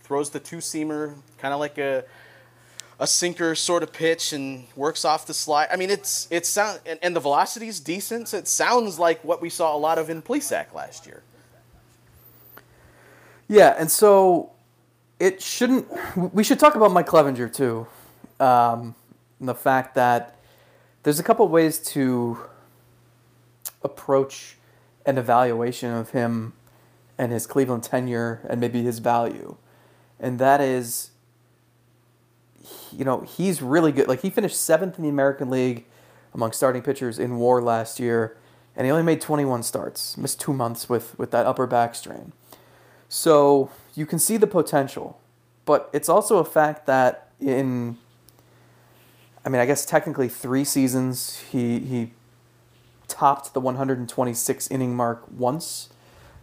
throws 0.02 0.30
the 0.30 0.40
two 0.40 0.58
seamer 0.58 1.14
kind 1.38 1.54
of 1.54 1.60
like 1.60 1.78
a 1.78 2.04
a 2.98 3.06
sinker 3.06 3.54
sort 3.54 3.82
of 3.82 3.92
pitch 3.92 4.32
and 4.32 4.64
works 4.74 5.04
off 5.04 5.26
the 5.26 5.34
slide. 5.34 5.68
I 5.70 5.76
mean, 5.76 5.90
it's 5.90 6.26
it's 6.30 6.48
sound 6.48 6.80
and, 6.84 6.98
and 7.02 7.14
the 7.14 7.20
velocity 7.20 7.68
is 7.68 7.80
decent. 7.80 8.28
So 8.28 8.38
it 8.38 8.48
sounds 8.48 8.98
like 8.98 9.22
what 9.24 9.40
we 9.40 9.50
saw 9.50 9.76
a 9.76 9.78
lot 9.78 9.98
of 9.98 10.10
in 10.10 10.22
Plesac 10.22 10.74
last 10.74 11.06
year. 11.06 11.22
Yeah, 13.48 13.74
and 13.78 13.90
so 13.90 14.50
it 15.18 15.40
shouldn't. 15.40 15.86
We 16.34 16.44
should 16.44 16.58
talk 16.58 16.74
about 16.74 16.92
Mike 16.92 17.06
Clevinger 17.06 17.52
too. 17.52 17.86
Um, 18.40 18.94
the 19.40 19.54
fact 19.54 19.94
that 19.94 20.36
there's 21.02 21.18
a 21.18 21.22
couple 21.22 21.48
ways 21.48 21.78
to 21.78 22.38
approach 23.82 24.56
an 25.06 25.16
evaluation 25.16 25.92
of 25.92 26.10
him 26.10 26.52
and 27.16 27.32
his 27.32 27.46
Cleveland 27.46 27.84
tenure 27.84 28.40
and 28.48 28.60
maybe 28.60 28.82
his 28.82 28.98
value, 28.98 29.56
and 30.20 30.38
that 30.38 30.60
is, 30.60 31.10
you 32.92 33.04
know, 33.04 33.20
he's 33.20 33.62
really 33.62 33.92
good. 33.92 34.08
Like 34.08 34.22
he 34.22 34.30
finished 34.30 34.60
seventh 34.60 34.96
in 34.98 35.02
the 35.02 35.10
American 35.10 35.50
League 35.50 35.84
among 36.34 36.52
starting 36.52 36.82
pitchers 36.82 37.18
in 37.18 37.38
WAR 37.38 37.60
last 37.62 37.98
year, 37.98 38.36
and 38.76 38.84
he 38.84 38.90
only 38.90 39.04
made 39.04 39.20
21 39.20 39.62
starts. 39.62 40.16
Missed 40.16 40.40
two 40.40 40.52
months 40.52 40.88
with 40.88 41.18
with 41.18 41.30
that 41.30 41.46
upper 41.46 41.66
back 41.66 41.94
strain. 41.94 42.32
So 43.08 43.70
you 43.94 44.06
can 44.06 44.18
see 44.18 44.36
the 44.36 44.46
potential, 44.46 45.20
but 45.64 45.88
it's 45.92 46.08
also 46.08 46.38
a 46.38 46.44
fact 46.44 46.86
that 46.86 47.30
in, 47.40 47.96
I 49.44 49.48
mean, 49.48 49.60
I 49.60 49.66
guess 49.66 49.86
technically 49.86 50.28
three 50.28 50.64
seasons, 50.64 51.40
he 51.50 51.78
he 51.80 52.12
topped 53.08 53.54
the 53.54 53.60
126 53.60 54.70
inning 54.70 54.94
mark 54.94 55.24
once. 55.30 55.88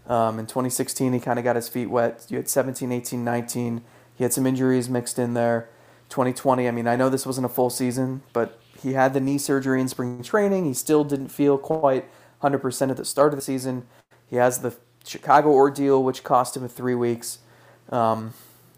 Um, 0.08 0.40
in 0.40 0.46
2016, 0.46 1.14
he 1.14 1.20
kind 1.20 1.40
of 1.40 1.46
got 1.46 1.56
his 1.56 1.70
feet 1.70 1.88
wet. 1.88 2.26
You 2.30 2.38
had 2.38 2.50
17, 2.50 2.92
18, 2.92 3.24
19. 3.24 3.82
He 4.16 4.24
had 4.24 4.34
some 4.34 4.46
injuries 4.46 4.90
mixed 4.90 5.18
in 5.18 5.34
there. 5.34 5.70
2020, 6.16 6.66
I 6.66 6.72
mean, 6.72 6.88
I 6.88 6.96
know 6.96 7.10
this 7.10 7.26
wasn't 7.26 7.44
a 7.44 7.50
full 7.50 7.70
season, 7.70 8.24
but 8.32 8.58
he 8.82 8.94
had 8.94 9.14
the 9.14 9.20
knee 9.20 9.38
surgery 9.38 9.82
in 9.82 9.90
spring 9.90 10.24
training. 10.24 10.64
He 10.64 10.74
still 10.74 11.04
didn't 11.04 11.28
feel 11.28 11.58
quite 11.58 12.06
100% 12.42 12.90
at 12.90 12.96
the 12.96 13.04
start 13.04 13.34
of 13.34 13.38
the 13.38 13.44
season. 13.44 13.86
He 14.26 14.38
has 14.38 14.60
the 14.60 14.74
Chicago 15.04 15.52
ordeal, 15.52 16.02
which 16.02 16.24
cost 16.24 16.56
him 16.56 16.66
three 16.70 16.96
weeks. 16.96 17.40
Um, 17.90 18.34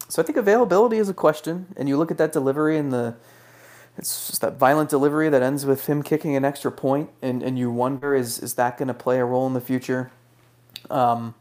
so 0.09 0.19
I 0.19 0.25
think 0.25 0.35
availability 0.35 0.97
is 0.97 1.09
a 1.09 1.13
question, 1.13 1.67
and 1.77 1.87
you 1.87 1.95
look 1.95 2.09
at 2.09 2.17
that 2.17 2.31
delivery 2.31 2.75
and 2.75 2.91
the 2.91 3.15
it's 3.99 4.27
just 4.27 4.41
that 4.41 4.57
violent 4.57 4.89
delivery 4.89 5.29
that 5.29 5.41
ends 5.41 5.65
with 5.65 5.87
him 5.87 6.03
kicking 6.03 6.35
an 6.35 6.45
extra 6.45 6.71
point, 6.71 7.09
and, 7.21 7.43
and 7.43 7.57
you 7.59 7.69
wonder 7.69 8.15
is 8.15 8.39
is 8.39 8.55
that 8.55 8.79
going 8.79 8.87
to 8.87 8.95
play 8.95 9.19
a 9.19 9.25
role 9.25 9.45
in 9.45 9.53
the 9.53 9.61
future? 9.61 10.11
Um, 10.89 11.35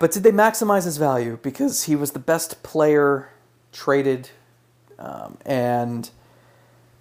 but 0.00 0.10
did 0.10 0.22
they 0.22 0.32
maximize 0.32 0.84
his 0.84 0.96
value 0.96 1.38
because 1.42 1.84
he 1.84 1.94
was 1.94 2.12
the 2.12 2.18
best 2.18 2.62
player 2.62 3.30
traded, 3.72 4.30
um, 4.98 5.38
and 5.44 6.10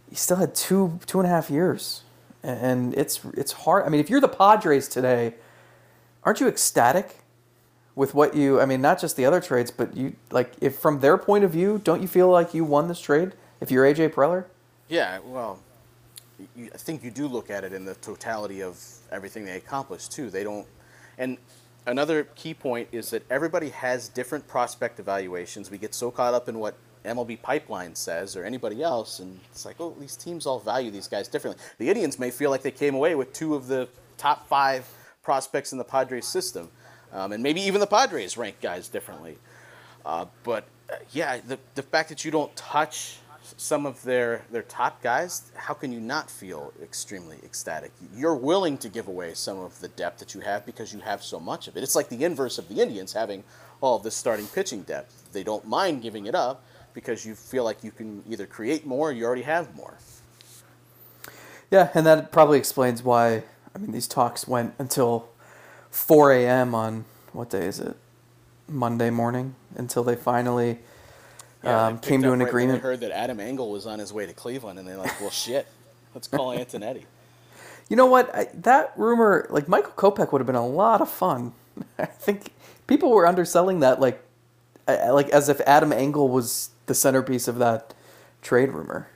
he 0.10 0.16
still 0.16 0.38
had 0.38 0.56
two 0.56 1.00
two 1.06 1.20
and 1.20 1.28
a 1.28 1.30
half 1.30 1.50
years, 1.50 2.04
and 2.44 2.94
it's 2.96 3.22
it's 3.36 3.52
hard. 3.52 3.86
I 3.86 3.90
mean, 3.90 4.00
if 4.00 4.10
you're 4.10 4.22
the 4.22 4.28
Padres 4.28 4.88
today 4.88 5.34
aren't 6.28 6.42
you 6.42 6.48
ecstatic 6.50 7.20
with 7.96 8.14
what 8.14 8.36
you? 8.36 8.60
I 8.60 8.66
mean, 8.66 8.82
not 8.82 9.00
just 9.00 9.16
the 9.16 9.26
other 9.26 9.40
trades, 9.40 9.72
but 9.72 9.96
you 9.96 10.16
like 10.30 10.52
if 10.60 10.78
from 10.78 11.00
their 11.00 11.18
point 11.18 11.46
of 11.46 11.52
view, 11.52 11.80
don't 11.84 12.02
you 12.02 12.08
feel 12.08 12.30
like 12.30 12.54
you 12.54 12.66
won 12.66 12.90
this 12.90 13.00
trade 13.00 13.32
if 13.62 13.72
you're 13.72 13.86
AJ 13.86 14.14
Preller? 14.14 14.46
Yeah, 14.90 15.20
well, 15.24 15.60
I 16.58 16.78
think 16.78 17.04
you 17.04 17.12
do 17.12 17.28
look 17.28 17.50
at 17.50 17.64
it 17.64 17.72
in 17.72 17.86
the 17.86 17.96
totality 17.96 18.62
of 18.62 18.78
everything 19.10 19.46
they 19.46 19.56
accomplished 19.56 20.12
too. 20.12 20.30
They 20.30 20.44
don't, 20.44 20.68
and 21.18 21.38
another 21.88 22.26
key 22.36 22.54
point 22.54 22.90
is 22.92 23.10
that 23.10 23.24
everybody 23.32 23.70
has 23.70 24.10
different 24.10 24.48
prospect 24.48 25.00
evaluations. 25.00 25.72
We 25.72 25.78
get 25.78 25.96
so 25.96 26.12
caught 26.12 26.34
up 26.34 26.48
in 26.48 26.60
what 26.60 26.76
MLB 27.06 27.42
Pipeline 27.42 27.96
says 27.96 28.36
or 28.36 28.44
anybody 28.44 28.84
else, 28.84 29.20
and 29.20 29.40
it's 29.52 29.66
like, 29.66 29.78
oh, 29.80 29.96
these 30.00 30.16
teams 30.16 30.46
all 30.46 30.60
value 30.60 30.92
these 30.92 31.08
guys 31.08 31.28
differently. 31.28 31.64
The 31.78 31.88
Indians 31.88 32.20
may 32.20 32.30
feel 32.30 32.52
like 32.52 32.62
they 32.62 32.72
came 32.72 32.94
away 32.94 33.16
with 33.16 33.34
two 33.34 33.56
of 33.56 33.68
the 33.68 33.88
top 34.18 34.48
five 34.48 34.88
prospects 35.24 35.72
in 35.72 35.78
the 35.78 35.84
Padres 35.84 36.28
system. 36.28 36.70
Um, 37.14 37.32
and 37.32 37.42
maybe 37.42 37.62
even 37.62 37.80
the 37.80 37.88
Padres 37.88 38.38
rank 38.38 38.60
guys 38.62 38.90
differently. 38.90 39.38
Uh, 40.06 40.26
but 40.44 40.66
uh, 40.92 40.96
yeah, 41.12 41.40
the, 41.48 41.58
the 41.76 41.84
fact 41.84 42.10
that 42.10 42.26
you 42.26 42.32
don't 42.32 42.54
touch 42.56 43.20
some 43.58 43.88
of 43.88 44.04
their, 44.04 44.46
their 44.52 44.62
top 44.62 45.02
guys, 45.02 45.52
how 45.56 45.74
can 45.74 45.92
you 45.92 46.00
not 46.00 46.30
feel 46.30 46.72
extremely 46.82 47.38
ecstatic? 47.44 47.92
You're 48.16 48.36
willing 48.36 48.78
to 48.78 48.88
give 48.88 49.08
away 49.08 49.34
some 49.34 49.60
of 49.60 49.82
the 49.82 49.88
depth 49.88 50.20
that 50.20 50.36
you 50.36 50.42
have 50.42 50.66
because 50.66 50.94
you 50.94 51.00
have 51.00 51.24
so 51.24 51.40
much 51.40 51.68
of 51.68 51.76
it. 51.76 51.82
It's 51.82 51.96
like 51.96 52.10
the 52.10 52.24
inverse 52.24 52.60
of 52.60 52.70
the 52.70 52.82
Indians 52.82 53.14
having 53.14 53.44
all 53.82 53.96
of 53.96 54.04
this 54.04 54.16
starting 54.16 54.46
pitching 54.46 54.84
depth. 54.84 55.32
They 55.34 55.44
don't 55.44 55.68
mind 55.68 56.04
giving 56.04 56.28
it 56.28 56.36
up 56.36 56.64
because 56.94 57.26
you 57.26 57.34
feel 57.34 57.64
like 57.64 57.84
you 57.84 57.92
can 57.92 58.24
either 58.30 58.46
create 58.46 58.86
more 58.86 59.10
or 59.10 59.12
you 59.12 59.26
already 59.26 59.42
have 59.42 59.76
more. 59.76 59.98
Yeah, 61.72 61.90
and 61.96 62.06
that 62.06 62.32
probably 62.32 62.60
explains 62.60 63.04
why 63.04 63.44
I 63.74 63.80
mean, 63.80 63.92
these 63.92 64.08
talks 64.08 64.48
went 64.48 64.74
until 64.80 65.30
4 65.92 66.32
a.m. 66.34 66.74
on 66.74 67.06
what 67.34 67.50
day 67.50 67.66
is 67.66 67.80
it? 67.80 67.96
Monday 68.68 69.10
morning 69.10 69.56
until 69.76 70.04
they 70.04 70.16
finally 70.16 70.80
yeah, 71.64 71.88
um, 71.88 72.00
came 72.00 72.22
to 72.22 72.32
an 72.32 72.40
right 72.40 72.48
agreement. 72.48 72.82
heard 72.82 73.00
that 73.02 73.12
Adam 73.12 73.40
Engel 73.40 73.72
was 73.72 73.86
on 73.86 74.00
his 74.00 74.14
way 74.14 74.26
to 74.26 74.34
Cleveland, 74.34 74.80
and 74.80 74.88
they're 74.88 74.98
like, 74.98 75.20
"Well, 75.20 75.30
shit, 75.30 75.68
let's 76.14 76.28
call 76.28 76.56
Antonetti." 76.56 77.04
You 77.90 77.96
know 77.96 78.06
what? 78.06 78.34
I, 78.36 78.50
that 78.54 78.94
rumor, 78.98 79.48
like 79.50 79.68
Michael 79.68 79.94
Kopech, 79.94 80.32
would 80.32 80.40
have 80.40 80.48
been 80.48 80.56
a 80.56 80.68
lot 80.68 81.02
of 81.02 81.10
fun. 81.10 81.54
I 82.00 82.06
think 82.06 82.52
people 82.86 83.12
were 83.12 83.26
underselling 83.26 83.80
that, 83.80 84.00
like, 84.00 84.24
like 84.88 85.30
as 85.30 85.50
if 85.50 85.62
Adam 85.62 85.94
Engel 85.94 86.30
was 86.30 86.72
the 86.86 86.94
centerpiece 86.94 87.48
of 87.48 87.60
that 87.60 87.94
trade 88.42 88.72
rumor. 88.72 89.10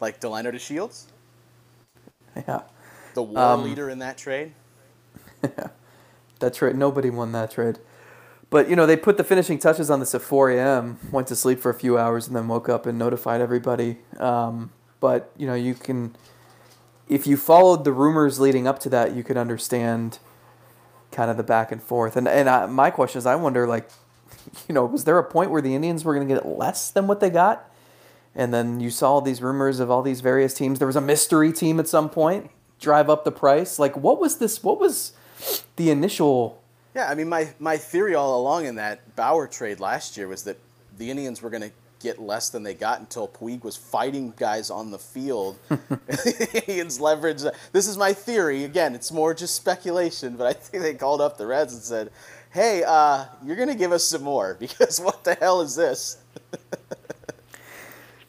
Like 0.00 0.20
Delino 0.20 0.52
DeShields. 0.52 1.06
Yeah 2.46 2.60
the 3.16 3.22
WAR 3.22 3.54
um, 3.54 3.64
leader 3.64 3.90
in 3.90 3.98
that 3.98 4.16
trade? 4.16 4.52
Yeah, 5.42 5.68
that 6.38 6.54
trade. 6.54 6.76
Nobody 6.76 7.10
won 7.10 7.32
that 7.32 7.50
trade. 7.50 7.80
But 8.50 8.68
you 8.70 8.76
know, 8.76 8.86
they 8.86 8.96
put 8.96 9.16
the 9.16 9.24
finishing 9.24 9.58
touches 9.58 9.90
on 9.90 10.00
this 10.00 10.14
at 10.14 10.22
4 10.22 10.50
a.m. 10.50 10.98
Went 11.10 11.26
to 11.28 11.36
sleep 11.36 11.58
for 11.58 11.70
a 11.70 11.74
few 11.74 11.98
hours 11.98 12.26
and 12.26 12.36
then 12.36 12.48
woke 12.48 12.68
up 12.68 12.86
and 12.86 12.98
notified 12.98 13.40
everybody. 13.40 13.98
Um, 14.18 14.72
but 15.00 15.30
you 15.36 15.46
know, 15.46 15.54
you 15.54 15.74
can, 15.74 16.16
if 17.08 17.26
you 17.26 17.36
followed 17.36 17.84
the 17.84 17.92
rumors 17.92 18.38
leading 18.38 18.66
up 18.66 18.78
to 18.80 18.88
that, 18.90 19.14
you 19.14 19.24
could 19.24 19.36
understand 19.36 20.18
kind 21.10 21.30
of 21.30 21.36
the 21.36 21.42
back 21.42 21.72
and 21.72 21.82
forth. 21.82 22.16
And 22.16 22.28
and 22.28 22.48
I, 22.48 22.66
my 22.66 22.90
question 22.90 23.18
is, 23.18 23.26
I 23.26 23.34
wonder, 23.34 23.66
like, 23.66 23.88
you 24.68 24.74
know, 24.74 24.84
was 24.84 25.04
there 25.04 25.18
a 25.18 25.24
point 25.24 25.50
where 25.50 25.62
the 25.62 25.74
Indians 25.74 26.04
were 26.04 26.14
going 26.14 26.26
to 26.26 26.34
get 26.34 26.46
less 26.46 26.90
than 26.90 27.06
what 27.06 27.20
they 27.20 27.30
got? 27.30 27.70
And 28.34 28.52
then 28.52 28.80
you 28.80 28.90
saw 28.90 29.20
these 29.20 29.40
rumors 29.40 29.80
of 29.80 29.90
all 29.90 30.02
these 30.02 30.20
various 30.20 30.52
teams. 30.52 30.78
There 30.78 30.86
was 30.86 30.96
a 30.96 31.00
mystery 31.00 31.52
team 31.52 31.80
at 31.80 31.88
some 31.88 32.10
point 32.10 32.50
drive 32.78 33.08
up 33.08 33.24
the 33.24 33.32
price? 33.32 33.78
Like, 33.78 33.96
what 33.96 34.20
was 34.20 34.38
this? 34.38 34.62
What 34.62 34.78
was 34.78 35.12
the 35.76 35.90
initial? 35.90 36.62
Yeah, 36.96 37.10
I 37.10 37.14
mean, 37.14 37.28
my 37.28 37.50
my 37.58 37.76
theory 37.76 38.14
all 38.14 38.40
along 38.40 38.64
in 38.64 38.76
that 38.76 39.14
Bauer 39.16 39.46
trade 39.46 39.80
last 39.80 40.16
year 40.16 40.28
was 40.28 40.44
that 40.44 40.56
the 40.96 41.10
Indians 41.10 41.42
were 41.42 41.50
going 41.50 41.64
to 41.64 41.70
get 42.00 42.18
less 42.18 42.48
than 42.48 42.62
they 42.62 42.72
got 42.72 43.00
until 43.00 43.28
Puig 43.28 43.64
was 43.64 43.76
fighting 43.76 44.32
guys 44.38 44.70
on 44.70 44.90
the 44.90 44.98
field. 44.98 45.58
Indians 46.54 46.98
leverage. 46.98 47.42
This 47.72 47.86
is 47.86 47.98
my 47.98 48.14
theory. 48.14 48.64
Again, 48.64 48.94
it's 48.94 49.12
more 49.12 49.34
just 49.34 49.56
speculation, 49.56 50.38
but 50.38 50.46
I 50.46 50.54
think 50.54 50.82
they 50.82 50.94
called 50.94 51.20
up 51.20 51.36
the 51.36 51.46
Reds 51.46 51.74
and 51.74 51.82
said, 51.82 52.10
"Hey, 52.50 52.82
uh, 52.82 53.26
you're 53.44 53.56
going 53.56 53.68
to 53.68 53.74
give 53.74 53.92
us 53.92 54.04
some 54.04 54.22
more 54.22 54.54
because 54.58 54.98
what 54.98 55.22
the 55.22 55.34
hell 55.34 55.60
is 55.60 55.76
this?" 55.76 56.16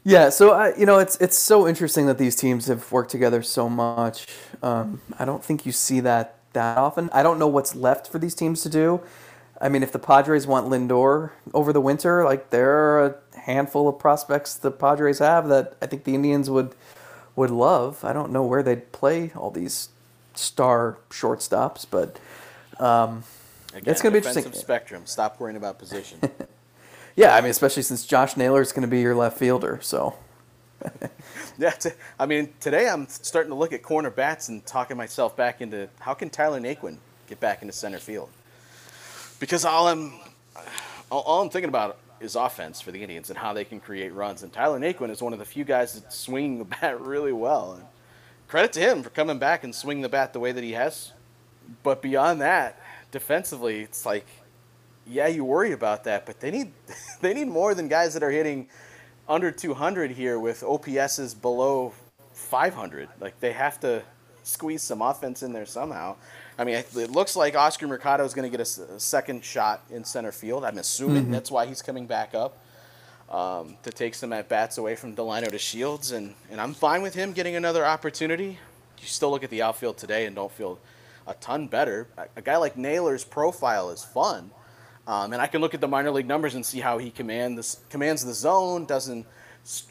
Yeah, 0.04 0.30
so 0.30 0.52
I, 0.52 0.74
you 0.74 0.86
know, 0.86 1.00
it's 1.00 1.18
it's 1.18 1.36
so 1.36 1.68
interesting 1.68 2.06
that 2.06 2.16
these 2.16 2.34
teams 2.34 2.66
have 2.68 2.90
worked 2.90 3.10
together 3.10 3.42
so 3.42 3.68
much. 3.68 4.26
Um, 4.62 5.02
I 5.18 5.26
don't 5.26 5.44
think 5.44 5.66
you 5.66 5.72
see 5.72 6.00
that 6.00 6.37
that 6.52 6.78
often. 6.78 7.10
I 7.12 7.22
don't 7.22 7.38
know 7.38 7.46
what's 7.46 7.74
left 7.74 8.08
for 8.08 8.18
these 8.18 8.34
teams 8.34 8.62
to 8.62 8.68
do. 8.68 9.00
I 9.60 9.68
mean, 9.68 9.82
if 9.82 9.90
the 9.90 9.98
Padres 9.98 10.46
want 10.46 10.68
Lindor 10.68 11.30
over 11.52 11.72
the 11.72 11.80
winter, 11.80 12.24
like 12.24 12.50
there 12.50 12.70
are 12.70 13.06
a 13.06 13.40
handful 13.40 13.88
of 13.88 13.98
prospects 13.98 14.54
the 14.54 14.70
Padres 14.70 15.18
have 15.18 15.48
that 15.48 15.74
I 15.82 15.86
think 15.86 16.04
the 16.04 16.14
Indians 16.14 16.48
would 16.48 16.74
would 17.34 17.50
love. 17.50 18.04
I 18.04 18.12
don't 18.12 18.32
know 18.32 18.44
where 18.44 18.62
they'd 18.62 18.92
play 18.92 19.32
all 19.36 19.50
these 19.50 19.88
star 20.34 20.98
shortstops, 21.10 21.86
but 21.88 22.18
um, 22.82 23.24
Again, 23.74 23.92
it's 23.92 24.02
going 24.02 24.14
to 24.14 24.20
be 24.20 24.26
interesting. 24.26 24.52
Spectrum. 24.52 25.02
Stop 25.06 25.38
worrying 25.40 25.56
about 25.56 25.78
position. 25.78 26.20
Yeah, 27.18 27.34
I 27.34 27.40
mean, 27.40 27.50
especially 27.50 27.82
since 27.82 28.06
Josh 28.06 28.36
Naylor 28.36 28.60
is 28.60 28.70
going 28.70 28.82
to 28.82 28.88
be 28.88 29.00
your 29.00 29.16
left 29.16 29.38
fielder, 29.38 29.80
so. 29.82 30.14
yeah, 31.58 31.70
t- 31.70 31.90
I 32.18 32.26
mean, 32.26 32.52
today 32.60 32.88
I'm 32.88 33.08
starting 33.08 33.50
to 33.50 33.56
look 33.56 33.72
at 33.72 33.82
corner 33.82 34.10
bats 34.10 34.48
and 34.48 34.64
talking 34.64 34.96
myself 34.96 35.36
back 35.36 35.60
into 35.60 35.88
how 36.00 36.14
can 36.14 36.30
Tyler 36.30 36.60
Naquin 36.60 36.98
get 37.26 37.40
back 37.40 37.62
into 37.62 37.72
center 37.72 37.98
field? 37.98 38.28
Because 39.40 39.64
all 39.64 39.88
I'm, 39.88 40.12
all, 41.10 41.22
all 41.22 41.42
I'm 41.42 41.50
thinking 41.50 41.68
about 41.68 41.98
is 42.20 42.36
offense 42.36 42.80
for 42.80 42.90
the 42.90 43.00
Indians 43.00 43.30
and 43.30 43.38
how 43.38 43.52
they 43.52 43.64
can 43.64 43.80
create 43.80 44.12
runs. 44.12 44.42
And 44.42 44.52
Tyler 44.52 44.78
Naquin 44.78 45.10
is 45.10 45.22
one 45.22 45.32
of 45.32 45.38
the 45.38 45.44
few 45.44 45.64
guys 45.64 45.94
that's 45.94 46.16
swinging 46.16 46.58
the 46.58 46.64
bat 46.80 47.00
really 47.00 47.32
well. 47.32 47.74
And 47.74 47.84
credit 48.48 48.72
to 48.74 48.80
him 48.80 49.02
for 49.02 49.10
coming 49.10 49.38
back 49.38 49.64
and 49.64 49.74
swinging 49.74 50.02
the 50.02 50.08
bat 50.08 50.32
the 50.32 50.40
way 50.40 50.52
that 50.52 50.64
he 50.64 50.72
has. 50.72 51.12
But 51.82 52.02
beyond 52.02 52.40
that, 52.40 52.80
defensively, 53.10 53.80
it's 53.80 54.06
like 54.06 54.26
yeah, 55.08 55.26
you 55.26 55.44
worry 55.44 55.72
about 55.72 56.04
that, 56.04 56.26
but 56.26 56.40
they 56.40 56.50
need 56.50 56.72
they 57.20 57.34
need 57.34 57.48
more 57.48 57.74
than 57.74 57.88
guys 57.88 58.14
that 58.14 58.22
are 58.22 58.30
hitting 58.30 58.68
under 59.28 59.50
200 59.50 60.12
here 60.12 60.38
with 60.38 60.62
OPSs 60.62 61.40
below 61.40 61.92
500. 62.32 63.08
Like 63.20 63.38
they 63.40 63.52
have 63.52 63.78
to 63.80 64.02
squeeze 64.42 64.82
some 64.82 65.02
offense 65.02 65.42
in 65.42 65.52
there 65.52 65.66
somehow. 65.66 66.16
I 66.58 66.64
mean, 66.64 66.76
it 66.76 67.10
looks 67.10 67.36
like 67.36 67.54
Oscar 67.54 67.86
Mercado 67.86 68.24
is 68.24 68.34
going 68.34 68.50
to 68.50 68.56
get 68.56 68.66
a, 68.66 68.94
a, 68.94 69.00
second 69.00 69.44
shot 69.44 69.84
in 69.90 70.02
center 70.04 70.32
field. 70.32 70.64
I'm 70.64 70.78
assuming 70.78 71.24
mm-hmm. 71.24 71.32
that's 71.32 71.50
why 71.50 71.66
he's 71.66 71.82
coming 71.82 72.06
back 72.06 72.34
up 72.34 72.58
um, 73.30 73.76
to 73.82 73.90
take 73.90 74.14
some 74.14 74.32
at 74.32 74.48
bats 74.48 74.78
away 74.78 74.96
from 74.96 75.14
Delino 75.14 75.50
DeShields, 75.50 76.12
and, 76.12 76.34
and 76.50 76.60
I'm 76.60 76.74
fine 76.74 77.02
with 77.02 77.14
him 77.14 77.32
getting 77.32 77.54
another 77.54 77.84
opportunity. 77.84 78.58
You 78.98 79.06
still 79.06 79.30
look 79.30 79.44
at 79.44 79.50
the 79.50 79.62
outfield 79.62 79.98
today 79.98 80.26
and 80.26 80.34
don't 80.34 80.50
feel 80.50 80.80
a 81.26 81.34
ton 81.34 81.68
better. 81.68 82.08
A, 82.16 82.26
a 82.36 82.42
guy 82.42 82.56
like 82.56 82.76
Naylor's 82.76 83.24
profile 83.24 83.90
is 83.90 84.02
fun, 84.02 84.50
um, 85.08 85.32
and 85.32 85.40
I 85.40 85.46
can 85.46 85.62
look 85.62 85.72
at 85.72 85.80
the 85.80 85.88
minor 85.88 86.10
league 86.10 86.26
numbers 86.26 86.54
and 86.54 86.64
see 86.64 86.80
how 86.80 86.98
he 86.98 87.10
command 87.10 87.54
commands 87.54 87.80
commands 87.88 88.24
the 88.24 88.34
zone, 88.34 88.84
doesn't 88.84 89.26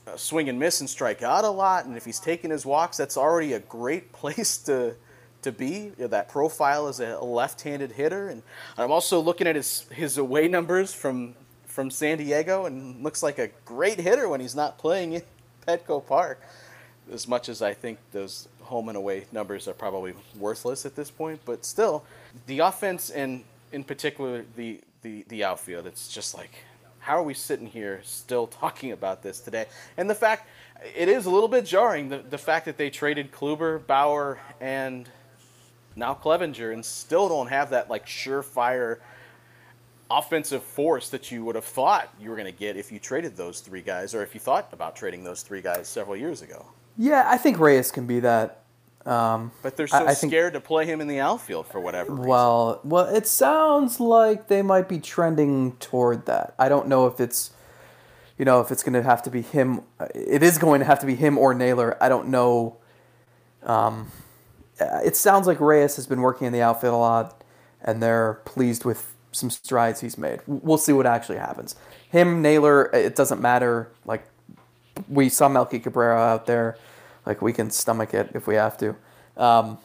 uh, 0.05 0.15
swing 0.15 0.47
and 0.47 0.59
miss 0.59 0.79
and 0.79 0.87
strike 0.87 1.23
out 1.23 1.43
a 1.43 1.49
lot, 1.49 1.85
and 1.85 1.97
if 1.97 2.05
he's 2.05 2.19
taking 2.19 2.51
his 2.51 2.67
walks, 2.67 2.97
that's 2.97 3.17
already 3.17 3.53
a 3.53 3.59
great 3.59 4.13
place 4.13 4.59
to 4.59 4.95
to 5.41 5.51
be. 5.51 5.69
You 5.69 5.93
know, 5.97 6.07
that 6.07 6.29
profile 6.29 6.87
as 6.87 6.99
a 6.99 7.19
left-handed 7.19 7.93
hitter, 7.93 8.29
and 8.29 8.43
I'm 8.77 8.91
also 8.91 9.19
looking 9.19 9.47
at 9.47 9.55
his 9.55 9.87
his 9.91 10.19
away 10.19 10.47
numbers 10.47 10.93
from 10.93 11.33
from 11.65 11.89
San 11.89 12.19
Diego, 12.19 12.65
and 12.65 13.03
looks 13.03 13.23
like 13.23 13.39
a 13.39 13.47
great 13.65 13.99
hitter 13.99 14.29
when 14.29 14.39
he's 14.39 14.55
not 14.55 14.77
playing 14.77 15.13
in 15.13 15.23
Petco 15.67 16.05
Park. 16.05 16.41
As 17.11 17.27
much 17.27 17.49
as 17.49 17.63
I 17.63 17.73
think 17.73 17.97
those 18.11 18.47
home 18.61 18.87
and 18.89 18.97
away 18.97 19.25
numbers 19.31 19.67
are 19.67 19.73
probably 19.73 20.13
worthless 20.37 20.85
at 20.85 20.95
this 20.95 21.09
point, 21.09 21.39
but 21.43 21.65
still, 21.65 22.03
the 22.45 22.59
offense 22.59 23.09
and 23.09 23.43
in 23.71 23.83
particular 23.83 24.45
the 24.55 24.79
the 25.07 25.25
the 25.29 25.43
outfield, 25.43 25.87
it's 25.87 26.07
just 26.07 26.35
like 26.35 26.51
how 26.99 27.17
are 27.17 27.23
we 27.23 27.33
sitting 27.33 27.67
here 27.67 28.01
still 28.03 28.47
talking 28.61 28.91
about 28.91 29.23
this 29.23 29.39
today? 29.39 29.65
And 29.97 30.09
the 30.09 30.15
fact 30.15 30.47
it 30.95 31.07
is 31.07 31.25
a 31.25 31.29
little 31.29 31.47
bit 31.47 31.65
jarring 31.65 32.09
the, 32.09 32.19
the 32.19 32.37
fact 32.37 32.65
that 32.65 32.77
they 32.77 32.89
traded 32.89 33.31
Kluber, 33.31 33.85
Bauer, 33.85 34.39
and 34.61 35.09
now 35.95 36.13
Clevinger 36.13 36.73
and 36.73 36.85
still 36.85 37.29
don't 37.29 37.47
have 37.47 37.71
that 37.71 37.89
like 37.89 38.05
surefire 38.05 38.99
offensive 40.09 40.63
force 40.63 41.09
that 41.09 41.31
you 41.31 41.43
would 41.43 41.55
have 41.55 41.65
thought 41.65 42.13
you 42.19 42.29
were 42.29 42.35
going 42.35 42.45
to 42.45 42.57
get 42.57 42.77
if 42.77 42.91
you 42.91 42.99
traded 42.99 43.35
those 43.35 43.59
three 43.59 43.81
guys 43.81 44.13
or 44.15 44.23
if 44.23 44.33
you 44.33 44.39
thought 44.39 44.69
about 44.71 44.95
trading 44.95 45.23
those 45.23 45.41
three 45.41 45.61
guys 45.61 45.87
several 45.87 46.15
years 46.15 46.41
ago. 46.41 46.65
Yeah, 46.97 47.25
I 47.27 47.37
think 47.37 47.59
Reyes 47.59 47.91
can 47.91 48.05
be 48.05 48.19
that. 48.21 48.63
Um, 49.07 49.51
but 49.61 49.77
they're 49.77 49.87
so 49.87 50.05
I, 50.05 50.09
I 50.09 50.13
scared 50.13 50.51
think, 50.51 50.63
to 50.63 50.67
play 50.67 50.85
him 50.85 50.99
in 50.99 51.07
the 51.07 51.21
outfield 51.21 51.67
for 51.67 51.79
whatever 51.79 52.11
reason. 52.11 52.27
Well, 52.27 52.81
well, 52.83 53.05
it 53.05 53.25
sounds 53.25 54.01
like 54.01 54.49
they 54.49 54.61
might 54.61 54.89
be 54.89 54.99
trending 54.99 55.77
toward 55.77 56.25
that. 56.25 56.53
I 56.59 56.67
don't 56.67 56.89
know 56.89 57.07
if 57.07 57.21
it's, 57.21 57.51
you 58.37 58.43
know, 58.43 58.59
if 58.59 58.69
it's 58.69 58.83
going 58.83 58.95
to 58.95 59.03
have 59.03 59.23
to 59.23 59.29
be 59.29 59.41
him. 59.41 59.83
It 60.13 60.43
is 60.43 60.57
going 60.57 60.81
to 60.81 60.85
have 60.85 60.99
to 60.99 61.05
be 61.05 61.15
him 61.15 61.37
or 61.37 61.53
Naylor. 61.53 61.97
I 62.03 62.09
don't 62.09 62.27
know. 62.27 62.77
Um, 63.63 64.11
it 64.79 65.15
sounds 65.15 65.47
like 65.47 65.61
Reyes 65.61 65.95
has 65.95 66.05
been 66.05 66.21
working 66.21 66.45
in 66.45 66.51
the 66.51 66.61
outfield 66.61 66.93
a 66.93 66.97
lot, 66.97 67.43
and 67.81 68.03
they're 68.03 68.41
pleased 68.43 68.83
with 68.83 69.15
some 69.31 69.49
strides 69.49 70.01
he's 70.01 70.17
made. 70.17 70.41
We'll 70.47 70.77
see 70.77 70.91
what 70.91 71.05
actually 71.05 71.37
happens. 71.37 71.75
Him, 72.09 72.41
Naylor, 72.41 72.85
it 72.93 73.15
doesn't 73.15 73.41
matter. 73.41 73.89
Like 74.05 74.27
we 75.07 75.29
saw 75.29 75.47
Melky 75.47 75.79
Cabrera 75.79 76.19
out 76.19 76.45
there, 76.45 76.77
like 77.27 77.41
we 77.41 77.53
can 77.53 77.69
stomach 77.69 78.13
it 78.13 78.31
if 78.33 78.47
we 78.47 78.55
have 78.55 78.77
to. 78.77 78.95
Um, 79.35 79.77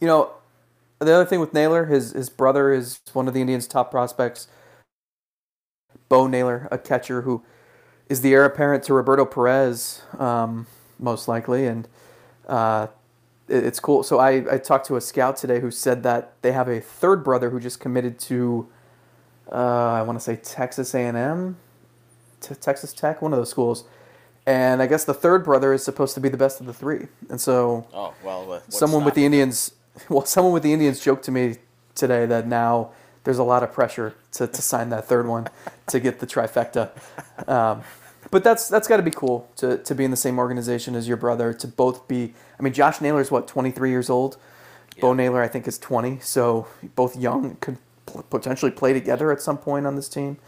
you 0.00 0.06
know, 0.06 0.32
the 1.00 1.12
other 1.12 1.24
thing 1.24 1.40
with 1.40 1.54
Naylor, 1.54 1.86
his 1.86 2.12
his 2.12 2.28
brother 2.28 2.72
is 2.72 3.00
one 3.12 3.26
of 3.26 3.34
the 3.34 3.40
Indians' 3.40 3.66
top 3.66 3.90
prospects. 3.90 4.46
Bo 6.08 6.26
Naylor, 6.26 6.68
a 6.70 6.76
catcher 6.78 7.22
who 7.22 7.42
is 8.08 8.20
the 8.20 8.34
heir 8.34 8.44
apparent 8.44 8.84
to 8.84 8.94
Roberto 8.94 9.24
Perez, 9.24 10.02
um, 10.18 10.66
most 10.98 11.26
likely, 11.26 11.66
and 11.66 11.88
uh, 12.46 12.88
it's 13.48 13.80
cool. 13.80 14.02
So 14.02 14.18
I, 14.18 14.54
I 14.54 14.58
talked 14.58 14.86
to 14.88 14.96
a 14.96 15.00
scout 15.00 15.38
today 15.38 15.60
who 15.60 15.70
said 15.70 16.02
that 16.02 16.34
they 16.42 16.52
have 16.52 16.68
a 16.68 16.80
third 16.80 17.24
brother 17.24 17.48
who 17.48 17.58
just 17.58 17.80
committed 17.80 18.18
to, 18.20 18.68
uh, 19.50 19.92
I 19.92 20.02
want 20.02 20.18
to 20.18 20.24
say 20.24 20.36
Texas 20.36 20.94
A&M, 20.94 21.56
T- 22.42 22.54
Texas 22.56 22.92
Tech, 22.92 23.22
one 23.22 23.32
of 23.32 23.38
those 23.38 23.50
schools. 23.50 23.84
And 24.46 24.82
I 24.82 24.86
guess 24.86 25.04
the 25.04 25.14
third 25.14 25.44
brother 25.44 25.72
is 25.72 25.84
supposed 25.84 26.14
to 26.14 26.20
be 26.20 26.28
the 26.28 26.36
best 26.36 26.60
of 26.60 26.66
the 26.66 26.72
three. 26.72 27.06
And 27.28 27.40
so, 27.40 27.86
oh 27.92 28.14
well, 28.24 28.52
uh, 28.52 28.60
someone 28.68 29.04
with 29.04 29.14
the 29.14 29.24
Indians, 29.24 29.72
well, 30.08 30.24
someone 30.24 30.52
with 30.52 30.62
the 30.62 30.72
Indians 30.72 31.00
joked 31.00 31.24
to 31.26 31.30
me 31.30 31.56
today 31.94 32.26
that 32.26 32.46
now 32.46 32.90
there's 33.24 33.38
a 33.38 33.44
lot 33.44 33.62
of 33.62 33.72
pressure 33.72 34.14
to, 34.32 34.46
to 34.46 34.62
sign 34.62 34.88
that 34.90 35.06
third 35.06 35.26
one 35.26 35.48
to 35.86 36.00
get 36.00 36.18
the 36.18 36.26
trifecta. 36.26 36.90
Um, 37.48 37.82
but 38.30 38.42
that's 38.42 38.68
that's 38.68 38.88
got 38.88 38.96
to 38.96 39.02
be 39.02 39.10
cool 39.10 39.48
to, 39.56 39.78
to 39.78 39.94
be 39.94 40.04
in 40.04 40.10
the 40.10 40.16
same 40.16 40.38
organization 40.38 40.94
as 40.94 41.06
your 41.06 41.16
brother 41.16 41.52
to 41.54 41.68
both 41.68 42.08
be. 42.08 42.34
I 42.58 42.62
mean, 42.62 42.72
Josh 42.72 43.00
Naylor's 43.00 43.30
what 43.30 43.46
23 43.46 43.90
years 43.90 44.10
old. 44.10 44.36
Yeah. 44.96 45.02
Bo 45.02 45.12
Naylor, 45.14 45.42
I 45.42 45.48
think, 45.48 45.66
is 45.68 45.78
20. 45.78 46.18
So 46.20 46.66
both 46.94 47.16
young 47.16 47.56
could 47.60 47.78
potentially 48.30 48.70
play 48.70 48.92
together 48.92 49.32
at 49.32 49.40
some 49.40 49.58
point 49.58 49.86
on 49.86 49.96
this 49.96 50.08
team. 50.08 50.38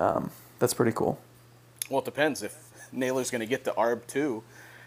Um, 0.00 0.30
that's 0.58 0.74
pretty 0.74 0.92
cool. 0.92 1.18
Well, 1.88 2.00
it 2.00 2.04
depends. 2.04 2.42
If 2.42 2.61
Naylor's 2.92 3.30
going 3.30 3.40
to 3.40 3.46
get 3.46 3.64
the 3.64 3.72
ARB 3.72 4.06
too, 4.06 4.42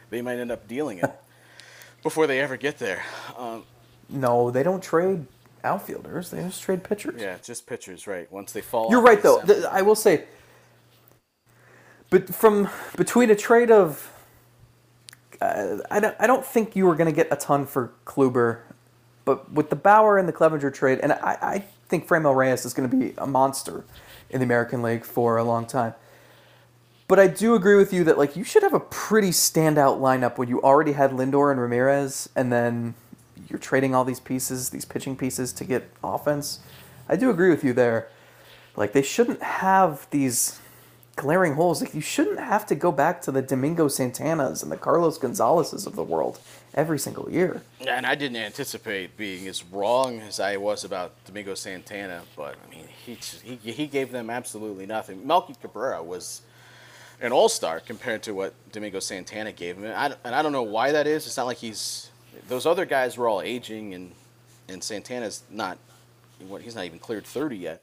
they 0.09 0.21
might 0.21 0.37
end 0.37 0.51
up 0.51 0.67
dealing 0.67 0.99
it 0.99 1.11
before 2.03 2.27
they 2.27 2.39
ever 2.39 2.57
get 2.57 2.77
there. 2.77 3.03
Um, 3.37 3.63
no, 4.09 4.51
they 4.51 4.63
don't 4.63 4.83
trade 4.83 5.25
outfielders. 5.63 6.29
They 6.29 6.41
just 6.43 6.61
trade 6.61 6.83
pitchers. 6.83 7.19
Yeah, 7.19 7.37
just 7.43 7.65
pitchers, 7.65 8.05
right? 8.05 8.31
Once 8.31 8.51
they 8.51 8.61
fall. 8.61 8.91
You're 8.91 9.01
right, 9.01 9.21
though. 9.21 9.41
I 9.71 9.81
will 9.81 9.95
say 9.95 10.25
but 12.09 12.33
from 12.33 12.69
between 12.95 13.29
a 13.29 13.35
trade 13.35 13.71
of, 13.71 14.11
uh, 15.41 15.77
I 15.91 15.99
don't 15.99 16.15
I 16.19 16.27
don't 16.27 16.45
think 16.45 16.75
you 16.75 16.85
were 16.85 16.95
going 16.95 17.09
to 17.09 17.15
get 17.15 17.27
a 17.31 17.35
ton 17.35 17.65
for 17.65 17.91
Kluber, 18.05 18.59
but 19.25 19.51
with 19.51 19.69
the 19.69 19.75
Bauer 19.75 20.17
and 20.17 20.27
the 20.27 20.33
Clevinger 20.33 20.73
trade, 20.73 20.99
and 21.01 21.13
I, 21.13 21.37
I 21.41 21.65
think 21.87 22.07
Franmil 22.07 22.35
Reyes 22.35 22.65
is 22.65 22.73
going 22.73 22.89
to 22.89 22.95
be 22.95 23.13
a 23.17 23.27
monster 23.27 23.83
in 24.29 24.39
the 24.39 24.45
American 24.45 24.81
League 24.81 25.03
for 25.03 25.37
a 25.37 25.43
long 25.43 25.65
time. 25.65 25.93
But 27.07 27.19
I 27.19 27.27
do 27.27 27.53
agree 27.53 27.75
with 27.75 27.93
you 27.93 28.03
that 28.05 28.17
like 28.17 28.35
you 28.35 28.43
should 28.43 28.63
have 28.63 28.73
a 28.73 28.79
pretty 28.79 29.29
standout 29.29 29.99
lineup 29.99 30.37
when 30.37 30.49
you 30.49 30.61
already 30.61 30.93
had 30.93 31.11
Lindor 31.11 31.51
and 31.51 31.61
Ramirez, 31.61 32.29
and 32.35 32.51
then 32.51 32.95
you're 33.47 33.59
trading 33.59 33.93
all 33.93 34.03
these 34.03 34.19
pieces, 34.19 34.69
these 34.69 34.85
pitching 34.85 35.15
pieces 35.15 35.53
to 35.53 35.63
get 35.63 35.89
offense. 36.03 36.59
I 37.07 37.15
do 37.15 37.29
agree 37.29 37.49
with 37.49 37.63
you 37.63 37.73
there. 37.73 38.07
Like 38.75 38.93
they 38.93 39.03
shouldn't 39.03 39.41
have 39.43 40.07
these 40.09 40.59
glaring 41.15 41.53
holes. 41.53 41.81
Like 41.81 41.93
you 41.93 42.01
shouldn't 42.01 42.39
have 42.39 42.65
to 42.67 42.75
go 42.75 42.91
back 42.91 43.21
to 43.23 43.31
the 43.31 43.41
Domingo 43.41 43.87
Santanas 43.87 44.63
and 44.63 44.71
the 44.71 44.77
Carlos 44.77 45.17
Gonzalez's 45.17 45.85
of 45.85 45.95
the 45.95 46.03
world 46.03 46.39
every 46.73 46.99
single 46.99 47.29
year. 47.29 47.61
And 47.87 48.05
I 48.05 48.15
didn't 48.15 48.37
anticipate 48.37 49.15
being 49.15 49.47
as 49.47 49.63
wrong 49.63 50.19
as 50.19 50.39
I 50.39 50.57
was 50.57 50.83
about 50.83 51.13
Domingo 51.25 51.53
Santana, 51.53 52.23
but 52.35 52.55
I 52.65 52.69
mean, 52.75 52.87
he 52.87 53.13
he, 53.43 53.71
he 53.71 53.87
gave 53.87 54.11
them 54.11 54.29
absolutely 54.29 54.87
nothing. 54.87 55.25
Melky 55.25 55.53
Cabrera 55.61 56.03
was 56.03 56.41
an 57.21 57.31
all-star 57.31 57.79
compared 57.79 58.23
to 58.23 58.33
what 58.33 58.53
Domingo 58.71 58.99
Santana 58.99 59.51
gave 59.51 59.77
him, 59.77 59.85
and 59.85 59.93
I, 59.93 60.15
and 60.23 60.35
I 60.35 60.41
don't 60.41 60.51
know 60.51 60.63
why 60.63 60.91
that 60.91 61.07
is. 61.07 61.25
It's 61.25 61.37
not 61.37 61.45
like 61.45 61.57
he's 61.57 62.09
those 62.47 62.65
other 62.65 62.85
guys 62.85 63.17
were 63.17 63.27
all 63.27 63.41
aging, 63.41 63.93
and 63.93 64.11
and 64.67 64.83
Santana's 64.83 65.43
not. 65.49 65.77
He's 66.61 66.75
not 66.75 66.83
even 66.85 66.99
cleared 66.99 67.25
30 67.25 67.55
yet. 67.55 67.81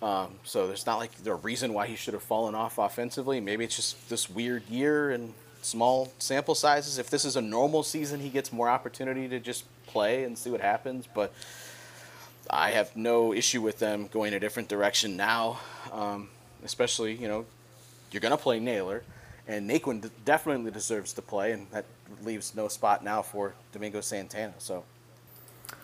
Um, 0.00 0.34
so 0.42 0.66
there's 0.66 0.86
not 0.86 0.96
like 0.96 1.10
a 1.26 1.34
reason 1.34 1.74
why 1.74 1.86
he 1.86 1.96
should 1.96 2.14
have 2.14 2.22
fallen 2.22 2.54
off 2.54 2.78
offensively. 2.78 3.40
Maybe 3.40 3.64
it's 3.64 3.76
just 3.76 4.08
this 4.08 4.28
weird 4.28 4.66
year 4.68 5.10
and 5.10 5.34
small 5.62 6.12
sample 6.18 6.54
sizes. 6.54 6.98
If 6.98 7.10
this 7.10 7.24
is 7.24 7.36
a 7.36 7.42
normal 7.42 7.82
season, 7.82 8.20
he 8.20 8.28
gets 8.28 8.52
more 8.52 8.68
opportunity 8.68 9.28
to 9.28 9.38
just 9.40 9.64
play 9.86 10.24
and 10.24 10.36
see 10.36 10.50
what 10.50 10.60
happens. 10.60 11.06
But 11.12 11.32
I 12.50 12.70
have 12.70 12.94
no 12.96 13.32
issue 13.32 13.62
with 13.62 13.78
them 13.78 14.08
going 14.12 14.34
a 14.34 14.40
different 14.40 14.68
direction 14.68 15.16
now, 15.16 15.60
um, 15.92 16.28
especially, 16.64 17.14
you 17.14 17.28
know, 17.28 17.46
you're 18.14 18.20
going 18.20 18.30
to 18.30 18.38
play 18.38 18.60
Naylor, 18.60 19.02
and 19.48 19.68
Naquin 19.68 20.08
definitely 20.24 20.70
deserves 20.70 21.12
to 21.14 21.22
play, 21.22 21.52
and 21.52 21.66
that 21.72 21.84
leaves 22.22 22.54
no 22.54 22.68
spot 22.68 23.04
now 23.04 23.20
for 23.20 23.54
Domingo 23.72 24.00
Santana. 24.00 24.54
So. 24.58 24.84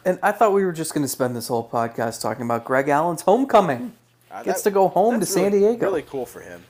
And 0.05 0.19
I 0.23 0.33
thought 0.33 0.53
we 0.53 0.65
were 0.65 0.73
just 0.73 0.95
going 0.95 1.03
to 1.03 1.09
spend 1.09 1.35
this 1.35 1.49
whole 1.49 1.69
podcast 1.69 2.23
talking 2.23 2.45
about 2.45 2.65
Greg 2.65 2.89
Allen's 2.89 3.23
homecoming. 3.23 3.93
Uh, 4.31 4.45
Gets 4.45 4.63
that, 4.63 4.71
to 4.71 4.75
go 4.75 4.89
home 4.89 5.19
to 5.19 5.27
San 5.27 5.53
really, 5.53 5.59
Diego. 5.59 5.87
Really 5.87 6.03
cool 6.03 6.25
for 6.25 6.41
him. 6.41 6.63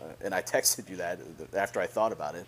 Uh, 0.00 0.04
and 0.24 0.34
I 0.34 0.40
texted 0.54 0.88
you 0.88 0.96
that 0.96 1.18
after 1.54 1.80
I 1.80 1.86
thought 1.86 2.12
about 2.12 2.36
it. 2.36 2.46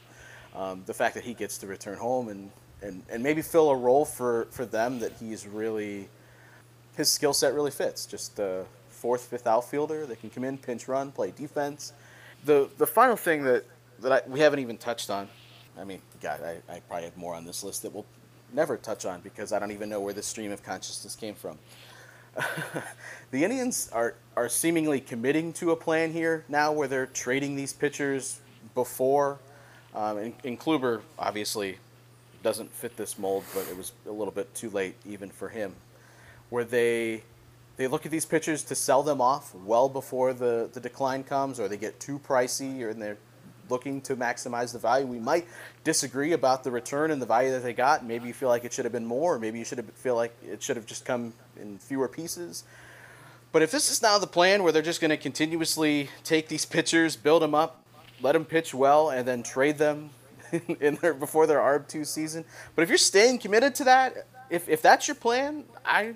Um, 0.55 0.83
the 0.87 0.95
fact 0.95 1.15
that 1.15 1.25
he 1.25 1.35
gets 1.35 1.59
to 1.59 1.67
return 1.67 1.99
home 1.99 2.29
and, 2.29 2.51
and, 2.83 3.03
and 3.11 3.23
maybe 3.23 3.43
fill 3.43 3.71
a 3.71 3.77
role 3.77 4.05
for, 4.05 4.47
for 4.51 4.65
them 4.65 5.01
that 5.01 5.13
he's 5.21 5.47
really, 5.47 6.09
his 6.97 7.11
skill 7.11 7.33
set 7.33 7.53
really 7.53 7.71
fits. 7.71 8.07
Just 8.07 8.39
a 8.39 8.65
fourth, 8.89 9.27
fifth 9.27 9.47
outfielder 9.47 10.07
that 10.07 10.21
can 10.21 10.31
come 10.31 10.45
in, 10.45 10.57
pinch 10.57 10.89
run, 10.89 11.13
play 11.13 11.33
defense. 11.33 11.93
The, 12.45 12.69
the 12.79 12.87
final 12.87 13.17
thing 13.17 13.45
that, 13.45 13.65
that 14.01 14.13
I, 14.13 14.29
we 14.29 14.41
haven't 14.41 14.61
even 14.61 14.79
touched 14.79 15.11
on, 15.11 15.29
I 15.79 15.85
mean, 15.85 16.01
God, 16.21 16.41
I, 16.43 16.73
I 16.73 16.81
probably 16.81 17.05
have 17.05 17.17
more 17.17 17.35
on 17.35 17.45
this 17.45 17.63
list 17.63 17.83
that 17.83 17.93
we'll 17.93 18.07
never 18.53 18.77
touch 18.77 19.05
on 19.05 19.21
because 19.21 19.53
I 19.53 19.59
don't 19.59 19.73
even 19.73 19.89
know 19.89 20.01
where 20.01 20.15
this 20.15 20.27
stream 20.27 20.53
of 20.53 20.63
consciousness 20.63 21.15
came 21.15 21.35
from. 21.35 21.59
the 23.31 23.45
Indians 23.45 23.91
are 23.93 24.15
are 24.37 24.49
seemingly 24.49 25.01
committing 25.01 25.53
to 25.55 25.73
a 25.73 25.77
plan 25.77 26.13
here 26.13 26.45
now, 26.49 26.73
where 26.73 26.87
they're 26.87 27.07
trading 27.07 27.57
these 27.57 27.73
pitchers 27.73 28.41
before. 28.75 29.39
Um, 29.95 30.19
and, 30.19 30.35
and 30.45 30.61
Kluber 30.61 31.01
obviously 31.19 31.79
doesn't 32.43 32.73
fit 32.73 32.97
this 32.97 33.19
mold, 33.19 33.45
but 33.55 33.67
it 33.69 33.77
was 33.77 33.93
a 34.07 34.13
little 34.13 34.33
bit 34.33 34.55
too 34.55 34.71
late 34.71 34.95
even 35.05 35.31
for 35.31 35.49
him. 35.49 35.75
Where 36.51 36.65
they 36.65 37.25
they 37.79 37.87
look 37.87 38.05
at 38.05 38.13
these 38.13 38.27
pitchers 38.27 38.63
to 38.65 38.75
sell 38.75 39.03
them 39.03 39.21
off 39.21 39.55
well 39.55 39.89
before 39.89 40.35
the, 40.35 40.69
the 40.73 40.81
decline 40.81 41.25
comes, 41.25 41.59
or 41.59 41.69
they 41.69 41.77
get 41.77 41.99
too 42.01 42.19
pricey, 42.19 42.83
or 42.83 42.93
they're 42.93 43.17
looking 43.71 44.01
to 44.01 44.17
maximize 44.17 44.73
the 44.73 44.81
value. 44.81 45.07
We 45.07 45.21
might 45.21 45.47
disagree 45.85 46.33
about 46.33 46.65
the 46.65 46.73
return 46.73 47.13
and 47.13 47.23
the 47.23 47.27
value 47.27 47.53
that 47.53 47.63
they 47.63 47.73
got. 47.73 48.05
Maybe 48.05 48.27
you 48.27 48.35
feel 48.35 48.49
like 48.49 48.65
it 48.65 48.73
should 48.73 48.85
have 48.85 48.93
been 48.93 49.07
more, 49.07 49.37
or 49.37 49.39
maybe 49.39 49.61
you 49.61 49.65
should 49.65 49.79
have 49.79 49.89
feel 49.93 50.17
like 50.17 50.35
it 50.45 50.61
should 50.61 50.77
have 50.77 50.87
just 50.87 51.05
come 51.05 51.33
in 51.61 51.79
fewer 51.79 52.09
pieces. 52.09 52.65
But 53.53 53.63
if 53.63 53.71
this 53.71 53.91
is 53.91 54.03
now 54.03 54.19
the 54.19 54.27
plan 54.27 54.65
where 54.65 54.73
they're 54.73 54.83
just 54.83 55.01
going 55.01 55.11
to 55.11 55.17
continuously 55.17 56.11
take 56.25 56.49
these 56.49 56.67
pitchers, 56.67 57.17
build 57.17 57.43
them 57.43 57.55
up, 57.55 57.85
let 58.21 58.33
them 58.33 58.45
pitch 58.45 58.75
well, 58.75 59.11
and 59.11 59.27
then 59.27 59.45
trade 59.45 59.79
them 59.79 60.11
in 60.81 60.97
their 60.97 61.15
before 61.15 61.47
their 61.47 61.59
ARB 61.59 61.87
two 61.87 62.05
season. 62.05 62.45
But 62.75 62.83
if 62.83 62.89
you're 62.89 62.99
staying 62.99 63.39
committed 63.39 63.77
to 63.77 63.85
that, 63.85 64.27
if 64.51 64.69
if 64.69 64.83
that's 64.83 65.07
your 65.07 65.15
plan, 65.15 65.63
I 65.85 66.15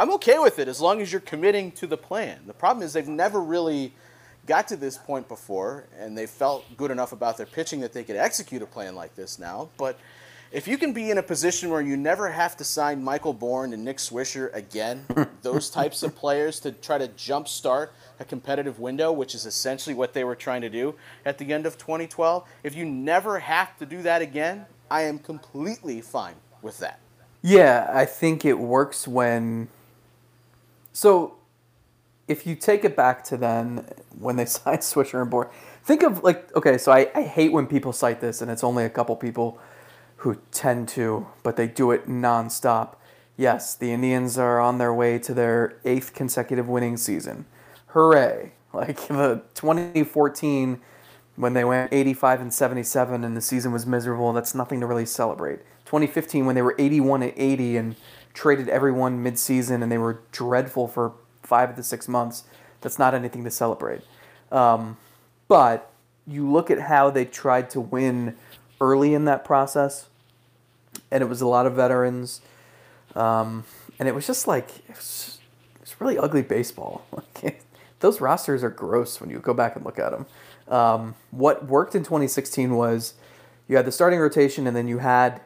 I'm 0.00 0.10
okay 0.12 0.38
with 0.38 0.58
it 0.58 0.66
as 0.66 0.80
long 0.80 1.02
as 1.02 1.12
you're 1.12 1.20
committing 1.20 1.72
to 1.72 1.86
the 1.86 1.98
plan. 1.98 2.40
The 2.46 2.54
problem 2.54 2.82
is 2.82 2.94
they've 2.94 3.06
never 3.06 3.38
really 3.38 3.92
got 4.46 4.66
to 4.68 4.76
this 4.76 4.96
point 4.96 5.28
before, 5.28 5.84
and 5.98 6.16
they 6.16 6.24
felt 6.24 6.64
good 6.78 6.90
enough 6.90 7.12
about 7.12 7.36
their 7.36 7.44
pitching 7.44 7.80
that 7.80 7.92
they 7.92 8.02
could 8.02 8.16
execute 8.16 8.62
a 8.62 8.66
plan 8.66 8.94
like 8.94 9.14
this 9.14 9.38
now. 9.38 9.68
But 9.76 9.98
if 10.52 10.66
you 10.66 10.78
can 10.78 10.94
be 10.94 11.10
in 11.10 11.18
a 11.18 11.22
position 11.22 11.68
where 11.68 11.82
you 11.82 11.98
never 11.98 12.30
have 12.30 12.56
to 12.56 12.64
sign 12.64 13.04
Michael 13.04 13.34
Bourn 13.34 13.74
and 13.74 13.84
Nick 13.84 13.98
Swisher 13.98 14.50
again, 14.54 15.04
those 15.42 15.68
types 15.68 16.02
of 16.02 16.16
players 16.16 16.60
to 16.60 16.72
try 16.72 16.96
to 16.96 17.08
jumpstart 17.08 17.90
a 18.18 18.24
competitive 18.24 18.78
window, 18.78 19.12
which 19.12 19.34
is 19.34 19.44
essentially 19.44 19.94
what 19.94 20.14
they 20.14 20.24
were 20.24 20.34
trying 20.34 20.62
to 20.62 20.70
do 20.70 20.94
at 21.26 21.36
the 21.36 21.52
end 21.52 21.66
of 21.66 21.76
2012, 21.76 22.48
if 22.62 22.74
you 22.74 22.86
never 22.86 23.40
have 23.40 23.76
to 23.76 23.84
do 23.84 24.00
that 24.00 24.22
again, 24.22 24.64
I 24.90 25.02
am 25.02 25.18
completely 25.18 26.00
fine 26.00 26.36
with 26.62 26.78
that. 26.78 27.00
Yeah, 27.42 27.90
I 27.92 28.06
think 28.06 28.46
it 28.46 28.58
works 28.58 29.06
when. 29.06 29.68
So, 30.92 31.36
if 32.28 32.46
you 32.46 32.54
take 32.54 32.84
it 32.84 32.96
back 32.96 33.24
to 33.24 33.36
then 33.36 33.86
when 34.18 34.36
they 34.36 34.44
signed 34.46 34.80
Swisher 34.80 35.20
and 35.20 35.30
Bourn, 35.30 35.48
think 35.84 36.02
of 36.02 36.22
like 36.22 36.54
okay, 36.56 36.78
so 36.78 36.92
I, 36.92 37.10
I 37.14 37.22
hate 37.22 37.52
when 37.52 37.66
people 37.66 37.92
cite 37.92 38.20
this, 38.20 38.40
and 38.40 38.50
it's 38.50 38.64
only 38.64 38.84
a 38.84 38.90
couple 38.90 39.16
people 39.16 39.58
who 40.18 40.38
tend 40.52 40.88
to, 40.88 41.26
but 41.42 41.56
they 41.56 41.66
do 41.66 41.90
it 41.90 42.06
nonstop. 42.06 42.96
Yes, 43.36 43.74
the 43.74 43.90
Indians 43.90 44.36
are 44.36 44.60
on 44.60 44.76
their 44.76 44.92
way 44.92 45.18
to 45.18 45.32
their 45.32 45.78
eighth 45.84 46.12
consecutive 46.12 46.68
winning 46.68 46.96
season. 46.96 47.46
Hooray! 47.88 48.52
Like 48.72 49.08
the 49.08 49.42
2014 49.54 50.80
when 51.34 51.54
they 51.54 51.64
went 51.64 51.92
85 51.92 52.40
and 52.40 52.54
77 52.54 53.24
and 53.24 53.36
the 53.36 53.40
season 53.40 53.72
was 53.72 53.86
miserable, 53.86 54.32
that's 54.32 54.54
nothing 54.54 54.78
to 54.80 54.86
really 54.86 55.06
celebrate. 55.06 55.60
2015 55.86 56.46
when 56.46 56.54
they 56.54 56.62
were 56.62 56.76
81 56.78 57.22
and 57.22 57.32
80 57.36 57.76
and 57.78 57.96
traded 58.34 58.68
everyone 58.68 59.22
mid-season 59.22 59.82
and 59.82 59.90
they 59.90 59.98
were 59.98 60.20
dreadful 60.32 60.88
for 60.88 61.12
five 61.42 61.70
of 61.70 61.76
the 61.76 61.82
six 61.82 62.08
months, 62.08 62.44
that's 62.80 62.98
not 62.98 63.14
anything 63.14 63.44
to 63.44 63.50
celebrate. 63.50 64.02
Um, 64.52 64.96
but 65.48 65.90
you 66.26 66.50
look 66.50 66.70
at 66.70 66.80
how 66.82 67.10
they 67.10 67.24
tried 67.24 67.70
to 67.70 67.80
win 67.80 68.36
early 68.80 69.14
in 69.14 69.24
that 69.26 69.44
process, 69.44 70.08
and 71.10 71.22
it 71.22 71.26
was 71.26 71.40
a 71.40 71.46
lot 71.46 71.66
of 71.66 71.74
veterans, 71.74 72.40
um, 73.14 73.64
and 73.98 74.08
it 74.08 74.14
was 74.14 74.26
just 74.26 74.46
like 74.46 74.88
it's 74.88 75.38
it 75.82 75.94
really 75.98 76.18
ugly 76.18 76.42
baseball. 76.42 77.04
Those 78.00 78.20
rosters 78.20 78.64
are 78.64 78.70
gross 78.70 79.20
when 79.20 79.28
you 79.28 79.40
go 79.40 79.52
back 79.52 79.76
and 79.76 79.84
look 79.84 79.98
at 79.98 80.10
them. 80.10 80.26
Um, 80.68 81.16
what 81.30 81.66
worked 81.66 81.94
in 81.94 82.02
2016 82.02 82.74
was 82.74 83.14
you 83.68 83.76
had 83.76 83.84
the 83.84 83.92
starting 83.92 84.18
rotation, 84.20 84.66
and 84.66 84.74
then 84.76 84.88
you 84.88 84.98
had 84.98 85.40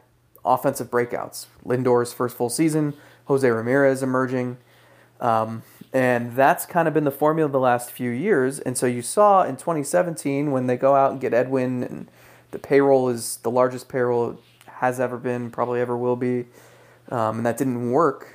offensive 0.45 0.89
breakouts. 0.89 1.47
Lindor's 1.63 2.13
first 2.13 2.37
full 2.37 2.49
season, 2.49 2.93
Jose 3.25 3.49
Ramirez 3.49 4.03
emerging. 4.03 4.57
Um, 5.19 5.63
and 5.93 6.35
that's 6.35 6.65
kind 6.65 6.87
of 6.87 6.93
been 6.93 7.05
the 7.05 7.11
formula 7.11 7.49
the 7.49 7.59
last 7.59 7.91
few 7.91 8.11
years. 8.11 8.59
And 8.59 8.77
so 8.77 8.85
you 8.85 9.01
saw 9.01 9.43
in 9.43 9.55
2017 9.55 10.51
when 10.51 10.67
they 10.67 10.75
go 10.75 10.95
out 10.95 11.11
and 11.11 11.21
get 11.21 11.33
Edwin, 11.33 11.83
and 11.83 12.07
the 12.51 12.59
payroll 12.59 13.09
is 13.09 13.37
the 13.37 13.51
largest 13.51 13.87
payroll 13.87 14.39
has 14.79 14.99
ever 14.99 15.17
been, 15.17 15.51
probably 15.51 15.79
ever 15.79 15.97
will 15.97 16.17
be. 16.17 16.45
Um, 17.09 17.37
and 17.37 17.45
that 17.45 17.57
didn't 17.57 17.91
work. 17.91 18.33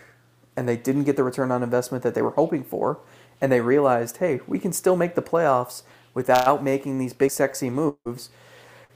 And 0.56 0.68
they 0.68 0.76
didn't 0.76 1.04
get 1.04 1.16
the 1.16 1.24
return 1.24 1.52
on 1.52 1.62
investment 1.62 2.02
that 2.02 2.14
they 2.14 2.22
were 2.22 2.30
hoping 2.30 2.64
for. 2.64 2.98
And 3.40 3.50
they 3.50 3.60
realized, 3.60 4.18
hey, 4.18 4.40
we 4.46 4.58
can 4.58 4.72
still 4.72 4.96
make 4.96 5.14
the 5.14 5.22
playoffs 5.22 5.82
without 6.12 6.62
making 6.62 6.98
these 6.98 7.12
big, 7.12 7.30
sexy 7.30 7.70
moves. 7.70 8.30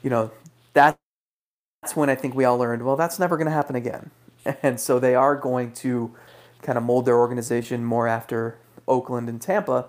You 0.03 0.11
know, 0.11 0.31
that 0.73 0.99
that's 1.85 1.95
when 1.95 2.09
I 2.09 2.14
think 2.14 2.35
we 2.35 2.47
all 2.47 2.57
learned, 2.57 2.82
well, 2.82 2.97
that's 2.97 3.18
never 3.18 3.37
going 3.37 3.47
to 3.47 3.53
happen 3.53 3.76
again. 3.76 4.11
And 4.62 4.78
so 4.78 4.99
they 4.99 5.14
are 5.14 5.37
going 5.37 5.72
to 5.85 6.14
kind 6.61 6.76
of 6.76 6.85
mold 6.85 7.07
their 7.07 7.16
organization 7.16 7.82
more 7.82 8.07
after 8.07 8.59
Oakland 8.87 9.26
and 9.30 9.41
Tampa 9.41 9.87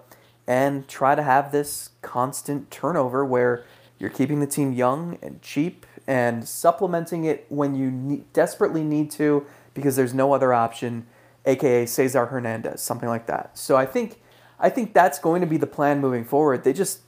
and 0.47 0.87
try 0.87 1.13
to 1.13 1.23
have 1.23 1.51
this 1.51 1.89
constant 2.01 2.71
turnover 2.71 3.25
where 3.25 3.65
you're 3.99 4.09
keeping 4.09 4.39
the 4.39 4.47
team 4.47 4.71
young 4.71 5.17
and 5.21 5.41
cheap 5.41 5.85
and 6.07 6.47
supplementing 6.47 7.25
it 7.25 7.45
when 7.49 7.75
you 7.75 8.25
desperately 8.31 8.83
need 8.83 9.11
to 9.11 9.45
because 9.73 9.97
there's 9.97 10.13
no 10.13 10.31
other 10.33 10.53
option, 10.53 11.05
aka 11.45 11.85
Cesar 11.85 12.27
Hernandez, 12.27 12.81
something 12.81 13.09
like 13.09 13.25
that. 13.25 13.57
So 13.57 13.75
I 13.75 13.85
think 13.85 14.21
I 14.57 14.69
think 14.69 14.93
that's 14.93 15.19
going 15.19 15.41
to 15.41 15.47
be 15.47 15.57
the 15.57 15.67
plan 15.67 15.99
moving 15.99 16.23
forward. 16.23 16.63
They 16.63 16.71
just 16.71 17.01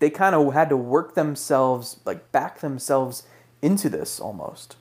they 0.00 0.10
kind 0.10 0.34
of 0.34 0.52
had 0.52 0.68
to 0.70 0.76
work 0.76 1.14
themselves 1.14 2.00
like 2.04 2.32
back 2.32 2.58
themselves 2.58 3.22
into 3.62 3.88
this 3.88 4.20
almost. 4.20 4.76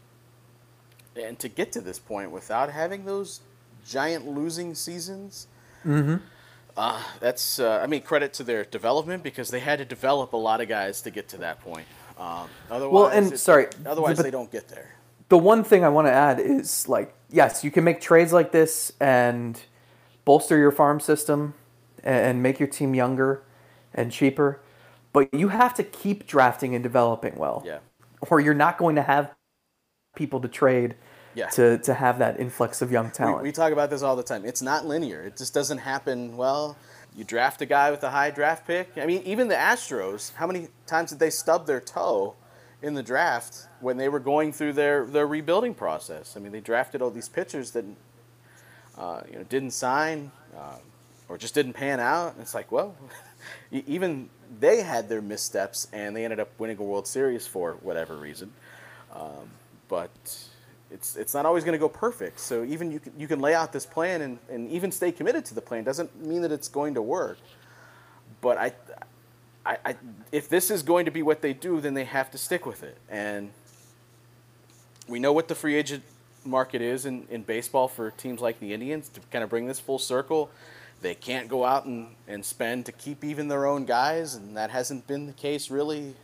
And 1.15 1.37
to 1.39 1.47
get 1.49 1.71
to 1.73 1.81
this 1.81 1.99
point 1.99 2.31
without 2.31 2.71
having 2.71 3.05
those 3.05 3.41
giant 3.87 4.27
losing 4.27 4.75
seasons, 4.75 5.47
Mm-hmm. 5.85 6.17
uh, 6.77 7.01
that's 7.19 7.57
uh, 7.59 7.79
I 7.83 7.87
mean 7.87 8.01
credit 8.03 8.33
to 8.33 8.43
their 8.43 8.63
development 8.65 9.23
because 9.23 9.49
they 9.49 9.59
had 9.59 9.79
to 9.79 9.85
develop 9.85 10.33
a 10.33 10.37
lot 10.37 10.61
of 10.61 10.67
guys 10.67 11.01
to 11.01 11.09
get 11.11 11.27
to 11.29 11.37
that 11.37 11.59
point. 11.61 11.87
Um, 12.19 12.47
otherwise, 12.69 12.93
Well, 12.93 13.07
and 13.07 13.33
it- 13.33 13.37
sorry, 13.39 13.65
otherwise 13.85 14.19
they 14.19 14.29
don't 14.29 14.51
get 14.51 14.67
there. 14.67 14.91
the 15.29 15.39
one 15.39 15.63
thing 15.63 15.83
I 15.83 15.89
want 15.89 16.07
to 16.07 16.11
add 16.11 16.39
is 16.39 16.87
like, 16.87 17.13
yes, 17.31 17.63
you 17.63 17.71
can 17.71 17.83
make 17.83 17.99
trades 17.99 18.31
like 18.31 18.51
this 18.51 18.91
and 18.99 19.59
bolster 20.23 20.55
your 20.57 20.71
farm 20.71 20.99
system 20.99 21.55
and 22.03 22.43
make 22.43 22.59
your 22.59 22.67
team 22.69 22.93
younger 22.93 23.41
and 23.93 24.11
cheaper, 24.11 24.59
but 25.13 25.33
you 25.33 25.47
have 25.47 25.73
to 25.75 25.83
keep 25.83 26.27
drafting 26.27 26.75
and 26.75 26.83
developing 26.83 27.35
well, 27.37 27.63
Yeah, 27.65 27.79
or 28.29 28.39
you're 28.39 28.53
not 28.53 28.77
going 28.77 28.95
to 28.95 29.01
have 29.01 29.33
people 30.15 30.39
to 30.41 30.47
trade 30.47 30.95
yeah. 31.35 31.47
to, 31.47 31.77
to 31.79 31.93
have 31.93 32.19
that 32.19 32.39
influx 32.39 32.81
of 32.81 32.91
young 32.91 33.09
talent. 33.11 33.43
we 33.43 33.51
talk 33.51 33.71
about 33.71 33.89
this 33.89 34.01
all 34.01 34.15
the 34.15 34.23
time. 34.23 34.45
It's 34.45 34.61
not 34.61 34.85
linear. 34.85 35.23
It 35.23 35.37
just 35.37 35.53
doesn't 35.53 35.79
happen. 35.79 36.35
Well, 36.35 36.77
you 37.15 37.23
draft 37.23 37.61
a 37.61 37.65
guy 37.65 37.91
with 37.91 38.03
a 38.03 38.09
high 38.09 38.31
draft 38.31 38.65
pick. 38.67 38.91
I 38.97 39.05
mean, 39.05 39.21
even 39.23 39.47
the 39.47 39.55
Astros. 39.55 40.33
How 40.35 40.47
many 40.47 40.67
times 40.85 41.09
did 41.09 41.19
they 41.19 41.29
stub 41.29 41.67
their 41.67 41.81
toe 41.81 42.35
in 42.81 42.93
the 42.93 43.03
draft 43.03 43.67
when 43.79 43.97
they 43.97 44.09
were 44.09 44.19
going 44.19 44.53
through 44.53 44.73
their, 44.73 45.05
their 45.05 45.27
rebuilding 45.27 45.73
process? 45.73 46.35
I 46.35 46.39
mean, 46.39 46.51
they 46.51 46.61
drafted 46.61 47.01
all 47.01 47.11
these 47.11 47.29
pitchers 47.29 47.71
that 47.71 47.85
uh, 48.97 49.21
you 49.29 49.37
know 49.37 49.43
didn't 49.43 49.71
sign 49.71 50.31
uh, 50.57 50.77
or 51.27 51.37
just 51.37 51.53
didn't 51.53 51.73
pan 51.73 51.99
out. 51.99 52.33
And 52.33 52.41
it's 52.41 52.53
like, 52.53 52.71
well, 52.71 52.95
even 53.71 54.29
they 54.59 54.81
had 54.81 55.09
their 55.09 55.21
missteps, 55.21 55.87
and 55.93 56.15
they 56.15 56.23
ended 56.23 56.39
up 56.39 56.49
winning 56.57 56.77
a 56.77 56.83
World 56.83 57.07
Series 57.07 57.47
for 57.47 57.73
whatever 57.81 58.15
reason. 58.15 58.51
Um, 59.13 59.49
but 59.87 60.09
it's 60.91 61.15
it's 61.15 61.33
not 61.33 61.45
always 61.45 61.63
going 61.63 61.73
to 61.73 61.79
go 61.79 61.89
perfect. 61.89 62.39
So 62.39 62.63
even 62.63 62.91
you 62.91 62.99
can, 62.99 63.13
you 63.17 63.27
can 63.27 63.39
lay 63.39 63.53
out 63.53 63.71
this 63.71 63.85
plan 63.85 64.21
and, 64.21 64.39
and 64.49 64.69
even 64.69 64.91
stay 64.91 65.11
committed 65.11 65.45
to 65.45 65.55
the 65.55 65.61
plan 65.61 65.83
doesn't 65.83 66.23
mean 66.23 66.41
that 66.41 66.51
it's 66.51 66.67
going 66.67 66.93
to 66.95 67.01
work. 67.01 67.37
But 68.41 68.57
I, 68.57 68.73
I, 69.65 69.77
I 69.85 69.95
if 70.31 70.49
this 70.49 70.71
is 70.71 70.83
going 70.83 71.05
to 71.05 71.11
be 71.11 71.21
what 71.21 71.41
they 71.41 71.53
do, 71.53 71.81
then 71.81 71.93
they 71.93 72.05
have 72.05 72.31
to 72.31 72.37
stick 72.37 72.65
with 72.65 72.83
it. 72.83 72.97
And 73.09 73.51
we 75.07 75.19
know 75.19 75.33
what 75.33 75.47
the 75.47 75.55
free 75.55 75.75
agent 75.75 76.03
market 76.43 76.81
is 76.81 77.05
in, 77.05 77.27
in 77.29 77.43
baseball 77.43 77.87
for 77.87 78.11
teams 78.11 78.41
like 78.41 78.59
the 78.59 78.73
Indians 78.73 79.09
to 79.09 79.19
kind 79.31 79.43
of 79.43 79.49
bring 79.49 79.67
this 79.67 79.79
full 79.79 79.99
circle. 79.99 80.49
They 81.01 81.15
can't 81.15 81.47
go 81.47 81.65
out 81.65 81.85
and, 81.85 82.15
and 82.27 82.45
spend 82.45 82.85
to 82.85 82.91
keep 82.91 83.23
even 83.23 83.47
their 83.47 83.65
own 83.65 83.85
guys, 83.85 84.35
and 84.35 84.55
that 84.55 84.69
hasn't 84.69 85.07
been 85.07 85.25
the 85.25 85.33
case 85.33 85.71
really 85.71 86.15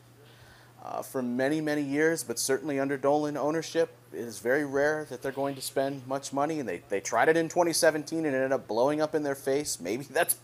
uh, 0.87 1.01
for 1.01 1.21
many, 1.21 1.59
many 1.59 1.81
years, 1.81 2.23
but 2.23 2.39
certainly 2.39 2.79
under 2.79 2.95
Dolan 2.95 3.35
ownership, 3.35 3.89
it 4.13 4.19
is 4.19 4.39
very 4.39 4.63
rare 4.63 5.05
that 5.09 5.21
they're 5.21 5.31
going 5.31 5.55
to 5.55 5.61
spend 5.61 6.07
much 6.07 6.31
money. 6.31 6.59
And 6.59 6.69
they, 6.69 6.81
they 6.89 7.01
tried 7.01 7.27
it 7.27 7.35
in 7.35 7.49
2017 7.49 8.19
and 8.19 8.27
it 8.27 8.33
ended 8.33 8.51
up 8.53 8.67
blowing 8.67 9.01
up 9.01 9.13
in 9.13 9.23
their 9.23 9.35
face. 9.35 9.79
Maybe 9.81 10.03
that's 10.09 10.37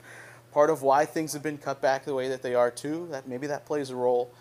part 0.52 0.70
of 0.70 0.82
why 0.82 1.06
things 1.06 1.34
have 1.34 1.44
been 1.44 1.58
cut 1.58 1.82
back 1.82 2.06
the 2.06 2.14
way 2.14 2.28
that 2.30 2.42
they 2.42 2.56
are 2.56 2.72
too. 2.72 3.08
That 3.12 3.28
maybe 3.28 3.48
that 3.48 3.66
plays 3.66 3.90
a 3.90 3.96
role. 3.96 4.34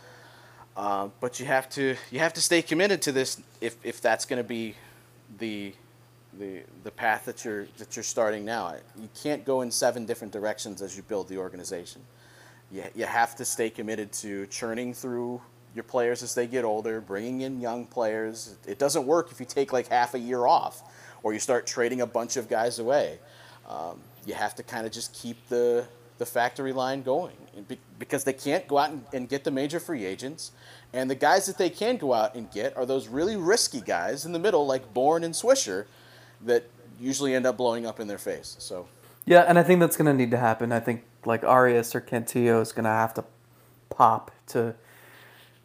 Uh, 0.77 1.09
but 1.21 1.39
you 1.39 1.45
have 1.45 1.69
to 1.69 1.97
you 2.11 2.19
have 2.19 2.33
to 2.33 2.41
stay 2.41 2.63
committed 2.63 3.03
to 3.03 3.13
this 3.13 3.41
if, 3.61 3.77
if 3.85 4.01
that's 4.01 4.25
going 4.25 4.39
to 4.39 4.49
be 4.49 4.75
the 5.39 5.75
the 6.39 6.63
the 6.85 6.91
path 6.91 7.25
that 7.27 7.45
you're 7.45 7.67
that 7.79 7.97
you're 7.97 8.03
starting 8.03 8.45
now. 8.45 8.75
You 8.97 9.09
can't 9.23 9.45
go 9.45 9.63
in 9.63 9.71
seven 9.71 10.07
different 10.07 10.33
directions 10.33 10.83
as 10.83 10.97
you 10.97 11.03
build 11.03 11.29
the 11.29 11.39
organization. 11.39 12.03
You, 12.71 12.85
you 12.95 13.05
have 13.05 13.37
to 13.37 13.45
stay 13.45 13.71
committed 13.71 14.13
to 14.15 14.47
churning 14.47 14.95
through 14.95 15.43
your 15.75 15.85
players 15.85 16.23
as 16.23 16.35
they 16.35 16.47
get 16.47 16.65
older, 16.65 17.01
bringing 17.01 17.43
in 17.43 17.61
young 17.61 17.87
players. 17.87 18.57
It 18.67 18.79
doesn't 18.79 19.07
work 19.07 19.31
if 19.31 19.41
you 19.41 19.47
take 19.47 19.73
like 19.73 19.89
half 19.89 20.15
a 20.15 20.19
year 20.19 20.47
off 20.47 20.83
or 21.23 21.33
you 21.33 21.39
start 21.39 21.67
trading 21.67 22.01
a 22.01 22.07
bunch 22.07 22.37
of 22.37 22.49
guys 22.49 22.79
away. 22.79 23.19
Um, 23.69 24.01
you 24.27 24.35
have 24.35 24.55
to 24.57 24.63
kind 24.63 24.87
of 24.87 24.93
just 24.93 25.15
keep 25.15 25.49
the 25.49 25.87
the 26.19 26.27
factory 26.27 26.73
line 26.73 27.03
going 27.03 27.35
because 27.99 28.23
they 28.23 28.33
can't 28.33 28.69
go 28.69 28.79
out 28.79 28.91
and, 28.91 29.05
and 29.13 29.29
get 29.29 29.43
the 29.43 29.51
major 29.51 29.81
free 29.81 30.05
agents. 30.05 30.53
And 30.93 31.11
the 31.11 31.17
guys 31.17 31.47
that 31.47 31.59
they 31.59 31.71
can 31.71 31.97
go 31.97 32.13
out 32.13 32.37
and 32.37 32.49
get 32.51 32.77
are 32.77 32.87
those 32.87 33.09
really 33.09 33.37
risky 33.37 33.81
guys 33.81 34.25
in 34.25 34.33
the 34.33 34.39
middle, 34.39 34.65
like 34.65 34.95
Bourn 34.95 35.25
and 35.25 35.35
Swisher, 35.35 35.87
that 36.45 36.65
usually 37.01 37.35
end 37.35 37.47
up 37.47 37.57
blowing 37.57 37.87
up 37.87 38.01
in 38.01 38.09
their 38.09 38.19
face. 38.19 38.57
So. 38.59 38.87
Yeah, 39.25 39.43
and 39.43 39.59
I 39.59 39.63
think 39.63 39.81
that's 39.81 39.97
going 39.97 40.07
to 40.07 40.15
need 40.15 40.31
to 40.33 40.39
happen. 40.39 40.73
I 40.73 40.81
think 40.81 41.05
like 41.25 41.45
Arias 41.45 41.95
or 41.95 42.01
Cantillo 42.01 42.61
is 42.61 42.73
going 42.73 42.85
to 42.85 42.91
have 42.91 43.15
to 43.15 43.25
pop 43.91 44.31
to 44.49 44.75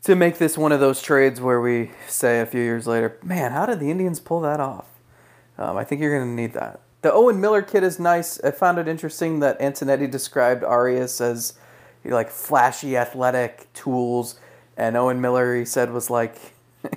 to 0.03 0.15
make 0.15 0.37
this 0.37 0.57
one 0.57 0.71
of 0.71 0.79
those 0.79 1.01
trades 1.01 1.41
where 1.41 1.59
we 1.59 1.91
say 2.07 2.39
a 2.39 2.45
few 2.45 2.61
years 2.61 2.87
later, 2.87 3.17
man, 3.23 3.51
how 3.51 3.65
did 3.65 3.79
the 3.79 3.91
Indians 3.91 4.19
pull 4.19 4.39
that 4.41 4.59
off? 4.59 4.85
Um, 5.57 5.75
I 5.75 5.83
think 5.83 5.99
you're 6.01 6.15
going 6.17 6.29
to 6.29 6.41
need 6.41 6.53
that. 6.53 6.79
The 7.01 7.11
Owen 7.11 7.41
Miller 7.41 7.61
kid 7.61 7.83
is 7.83 7.99
nice. 7.99 8.39
I 8.41 8.51
found 8.51 8.77
it 8.77 8.87
interesting 8.87 9.39
that 9.39 9.59
Antonetti 9.59 10.09
described 10.09 10.63
Arias 10.63 11.19
as 11.19 11.53
like 12.05 12.29
flashy, 12.29 12.95
athletic 12.95 13.71
tools, 13.73 14.39
and 14.77 14.95
Owen 14.95 15.19
Miller 15.19 15.57
he 15.57 15.65
said 15.65 15.91
was 15.91 16.09
like 16.09 16.53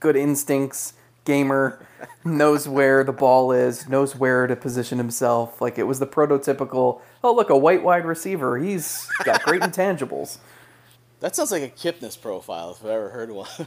good 0.00 0.16
instincts, 0.16 0.94
gamer, 1.24 1.86
knows 2.24 2.68
where 2.68 3.04
the 3.04 3.12
ball 3.12 3.52
is, 3.52 3.88
knows 3.88 4.16
where 4.16 4.46
to 4.46 4.56
position 4.56 4.98
himself. 4.98 5.60
Like 5.60 5.78
it 5.78 5.84
was 5.84 5.98
the 5.98 6.06
prototypical. 6.06 7.00
Oh 7.22 7.34
look, 7.34 7.50
a 7.50 7.56
white 7.56 7.82
wide 7.82 8.04
receiver. 8.04 8.58
He's 8.58 9.08
got 9.24 9.42
great 9.42 9.60
intangibles. 9.62 10.38
That 11.20 11.36
sounds 11.36 11.52
like 11.52 11.62
a 11.62 11.68
Kipnis 11.68 12.20
profile 12.20 12.70
if 12.70 12.82
I've 12.82 12.90
ever 12.90 13.10
heard 13.10 13.30
one. 13.30 13.48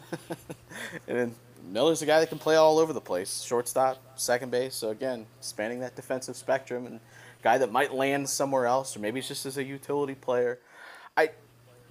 and 1.08 1.18
then 1.18 1.36
Miller's 1.72 2.02
a 2.02 2.06
guy 2.06 2.20
that 2.20 2.30
can 2.30 2.40
play 2.40 2.56
all 2.56 2.80
over 2.80 2.94
the 2.94 3.02
place, 3.02 3.42
shortstop, 3.44 3.98
second 4.16 4.52
base. 4.52 4.76
So 4.76 4.90
again, 4.90 5.26
spanning 5.40 5.80
that 5.82 5.96
defensive 5.96 6.36
spectrum 6.36 6.88
and 6.88 7.00
guy 7.44 7.58
that 7.58 7.72
might 7.72 7.94
land 7.94 8.28
somewhere 8.28 8.66
else, 8.66 8.96
or 8.96 9.00
maybe 9.00 9.20
it's 9.20 9.28
just 9.28 9.46
as 9.46 9.58
a 9.58 9.64
utility 9.64 10.16
player. 10.16 10.60
I, 11.16 11.32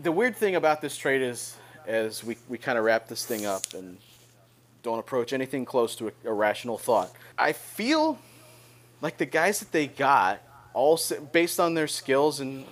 the 0.00 0.10
weird 0.10 0.36
thing 0.36 0.56
about 0.56 0.80
this 0.80 0.96
trade 0.96 1.22
is, 1.22 1.56
as 1.86 2.24
we, 2.24 2.36
we 2.48 2.58
kind 2.58 2.78
of 2.78 2.84
wrap 2.84 3.06
this 3.06 3.24
thing 3.24 3.46
up 3.46 3.74
and 3.74 3.98
don't 4.82 4.98
approach 4.98 5.32
anything 5.32 5.64
close 5.64 5.94
to 5.96 6.08
a, 6.08 6.12
a 6.24 6.32
rational 6.32 6.78
thought. 6.78 7.12
I 7.38 7.52
feel 7.52 8.18
like 9.00 9.18
the 9.18 9.26
guys 9.26 9.58
that 9.60 9.72
they 9.72 9.86
got, 9.86 10.42
all 10.74 10.98
based 11.32 11.60
on 11.60 11.74
their 11.74 11.88
skills 11.88 12.40
and 12.40 12.64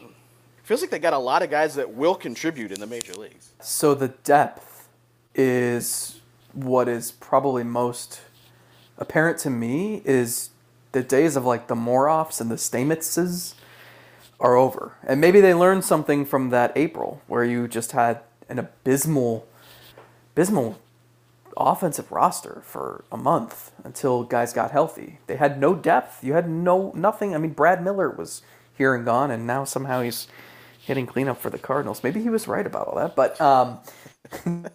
feels 0.63 0.81
like 0.81 0.91
they 0.91 0.99
got 0.99 1.13
a 1.13 1.19
lot 1.19 1.43
of 1.43 1.51
guys 1.51 1.75
that 1.75 1.93
will 1.93 2.15
contribute 2.15 2.73
in 2.73 2.81
the 2.81 2.87
major 2.87 3.13
leagues. 3.15 3.51
So 3.61 3.95
the 3.95 4.09
depth 4.09 4.89
is 5.35 6.21
what 6.53 6.89
is 6.89 7.13
probably 7.13 7.65
most 7.65 8.21
apparent 8.99 9.39
to 9.39 9.51
me 9.51 10.03
is 10.05 10.51
the 10.93 11.03
days 11.03 11.37
of 11.37 11.45
like 11.45 11.67
the 11.67 11.75
Moroffs 11.75 12.41
and 12.41 12.51
the 12.51 12.57
Stametses 12.57 13.55
are 14.39 14.57
over. 14.57 14.95
And 15.07 15.21
maybe 15.21 15.41
they 15.41 15.55
learned 15.55 15.85
something 15.85 16.25
from 16.25 16.51
that 16.51 16.73
April 16.77 17.21
where 17.27 17.45
you 17.45 17.69
just 17.69 17.93
had 17.93 18.21
an 18.49 18.59
abysmal 18.59 19.47
abysmal 20.35 20.79
offensive 21.57 22.11
roster 22.13 22.63
for 22.65 23.05
a 23.11 23.17
month 23.17 23.73
until 23.85 24.25
guys 24.25 24.53
got 24.53 24.71
healthy. 24.71 25.19
They 25.27 25.37
had 25.37 25.61
no 25.61 25.75
depth. 25.75 26.23
You 26.25 26.35
had 26.35 26.49
no 26.49 26.93
nothing. 26.95 27.35
I 27.35 27.39
mean 27.39 27.53
Brad 27.53 27.83
Miller 27.83 28.11
was 28.11 28.43
here 28.77 28.95
and 28.95 29.05
gone 29.05 29.31
and 29.31 29.47
now 29.47 29.65
somehow 29.65 30.03
he's 30.03 30.29
hitting 30.79 31.07
cleanup 31.07 31.41
for 31.41 31.51
the 31.51 31.59
Cardinals. 31.59 32.03
Maybe 32.03 32.23
he 32.23 32.31
was 32.31 32.49
right 32.49 32.67
about 32.67 32.89
all 32.89 32.97
that, 32.97 33.15
but 33.15 33.41
um, 33.41 33.79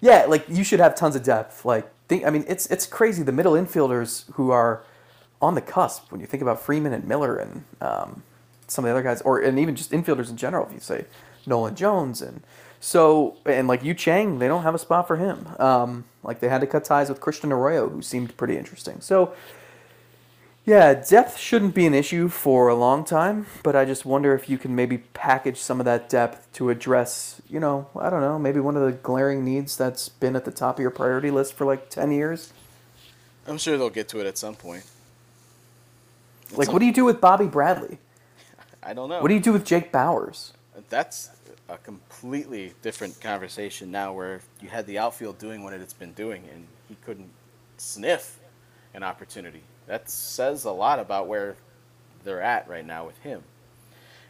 yeah, 0.00 0.26
like 0.26 0.48
you 0.48 0.64
should 0.64 0.80
have 0.80 0.94
tons 0.94 1.16
of 1.16 1.22
depth. 1.22 1.64
Like 1.64 1.90
think, 2.10 2.26
I 2.26 2.30
mean, 2.30 2.44
it's 2.48 2.66
it's 2.66 2.86
crazy 2.86 3.22
the 3.22 3.32
middle 3.32 3.52
infielders 3.52 4.30
who 4.34 4.50
are 4.50 4.84
on 5.40 5.54
the 5.54 5.62
cusp 5.62 6.10
when 6.12 6.20
you 6.20 6.26
think 6.26 6.42
about 6.42 6.60
Freeman 6.60 6.92
and 6.92 7.04
Miller 7.06 7.36
and 7.36 7.64
um, 7.80 8.22
some 8.66 8.84
of 8.84 8.88
the 8.88 8.92
other 8.92 9.02
guys, 9.02 9.22
or 9.22 9.40
and 9.40 9.58
even 9.58 9.76
just 9.76 9.92
infielders 9.92 10.28
in 10.28 10.36
general. 10.36 10.66
If 10.66 10.74
you 10.74 10.80
say 10.80 11.06
Nolan 11.46 11.76
Jones 11.76 12.20
and 12.20 12.42
so 12.80 13.36
and 13.44 13.68
like 13.68 13.84
Yu 13.84 13.94
Chang, 13.94 14.38
they 14.38 14.48
don't 14.48 14.62
have 14.62 14.74
a 14.74 14.78
spot 14.78 15.06
for 15.06 15.16
him. 15.16 15.46
Um, 15.58 16.04
like 16.24 16.40
they 16.40 16.48
had 16.48 16.62
to 16.62 16.66
cut 16.66 16.84
ties 16.84 17.08
with 17.08 17.20
Christian 17.20 17.52
Arroyo, 17.52 17.88
who 17.88 18.02
seemed 18.02 18.36
pretty 18.36 18.56
interesting. 18.56 19.00
So 19.00 19.34
yeah, 20.64 20.94
depth 20.94 21.38
shouldn't 21.38 21.74
be 21.74 21.86
an 21.86 21.94
issue 21.94 22.28
for 22.28 22.68
a 22.68 22.74
long 22.74 23.04
time, 23.04 23.46
but 23.62 23.74
I 23.74 23.84
just 23.84 24.04
wonder 24.04 24.34
if 24.34 24.48
you 24.48 24.58
can 24.58 24.74
maybe 24.74 24.98
package 24.98 25.58
some 25.58 25.80
of 25.80 25.86
that 25.86 26.08
depth 26.08 26.52
to 26.54 26.70
address, 26.70 27.40
you 27.48 27.58
know, 27.60 27.88
I 27.98 28.10
don't 28.10 28.20
know, 28.20 28.38
maybe 28.38 28.60
one 28.60 28.76
of 28.76 28.82
the 28.82 28.92
glaring 28.92 29.44
needs 29.44 29.76
that's 29.76 30.08
been 30.08 30.36
at 30.36 30.44
the 30.44 30.50
top 30.50 30.76
of 30.76 30.80
your 30.80 30.90
priority 30.90 31.30
list 31.30 31.54
for 31.54 31.64
like 31.64 31.88
10 31.88 32.12
years. 32.12 32.52
I'm 33.46 33.58
sure 33.58 33.78
they'll 33.78 33.90
get 33.90 34.08
to 34.10 34.20
it 34.20 34.26
at 34.26 34.36
some 34.36 34.54
point. 34.54 34.84
like, 36.52 36.70
what 36.72 36.78
do 36.78 36.86
you 36.86 36.92
do 36.92 37.04
with 37.04 37.20
Bobby 37.20 37.46
Bradley? 37.46 37.98
I 38.82 38.92
don't 38.92 39.08
know. 39.08 39.20
What 39.20 39.28
do 39.28 39.34
you 39.34 39.40
do 39.40 39.52
with 39.52 39.64
Jake 39.64 39.90
Bauers? 39.90 40.52
That's 40.88 41.30
a 41.70 41.78
completely 41.78 42.74
different 42.82 43.20
conversation 43.20 43.90
now 43.90 44.12
where 44.12 44.40
you 44.60 44.68
had 44.68 44.86
the 44.86 44.98
outfield 44.98 45.38
doing 45.38 45.62
what 45.62 45.72
it's 45.72 45.92
been 45.92 46.12
doing 46.12 46.42
and 46.52 46.66
he 46.88 46.96
couldn't 47.04 47.30
sniff 47.76 48.38
an 48.92 49.02
opportunity 49.02 49.62
that 49.86 50.08
says 50.08 50.64
a 50.64 50.70
lot 50.70 50.98
about 50.98 51.26
where 51.26 51.56
they're 52.24 52.42
at 52.42 52.68
right 52.68 52.86
now 52.86 53.06
with 53.06 53.18
him. 53.22 53.42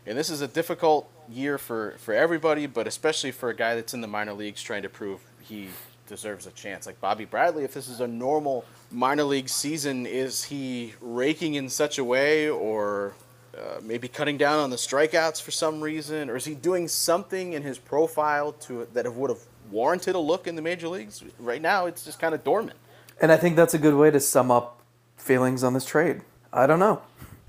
And 0.07 0.17
this 0.17 0.31
is 0.31 0.41
a 0.41 0.49
difficult 0.49 1.11
year 1.29 1.59
for, 1.59 1.97
for 1.99 2.15
everybody, 2.15 2.67
but 2.67 2.87
especially 2.87 3.31
for 3.31 3.51
a 3.51 3.55
guy 3.55 3.75
that's 3.75 3.93
in 3.93 4.01
the 4.01 4.07
minor 4.07 4.33
leagues 4.33 4.63
trying 4.63 4.83
to 4.83 4.89
prove 4.89 5.21
he 5.43 5.69
deserves 6.07 6.47
a 6.47 6.51
chance. 6.53 6.87
Like 6.87 7.01
Bobby 7.01 7.25
Bradley, 7.25 7.65
if 7.65 7.75
this 7.75 7.89
is 7.89 8.01
a 8.01 8.09
normal 8.09 8.65
minor 8.91 9.25
league 9.25 9.49
season, 9.49 10.07
is 10.07 10.45
he 10.45 10.95
raking 11.01 11.55
in 11.55 11.69
such 11.69 11.99
a 11.99 12.05
way 12.05 12.49
or 12.49 13.15
uh, 13.57 13.81
maybe 13.83 14.09
cutting 14.09 14.37
down 14.37 14.59
on 14.59 14.71
the 14.71 14.77
strikeouts 14.77 15.43
for 15.43 15.51
some 15.51 15.81
reason? 15.81 16.31
Or 16.31 16.37
is 16.37 16.45
he 16.45 16.55
doing 16.55 16.89
something 16.89 17.53
in 17.53 17.63
his 17.63 17.79
profile 17.79 18.53
to 18.53 18.87
that 18.93 19.13
would 19.13 19.31
have 19.31 19.43
warranted 19.71 20.15
a 20.15 20.19
look 20.19 20.47
in 20.47 20.57
the 20.57 20.63
major 20.63 20.89
leagues? 20.89 21.23
Right 21.39 21.63
now, 21.63 21.87
it's 21.87 22.05
just 22.05 22.19
kind 22.19 22.35
of 22.35 22.45
dormant. 22.45 22.79
And 23.21 23.31
I 23.31 23.37
think 23.37 23.57
that's 23.57 23.75
a 23.75 23.79
good 23.79 23.95
way 23.95 24.11
to 24.11 24.21
sum 24.21 24.51
up 24.51 24.81
feelings 25.21 25.63
on 25.63 25.75
this 25.75 25.85
trade? 25.85 26.23
I 26.53 26.67
don't 26.67 26.79
know. 26.79 27.03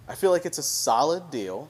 I 0.07 0.15
feel 0.15 0.31
like 0.31 0.45
it's 0.45 0.57
a 0.57 0.63
solid 0.63 1.31
deal, 1.31 1.69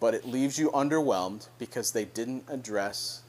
but 0.00 0.14
it 0.14 0.26
leaves 0.26 0.58
you 0.58 0.70
underwhelmed 0.70 1.48
because 1.58 1.92
they 1.92 2.04
didn't 2.04 2.44
address 2.48 3.22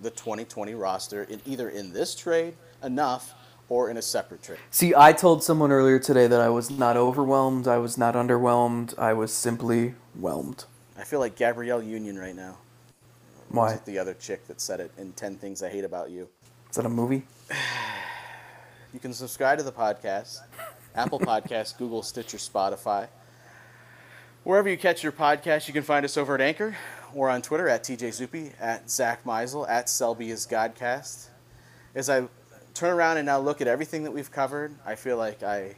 the 0.00 0.10
2020 0.10 0.74
roster 0.74 1.22
in 1.24 1.40
either 1.46 1.68
in 1.68 1.92
this 1.92 2.14
trade 2.14 2.54
enough 2.82 3.34
or 3.68 3.90
in 3.90 3.96
a 3.96 4.02
separate 4.02 4.42
trade. 4.42 4.58
See, 4.70 4.94
I 4.96 5.12
told 5.12 5.42
someone 5.42 5.72
earlier 5.72 5.98
today 5.98 6.26
that 6.26 6.40
I 6.40 6.48
was 6.48 6.70
not 6.70 6.96
overwhelmed, 6.96 7.66
I 7.66 7.78
was 7.78 7.98
not 7.98 8.14
underwhelmed, 8.14 8.98
I 8.98 9.12
was 9.12 9.32
simply 9.32 9.94
whelmed. 10.14 10.64
I 10.98 11.04
feel 11.04 11.20
like 11.20 11.36
Gabrielle 11.36 11.82
Union 11.82 12.18
right 12.18 12.34
now. 12.34 12.58
Why? 13.48 13.80
The 13.84 13.98
other 13.98 14.14
chick 14.14 14.46
that 14.48 14.60
said 14.60 14.80
it 14.80 14.90
in 14.98 15.12
10 15.12 15.36
Things 15.36 15.62
I 15.62 15.68
Hate 15.68 15.84
About 15.84 16.10
You. 16.10 16.28
Is 16.70 16.76
that 16.76 16.86
a 16.86 16.88
movie? 16.88 17.24
you 18.92 19.00
can 19.00 19.12
subscribe 19.12 19.58
to 19.58 19.64
the 19.64 19.72
podcast. 19.72 20.38
Apple 20.94 21.20
Podcasts, 21.20 21.76
Google, 21.78 22.02
Stitcher, 22.02 22.38
Spotify. 22.38 23.08
Wherever 24.42 24.68
you 24.68 24.76
catch 24.76 25.02
your 25.02 25.12
podcast, 25.12 25.66
you 25.68 25.74
can 25.74 25.82
find 25.82 26.04
us 26.04 26.16
over 26.16 26.34
at 26.34 26.40
Anchor 26.40 26.76
or 27.14 27.28
on 27.30 27.42
Twitter 27.42 27.68
at 27.68 27.82
TJ 27.82 28.26
Zuppe, 28.26 28.52
at 28.60 28.90
Zack 28.90 29.24
Meisel, 29.24 29.68
at 29.68 29.88
Selby 29.88 30.30
is 30.30 30.46
Godcast. 30.46 31.28
As 31.94 32.08
I 32.08 32.28
turn 32.76 32.90
around 32.90 33.16
and 33.16 33.26
now 33.26 33.38
look 33.38 33.60
at 33.60 33.68
everything 33.68 34.04
that 34.04 34.12
we've 34.12 34.30
covered, 34.30 34.74
I 34.84 34.94
feel 34.94 35.16
like 35.16 35.42
I 35.42 35.76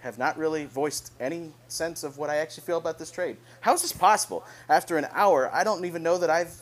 have 0.00 0.18
not 0.18 0.36
really 0.36 0.66
voiced 0.66 1.12
any 1.18 1.52
sense 1.68 2.04
of 2.04 2.18
what 2.18 2.28
I 2.28 2.36
actually 2.36 2.64
feel 2.64 2.78
about 2.78 2.98
this 2.98 3.10
trade. 3.10 3.38
How 3.62 3.72
is 3.72 3.82
this 3.82 3.92
possible? 3.92 4.44
After 4.68 4.98
an 4.98 5.06
hour, 5.12 5.50
I 5.52 5.64
don't 5.64 5.84
even 5.84 6.02
know 6.02 6.18
that 6.18 6.28
I've 6.28 6.54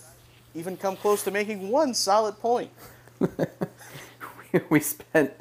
even 0.55 0.77
come 0.77 0.97
close 0.97 1.25
to 1.25 1.31
making 1.31 1.69
one 1.69 1.95
solid 1.95 2.39
point. 2.39 2.71
we 4.71 4.81
spent 4.81 5.33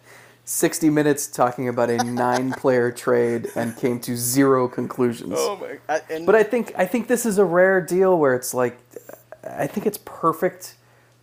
60 0.45 0.89
minutes 0.89 1.27
talking 1.27 1.67
about 1.67 1.89
a 1.89 2.03
nine 2.03 2.51
player 2.53 2.91
trade 3.03 3.49
and 3.55 3.75
came 3.77 3.99
to 4.01 4.15
zero 4.15 4.67
conclusions. 4.67 5.35
Oh 5.35 5.57
my, 5.57 5.77
I, 5.93 6.01
and 6.09 6.25
but 6.25 6.35
I 6.35 6.43
think 6.43 6.73
I 6.75 6.85
think 6.85 7.07
this 7.07 7.25
is 7.25 7.37
a 7.37 7.45
rare 7.45 7.81
deal 7.81 8.17
where 8.17 8.35
it's 8.35 8.53
like 8.53 8.79
I 9.43 9.67
think 9.67 9.85
it's 9.85 9.99
perfect 10.05 10.75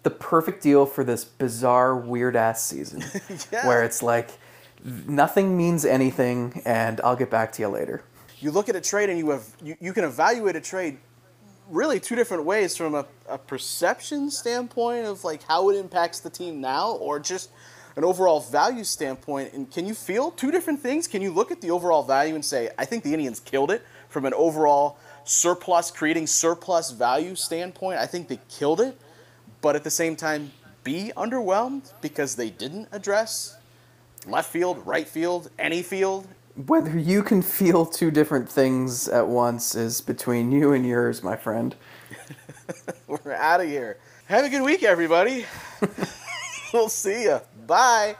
the 0.02 0.10
perfect 0.10 0.62
deal 0.62 0.86
for 0.86 1.04
this 1.04 1.24
bizarre 1.24 1.96
weird 1.96 2.36
ass 2.36 2.62
season 2.62 3.02
yeah. 3.52 3.66
where 3.66 3.82
it's 3.82 4.02
like 4.02 4.30
nothing 4.84 5.56
means 5.56 5.84
anything 5.84 6.62
and 6.64 7.00
I'll 7.02 7.16
get 7.16 7.30
back 7.30 7.52
to 7.52 7.62
you 7.62 7.68
later. 7.68 8.02
You 8.40 8.50
look 8.50 8.68
at 8.68 8.76
a 8.76 8.80
trade 8.80 9.10
and 9.10 9.18
you 9.18 9.30
have 9.30 9.44
you, 9.62 9.76
you 9.80 9.92
can 9.92 10.04
evaluate 10.04 10.56
a 10.56 10.60
trade 10.60 10.98
really 11.68 12.00
two 12.00 12.16
different 12.16 12.44
ways 12.44 12.76
from 12.76 12.94
a, 12.94 13.04
a 13.28 13.36
perception 13.36 14.30
standpoint 14.30 15.04
of 15.04 15.24
like 15.24 15.42
how 15.42 15.68
it 15.68 15.76
impacts 15.76 16.20
the 16.20 16.30
team 16.30 16.60
now 16.60 16.92
or 16.92 17.18
just 17.18 17.50
an 17.98 18.04
overall 18.04 18.38
value 18.38 18.84
standpoint, 18.84 19.52
and 19.52 19.68
can 19.72 19.84
you 19.84 19.92
feel 19.92 20.30
two 20.30 20.52
different 20.52 20.80
things? 20.80 21.08
Can 21.08 21.20
you 21.20 21.32
look 21.32 21.50
at 21.50 21.60
the 21.60 21.72
overall 21.72 22.04
value 22.04 22.36
and 22.36 22.44
say, 22.44 22.70
I 22.78 22.84
think 22.84 23.02
the 23.02 23.12
Indians 23.12 23.40
killed 23.40 23.72
it 23.72 23.84
from 24.08 24.24
an 24.24 24.32
overall 24.34 24.98
surplus, 25.24 25.90
creating 25.90 26.28
surplus 26.28 26.92
value 26.92 27.34
standpoint? 27.34 27.98
I 27.98 28.06
think 28.06 28.28
they 28.28 28.38
killed 28.48 28.80
it, 28.80 28.96
but 29.60 29.76
at 29.76 29.84
the 29.84 29.90
same 29.90 30.16
time, 30.16 30.52
be 30.84 31.12
underwhelmed 31.16 31.92
because 32.00 32.36
they 32.36 32.50
didn't 32.50 32.88
address 32.92 33.56
left 34.26 34.50
field, 34.50 34.84
right 34.86 35.06
field, 35.06 35.50
any 35.58 35.82
field. 35.82 36.26
Whether 36.66 36.98
you 36.98 37.22
can 37.22 37.42
feel 37.42 37.86
two 37.86 38.10
different 38.10 38.48
things 38.48 39.08
at 39.08 39.28
once 39.28 39.74
is 39.74 40.00
between 40.00 40.50
you 40.50 40.72
and 40.72 40.84
yours, 40.84 41.22
my 41.22 41.36
friend. 41.36 41.76
We're 43.06 43.32
out 43.32 43.60
of 43.60 43.68
here. 43.68 43.98
Have 44.26 44.44
a 44.44 44.48
good 44.48 44.62
week, 44.62 44.82
everybody. 44.82 45.46
we'll 46.72 46.88
see 46.88 47.24
you. 47.24 47.40
Bye. 47.66 48.16